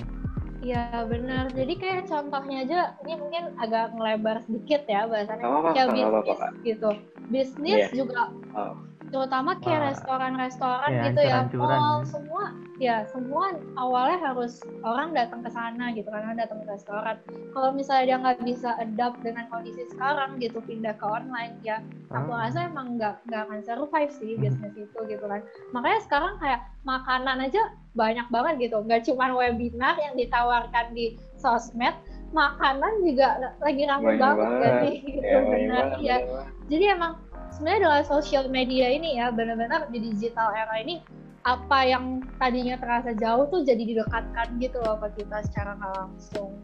Iya 0.64 1.04
benar. 1.12 1.52
Jadi 1.52 1.76
kayak 1.76 2.08
contohnya 2.08 2.64
aja 2.64 2.80
ini 3.04 3.20
mungkin 3.20 3.52
agak 3.60 3.92
ngelebar 4.00 4.40
sedikit 4.48 4.88
ya 4.88 5.04
bahasannya. 5.12 5.76
ya 5.76 5.84
bisnis 5.92 6.40
gitu. 6.64 6.90
Bisnis 7.28 7.84
yeah. 7.84 7.92
juga 7.92 8.32
oh 8.56 8.80
terutama 9.14 9.54
kayak 9.62 9.94
restoran-restoran 9.94 10.90
ya, 10.90 11.04
gitu 11.06 11.22
ya 11.22 11.38
mall 11.54 12.02
semua 12.02 12.58
ya 12.82 13.06
semua 13.14 13.54
awalnya 13.78 14.18
harus 14.18 14.66
orang 14.82 15.14
datang 15.14 15.46
ke 15.46 15.50
sana 15.54 15.94
gitu 15.94 16.10
karena 16.10 16.34
datang 16.34 16.66
ke 16.66 16.74
restoran. 16.74 17.16
Kalau 17.54 17.70
misalnya 17.72 18.04
dia 18.10 18.18
nggak 18.18 18.42
bisa 18.42 18.74
adapt 18.82 19.22
dengan 19.22 19.46
kondisi 19.54 19.86
sekarang 19.94 20.42
gitu 20.42 20.58
pindah 20.66 20.98
ke 20.98 21.06
online 21.06 21.54
ya 21.62 21.80
aku 22.10 22.34
ah. 22.34 22.50
rasa 22.50 22.66
emang 22.66 22.98
nggak 22.98 23.22
nggak 23.30 23.42
akan 23.46 23.60
survive 23.62 24.12
sih 24.18 24.34
hmm. 24.36 24.42
bisnis 24.42 24.74
itu 24.76 25.00
gitu 25.06 25.26
kan. 25.30 25.46
Makanya 25.72 26.00
sekarang 26.04 26.34
kayak 26.42 26.66
makanan 26.84 27.38
aja 27.46 27.62
banyak 27.94 28.28
banget 28.34 28.54
gitu 28.68 28.82
nggak 28.82 29.06
cuma 29.06 29.30
webinar 29.32 29.94
yang 30.02 30.18
ditawarkan 30.18 30.98
di 30.98 31.16
sosmed 31.38 31.94
makanan 32.34 33.06
juga 33.06 33.54
lagi 33.62 33.86
ramai 33.86 34.18
banget, 34.18 34.42
banget. 34.42 34.58
Jadi, 34.66 34.92
gitu 35.06 35.22
ya, 35.22 35.40
benar 35.46 35.86
ya 36.02 36.18
jadi 36.66 36.86
emang 36.98 37.14
sebenarnya 37.54 37.82
dengan 37.86 38.06
sosial 38.10 38.46
media 38.50 38.90
ini 38.90 39.22
ya 39.22 39.30
benar-benar 39.30 39.86
di 39.94 40.02
digital 40.02 40.50
era 40.58 40.74
ini 40.82 41.06
apa 41.44 41.86
yang 41.86 42.24
tadinya 42.40 42.80
terasa 42.80 43.14
jauh 43.14 43.46
tuh 43.52 43.62
jadi 43.68 43.84
didekatkan 43.84 44.58
gitu 44.58 44.80
loh 44.80 44.98
ke 45.04 45.22
kita 45.22 45.44
secara 45.46 45.76
langsung. 45.76 46.56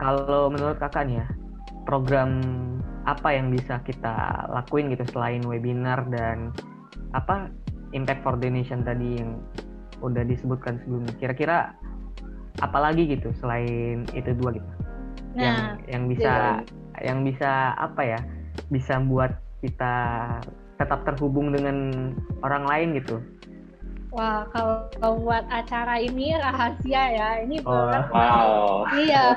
Kalau 0.00 0.48
menurut 0.48 0.80
kakak 0.80 1.06
nih 1.08 1.20
ya, 1.20 1.26
program 1.84 2.40
apa 3.06 3.36
yang 3.36 3.52
bisa 3.52 3.78
kita 3.84 4.48
lakuin 4.50 4.90
gitu 4.90 5.04
selain 5.12 5.44
webinar 5.44 6.08
dan 6.10 6.50
apa 7.14 7.52
impact 7.94 8.24
for 8.26 8.34
donation 8.34 8.82
tadi 8.82 9.20
yang 9.20 9.38
udah 10.00 10.24
disebutkan 10.24 10.80
sebelumnya. 10.82 11.12
Kira-kira 11.20 11.76
apa 12.64 12.78
lagi 12.80 13.04
gitu 13.04 13.30
selain 13.36 14.08
itu 14.16 14.32
dua 14.32 14.56
gitu? 14.56 14.70
Nah, 15.36 15.44
yang 15.44 15.56
yang 15.92 16.02
bisa 16.08 16.32
jadi... 16.64 17.04
yang 17.04 17.18
bisa 17.20 17.76
apa 17.76 18.02
ya? 18.16 18.20
Bisa 18.72 18.96
buat 19.04 19.45
kita 19.66 19.94
tetap 20.78 21.02
terhubung 21.02 21.50
dengan 21.50 22.12
orang 22.46 22.64
lain 22.68 22.88
gitu? 23.02 23.18
Wah, 24.16 24.48
kalau 24.54 25.20
buat 25.20 25.44
acara 25.52 26.00
ini 26.00 26.32
rahasia 26.32 27.02
ya. 27.12 27.28
Ini 27.44 27.60
oh, 27.68 27.92
wow. 28.14 28.88
Iya. 28.96 29.36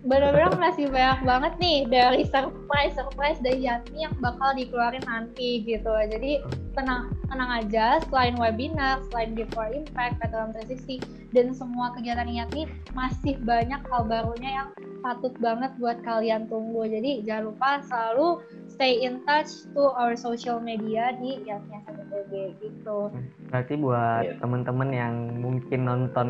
Benar-benar 0.00 0.56
masih 0.56 0.88
banyak 0.88 1.20
banget 1.28 1.52
nih 1.60 1.78
dari 1.84 2.24
surprise 2.24 2.96
surprise 2.96 3.36
dari 3.44 3.68
Yatmi 3.68 4.08
yang 4.08 4.16
bakal 4.18 4.56
dikeluarin 4.56 5.04
nanti 5.04 5.60
gitu. 5.62 5.92
Jadi 5.92 6.40
tenang 6.72 7.12
tenang 7.28 7.50
aja 7.62 8.00
selain 8.08 8.34
webinar, 8.40 9.04
selain 9.12 9.36
Give 9.36 9.52
for 9.52 9.68
Impact, 9.68 10.18
Petroleum 10.18 10.56
360 10.56 11.36
dan 11.36 11.52
semua 11.54 11.94
kegiatan 11.94 12.26
Yatmi 12.26 12.66
masih 12.96 13.38
banyak 13.44 13.78
hal 13.86 14.02
barunya 14.08 14.64
yang 14.64 14.68
patut 15.04 15.36
banget 15.38 15.70
buat 15.78 16.00
kalian 16.02 16.48
tunggu. 16.48 16.88
Jadi 16.88 17.22
jangan 17.22 17.52
lupa 17.52 17.84
selalu 17.86 18.42
stay 18.80 19.04
in 19.04 19.20
touch 19.28 19.68
to 19.76 19.92
our 19.92 20.16
social 20.16 20.56
media 20.56 21.12
di 21.20 21.44
Yatnya 21.44 21.84
SMTG 21.84 22.56
gitu. 22.64 23.12
Berarti 23.52 23.76
buat 23.76 24.24
yeah. 24.24 24.40
teman-teman 24.40 24.88
yang 24.88 25.14
mungkin 25.36 25.84
nonton 25.84 26.28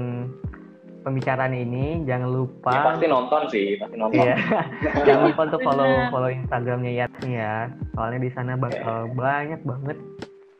pembicaraan 1.06 1.54
ini 1.54 2.02
jangan 2.04 2.28
lupa 2.28 2.74
ya, 2.76 2.84
pasti 2.92 3.06
nonton 3.08 3.42
sih 3.48 3.66
pasti 3.80 3.96
nonton 3.96 4.20
iya. 4.20 4.36
jangan 5.08 5.32
lupa 5.32 5.40
untuk 5.48 5.60
follow 5.64 5.90
follow 6.12 6.28
instagramnya 6.28 6.92
Yatni 6.92 7.40
ya 7.40 7.72
soalnya 7.96 8.20
di 8.20 8.30
sana 8.36 8.52
bakal 8.60 9.08
yeah. 9.08 9.16
banyak 9.16 9.60
banget 9.64 9.98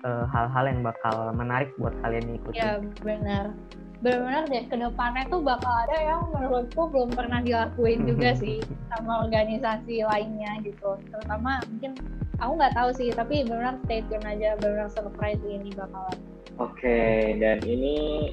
eh, 0.01 0.24
hal-hal 0.32 0.64
uh, 0.64 0.70
yang 0.72 0.80
bakal 0.80 1.16
menarik 1.36 1.68
buat 1.76 1.93
kalian 2.01 2.41
ikuti 2.41 2.57
ya 2.57 2.80
benar 3.05 3.53
benar-benar 4.01 4.48
deh 4.48 4.64
ke 4.64 4.76
depannya 4.80 5.24
tuh 5.28 5.40
bakal 5.44 5.72
ada 5.88 5.96
yang 6.01 6.22
menurutku 6.32 6.88
belum 6.88 7.12
pernah 7.12 7.44
dilakuin 7.44 8.09
juga 8.09 8.32
sih 8.42 8.64
sama 8.88 9.28
organisasi 9.28 10.05
lainnya 10.09 10.57
gitu. 10.64 10.96
Terutama 11.12 11.61
mungkin 11.68 11.92
aku 12.40 12.53
nggak 12.57 12.74
tahu 12.74 12.90
sih 12.96 13.09
tapi 13.12 13.44
benar 13.44 13.76
stay 13.84 14.01
tune 14.09 14.24
aja 14.24 14.57
benar 14.57 14.88
surprise 14.88 15.40
ini 15.44 15.68
bakalan. 15.76 16.18
Oke 16.61 16.76
okay, 16.76 17.16
dan 17.40 17.61
ini 17.64 18.28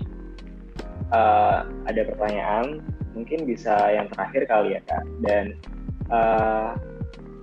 uh, 1.11 1.67
ada 1.87 2.01
pertanyaan 2.07 2.79
mungkin 3.11 3.43
bisa 3.43 3.75
yang 3.91 4.07
terakhir 4.15 4.47
kali 4.47 4.79
ya 4.79 4.81
kak. 4.87 5.03
Dan 5.23 5.45
uh, 6.07 6.79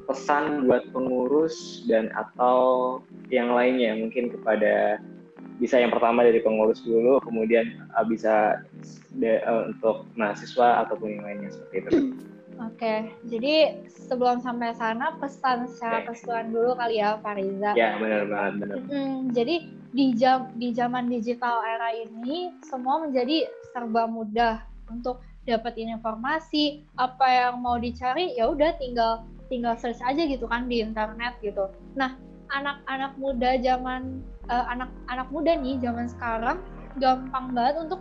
pesan 0.09 0.69
buat 0.69 0.85
pengurus 0.93 1.85
dan 1.89 2.13
atau 2.13 3.01
yang 3.33 3.53
lainnya 3.53 3.97
mungkin 3.97 4.29
kepada 4.29 5.01
bisa 5.63 5.79
yang 5.79 5.95
pertama 5.95 6.27
dari 6.27 6.43
pengurus 6.43 6.83
dulu, 6.83 7.23
kemudian 7.23 7.87
uh, 7.95 8.03
bisa 8.03 8.65
de, 9.15 9.39
uh, 9.47 9.71
untuk 9.71 10.07
mahasiswa 10.19 10.87
ataupun 10.87 11.19
yang 11.19 11.23
lainnya 11.23 11.51
seperti 11.55 11.77
itu. 11.79 11.91
Oke, 12.55 12.79
okay. 12.79 12.99
jadi 13.27 13.83
sebelum 13.91 14.39
sampai 14.39 14.79
sana 14.79 15.19
pesan 15.19 15.67
secara 15.67 16.07
okay. 16.07 16.15
keseluruhan 16.15 16.55
dulu 16.55 16.71
kali 16.79 17.03
ya 17.03 17.19
Fariza. 17.19 17.75
Ya 17.75 17.99
benar 17.99 18.31
banget 18.31 18.53
benar. 18.63 18.77
Hmm, 18.87 19.35
jadi 19.35 19.55
di 19.91 20.07
jam 20.15 20.51
di 20.55 20.71
zaman 20.71 21.11
digital 21.11 21.63
era 21.67 21.91
ini 21.91 22.55
semua 22.63 23.03
menjadi 23.03 23.51
serba 23.75 24.07
mudah 24.07 24.63
untuk 24.87 25.19
dapetin 25.51 25.99
informasi 25.99 26.87
apa 26.95 27.27
yang 27.27 27.59
mau 27.59 27.75
dicari 27.75 28.39
ya 28.39 28.51
udah 28.51 28.75
tinggal 28.79 29.27
tinggal 29.51 29.75
search 29.75 30.01
aja 30.07 30.23
gitu 30.23 30.47
kan 30.47 30.71
di 30.71 30.79
internet 30.79 31.35
gitu. 31.43 31.71
Nah 31.99 32.15
anak-anak 32.53 33.13
muda 33.17 33.57
zaman 33.63 34.21
uh, 34.53 34.65
anak-anak 34.69 35.29
muda 35.33 35.53
nih 35.57 35.81
zaman 35.81 36.07
sekarang 36.11 36.59
gampang 36.99 37.51
banget 37.57 37.75
untuk 37.89 38.01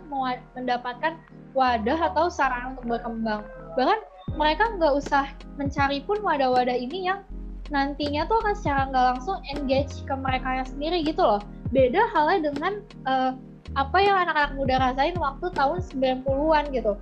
mendapatkan 0.54 1.18
wadah 1.54 1.98
atau 2.12 2.30
sarana 2.30 2.74
untuk 2.74 2.94
berkembang. 2.94 3.42
bahkan 3.74 3.98
mereka 4.38 4.70
nggak 4.78 4.94
usah 4.94 5.26
mencari 5.58 6.02
pun 6.02 6.22
wadah-wadah 6.22 6.74
ini 6.74 7.10
yang 7.10 7.26
nantinya 7.72 8.26
tuh 8.28 8.38
akan 8.44 8.54
secara 8.54 8.80
nggak 8.92 9.06
langsung 9.14 9.38
engage 9.50 10.04
ke 10.04 10.14
mereka 10.14 10.62
sendiri 10.68 11.00
gitu 11.02 11.22
loh 11.24 11.40
beda 11.72 12.06
halnya 12.12 12.52
dengan 12.52 12.72
uh, 13.08 13.32
apa 13.74 13.98
yang 13.98 14.16
anak-anak 14.28 14.52
muda 14.54 14.74
rasain 14.78 15.16
waktu 15.18 15.46
tahun 15.56 15.78
90-an 15.82 16.64
gitu 16.70 16.92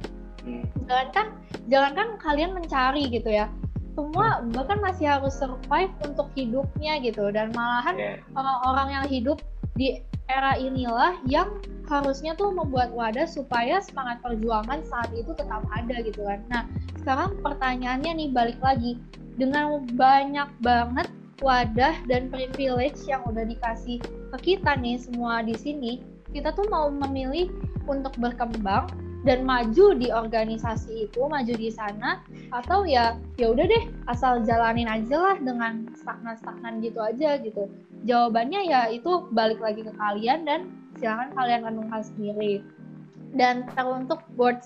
hmm. 0.47 0.65
jangankan 0.89 1.27
jangankan 1.69 2.09
kalian 2.23 2.51
mencari 2.57 3.05
gitu 3.11 3.29
ya 3.29 3.51
semua 3.93 4.41
bahkan 4.57 4.81
masih 4.81 5.05
harus 5.05 5.37
survive 5.37 5.93
untuk 6.05 6.33
hidupnya 6.33 6.97
gitu 7.05 7.29
dan 7.29 7.53
malahan 7.53 7.97
orang 7.97 8.17
iya. 8.17 8.17
orang-orang 8.33 8.89
yang 8.89 9.07
hidup 9.09 9.39
di 9.77 10.01
era 10.33 10.57
inilah 10.57 11.21
yang 11.29 11.49
harusnya 11.89 12.33
tuh 12.33 12.55
membuat 12.55 12.95
wadah 12.97 13.29
supaya 13.29 13.85
semangat 13.85 14.25
perjuangan 14.25 14.81
saat 14.89 15.13
itu 15.13 15.37
tetap 15.37 15.61
ada 15.69 16.01
gitu 16.01 16.25
kan. 16.25 16.41
Nah, 16.49 16.63
sekarang 16.97 17.37
pertanyaannya 17.45 18.13
nih 18.17 18.29
balik 18.33 18.61
lagi 18.65 18.97
dengan 19.37 19.85
banyak 19.93 20.49
banget 20.65 21.09
wadah 21.45 21.99
dan 22.07 22.31
privilege 22.31 23.03
yang 23.05 23.21
udah 23.29 23.45
dikasih 23.45 23.99
ke 24.33 24.39
kita 24.41 24.79
nih 24.79 24.97
semua 24.97 25.43
di 25.45 25.53
sini, 25.59 26.01
kita 26.33 26.55
tuh 26.55 26.65
mau 26.71 26.89
memilih 26.89 27.51
untuk 27.85 28.15
berkembang 28.17 28.89
dan 29.23 29.47
maju 29.47 29.95
di 29.95 30.11
organisasi 30.11 31.07
itu, 31.11 31.23
maju 31.27 31.55
di 31.55 31.71
sana 31.71 32.23
atau 32.51 32.83
ya 32.83 33.19
ya 33.39 33.55
udah 33.55 33.67
deh 33.67 33.85
asal 34.11 34.43
jalanin 34.43 34.91
aja 34.91 35.15
lah 35.15 35.37
dengan 35.39 35.87
stagnan-stagnan 35.95 36.83
gitu 36.83 36.99
aja 36.99 37.39
gitu. 37.39 37.71
Jawabannya 38.03 38.67
ya 38.67 38.91
itu 38.91 39.31
balik 39.31 39.63
lagi 39.63 39.87
ke 39.87 39.95
kalian 39.95 40.43
dan 40.43 40.75
silakan 40.99 41.31
kalian 41.39 41.63
renungkan 41.63 42.03
sendiri. 42.03 42.67
Dan 43.33 43.65
teruntuk 43.79 44.21
board 44.35 44.61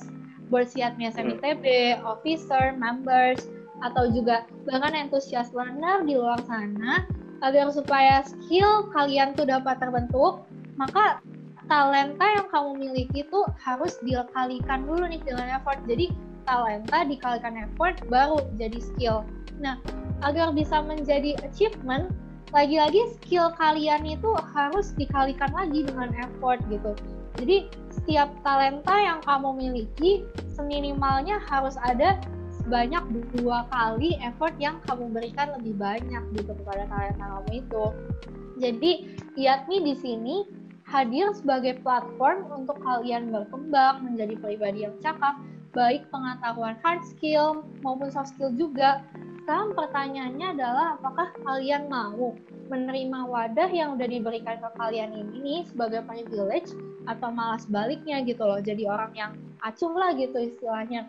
board 0.48 0.72
siatnya 0.72 1.12
SMITB, 1.12 1.96
officer, 2.02 2.74
members 2.74 3.44
atau 3.84 4.08
juga 4.08 4.48
bahkan 4.64 4.96
entusias 4.96 5.52
learner 5.52 6.00
di 6.08 6.16
luar 6.16 6.40
sana 6.48 7.04
agar 7.44 7.68
supaya 7.68 8.24
skill 8.24 8.88
kalian 8.96 9.36
tuh 9.36 9.44
dapat 9.44 9.76
terbentuk, 9.76 10.48
maka 10.80 11.20
talenta 11.66 12.22
yang 12.22 12.46
kamu 12.50 12.70
miliki 12.78 13.26
itu 13.26 13.40
harus 13.58 13.98
dikalikan 14.06 14.86
dulu 14.86 15.06
nih 15.06 15.22
dengan 15.22 15.58
effort. 15.58 15.82
Jadi 15.86 16.14
talenta 16.46 17.02
dikalikan 17.02 17.54
effort 17.66 17.98
baru 18.06 18.46
jadi 18.54 18.78
skill. 18.78 19.26
Nah, 19.58 19.82
agar 20.22 20.54
bisa 20.54 20.78
menjadi 20.80 21.34
achievement, 21.42 22.14
lagi-lagi 22.54 23.18
skill 23.18 23.50
kalian 23.58 24.06
itu 24.06 24.30
harus 24.54 24.94
dikalikan 24.94 25.50
lagi 25.50 25.82
dengan 25.82 26.14
effort 26.22 26.62
gitu. 26.70 26.94
Jadi 27.36 27.68
setiap 27.92 28.32
talenta 28.46 28.94
yang 28.96 29.20
kamu 29.26 29.52
miliki 29.58 30.24
seminimalnya 30.54 31.36
harus 31.50 31.76
ada 31.84 32.16
sebanyak 32.48 33.02
dua 33.36 33.68
kali 33.68 34.16
effort 34.24 34.54
yang 34.56 34.80
kamu 34.88 35.12
berikan 35.12 35.52
lebih 35.58 35.76
banyak 35.76 36.22
gitu 36.32 36.52
kepada 36.62 36.88
talenta 36.88 37.24
kamu 37.26 37.50
itu. 37.60 37.84
Jadi 38.56 38.92
nih 39.36 39.80
di 39.84 39.94
sini 40.00 40.36
hadir 40.86 41.34
sebagai 41.34 41.82
platform 41.82 42.46
untuk 42.54 42.78
kalian 42.78 43.34
berkembang 43.34 44.06
menjadi 44.06 44.34
pribadi 44.38 44.86
yang 44.86 44.94
cakap, 45.02 45.34
baik 45.74 46.06
pengetahuan 46.14 46.78
hard 46.80 47.02
skill 47.02 47.66
maupun 47.82 48.08
soft 48.08 48.32
skill 48.32 48.54
juga. 48.54 49.02
Sekarang 49.42 49.74
pertanyaannya 49.78 50.58
adalah 50.58 50.86
apakah 50.98 51.30
kalian 51.42 51.86
mau 51.86 52.34
menerima 52.66 53.30
wadah 53.30 53.70
yang 53.70 53.94
udah 53.94 54.08
diberikan 54.10 54.58
ke 54.58 54.68
kalian 54.74 55.14
ini 55.14 55.62
sebagai 55.70 56.02
privilege 56.02 56.74
atau 57.06 57.30
malas 57.30 57.62
baliknya 57.70 58.22
gitu 58.26 58.42
loh, 58.42 58.58
jadi 58.58 58.90
orang 58.90 59.12
yang 59.14 59.32
acuh 59.62 59.94
lah 59.94 60.10
gitu 60.18 60.34
istilahnya. 60.38 61.06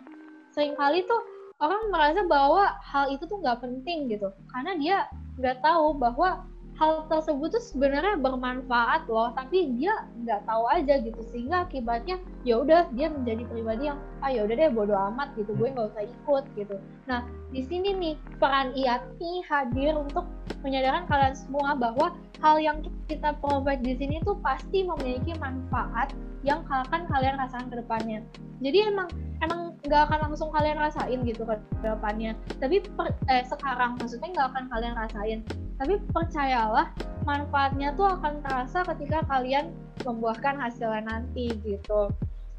Seringkali 0.54 1.06
tuh 1.10 1.18
orang 1.58 1.90
merasa 1.90 2.22
bahwa 2.30 2.78
hal 2.78 3.10
itu 3.10 3.26
tuh 3.26 3.42
nggak 3.42 3.58
penting 3.58 4.06
gitu, 4.06 4.30
karena 4.54 4.72
dia 4.78 4.96
nggak 5.38 5.58
tahu 5.58 5.98
bahwa 5.98 6.46
hal 6.78 7.10
tersebut 7.10 7.50
tuh 7.50 7.62
sebenarnya 7.62 8.14
bermanfaat 8.22 9.10
loh 9.10 9.34
tapi 9.34 9.74
dia 9.74 10.06
nggak 10.22 10.46
tahu 10.46 10.64
aja 10.70 11.02
gitu 11.02 11.20
sehingga 11.34 11.66
akibatnya 11.66 12.22
ya 12.46 12.62
udah 12.62 12.86
dia 12.94 13.10
menjadi 13.10 13.42
pribadi 13.50 13.90
yang 13.90 13.98
ah 14.22 14.30
ya 14.30 14.46
udah 14.46 14.54
deh 14.54 14.70
bodo 14.70 14.94
amat 14.94 15.34
gitu 15.34 15.50
gue 15.58 15.74
nggak 15.74 15.90
usah 15.90 16.06
ikut 16.06 16.44
gitu 16.54 16.76
nah 17.10 17.26
di 17.50 17.66
sini 17.66 17.90
nih 17.98 18.14
peran 18.38 18.70
IATI 18.78 19.42
hadir 19.50 19.98
untuk 19.98 20.22
menyadarkan 20.62 21.06
kalian 21.10 21.34
semua 21.34 21.74
bahwa 21.74 22.14
hal 22.42 22.62
yang 22.62 22.78
kita 23.10 23.34
provide 23.42 23.82
di 23.82 23.98
sini 23.98 24.22
tuh 24.22 24.38
pasti 24.38 24.86
memiliki 24.86 25.34
manfaat 25.42 26.14
yang 26.46 26.62
akan 26.70 27.06
kalian 27.10 27.34
rasakan 27.38 27.66
ke 27.66 27.76
depannya. 27.82 28.20
Jadi 28.62 28.78
emang 28.86 29.08
emang 29.42 29.67
nggak 29.88 30.12
akan 30.12 30.18
langsung 30.30 30.52
kalian 30.52 30.76
rasain 30.76 31.24
gitu 31.24 31.48
ke 31.48 31.56
depannya. 31.80 32.36
Tapi 32.60 32.84
per, 32.94 33.16
eh, 33.32 33.42
sekarang 33.48 33.96
maksudnya 33.96 34.28
nggak 34.36 34.48
akan 34.52 34.64
kalian 34.68 34.94
rasain. 34.94 35.38
Tapi 35.80 35.96
percayalah 36.12 36.92
manfaatnya 37.24 37.96
tuh 37.96 38.12
akan 38.20 38.44
terasa 38.44 38.84
ketika 38.94 39.24
kalian 39.26 39.72
membuahkan 40.04 40.60
hasilnya 40.60 41.08
nanti 41.08 41.56
gitu. 41.64 42.12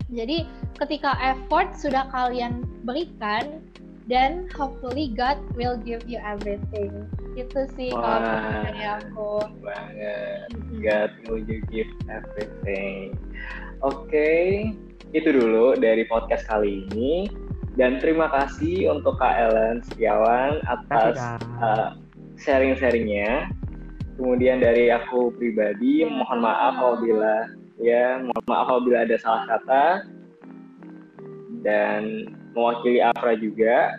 Jadi 0.10 0.50
ketika 0.82 1.14
effort 1.22 1.78
sudah 1.78 2.10
kalian 2.10 2.66
berikan 2.82 3.62
then 4.10 4.50
hopefully 4.58 5.14
God 5.14 5.38
will 5.54 5.78
give 5.78 6.02
you 6.10 6.18
everything. 6.18 7.06
Itu 7.38 7.70
sih 7.78 7.94
kalau 7.94 8.26
dari 8.66 8.84
aku. 8.90 9.46
banget. 9.62 10.50
God 10.82 11.12
will 11.30 11.46
give 11.46 11.94
everything. 12.10 13.14
Oke. 13.86 14.10
okay. 14.10 14.74
Itu 15.14 15.30
dulu 15.34 15.74
dari 15.78 16.06
podcast 16.06 16.46
kali 16.46 16.86
ini. 16.90 17.30
Dan 17.80 18.02
terima 18.04 18.28
kasih 18.28 18.92
untuk 18.92 19.16
Kak 19.22 19.40
Ellen 19.40 19.80
Setiawan 19.80 20.60
atas 20.68 21.16
uh, 21.64 21.96
sharing-sharingnya. 22.36 23.48
Kemudian 24.20 24.60
dari 24.60 24.92
aku 24.92 25.32
pribadi, 25.32 26.04
mohon 26.04 26.44
maaf 26.44 26.76
apabila 26.76 27.48
ya, 27.80 28.20
mohon 28.20 28.46
maaf 28.52 28.68
apabila 28.68 29.08
ada 29.08 29.16
salah 29.16 29.44
kata. 29.48 29.86
Dan 31.64 32.28
mewakili 32.52 33.00
Afra 33.00 33.32
juga. 33.40 33.96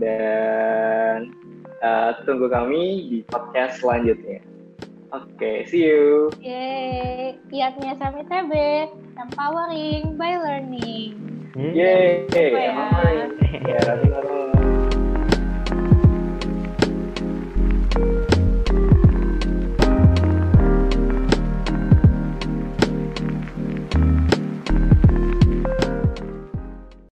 Dan 0.00 1.28
uh, 1.84 2.16
tunggu 2.24 2.48
kami 2.48 3.12
di 3.12 3.18
podcast 3.28 3.84
selanjutnya. 3.84 4.40
Oke, 5.10 5.26
okay, 5.34 5.66
see 5.66 5.90
you. 5.90 6.30
Yeay, 6.38 7.34
kiatnya 7.50 7.98
Sami 7.98 8.22
TB, 8.30 8.54
empowering 9.18 10.14
by 10.14 10.38
learning. 10.38 11.18
Yeay, 11.58 12.30
empowering. 12.30 13.34
Ya, 13.66 13.82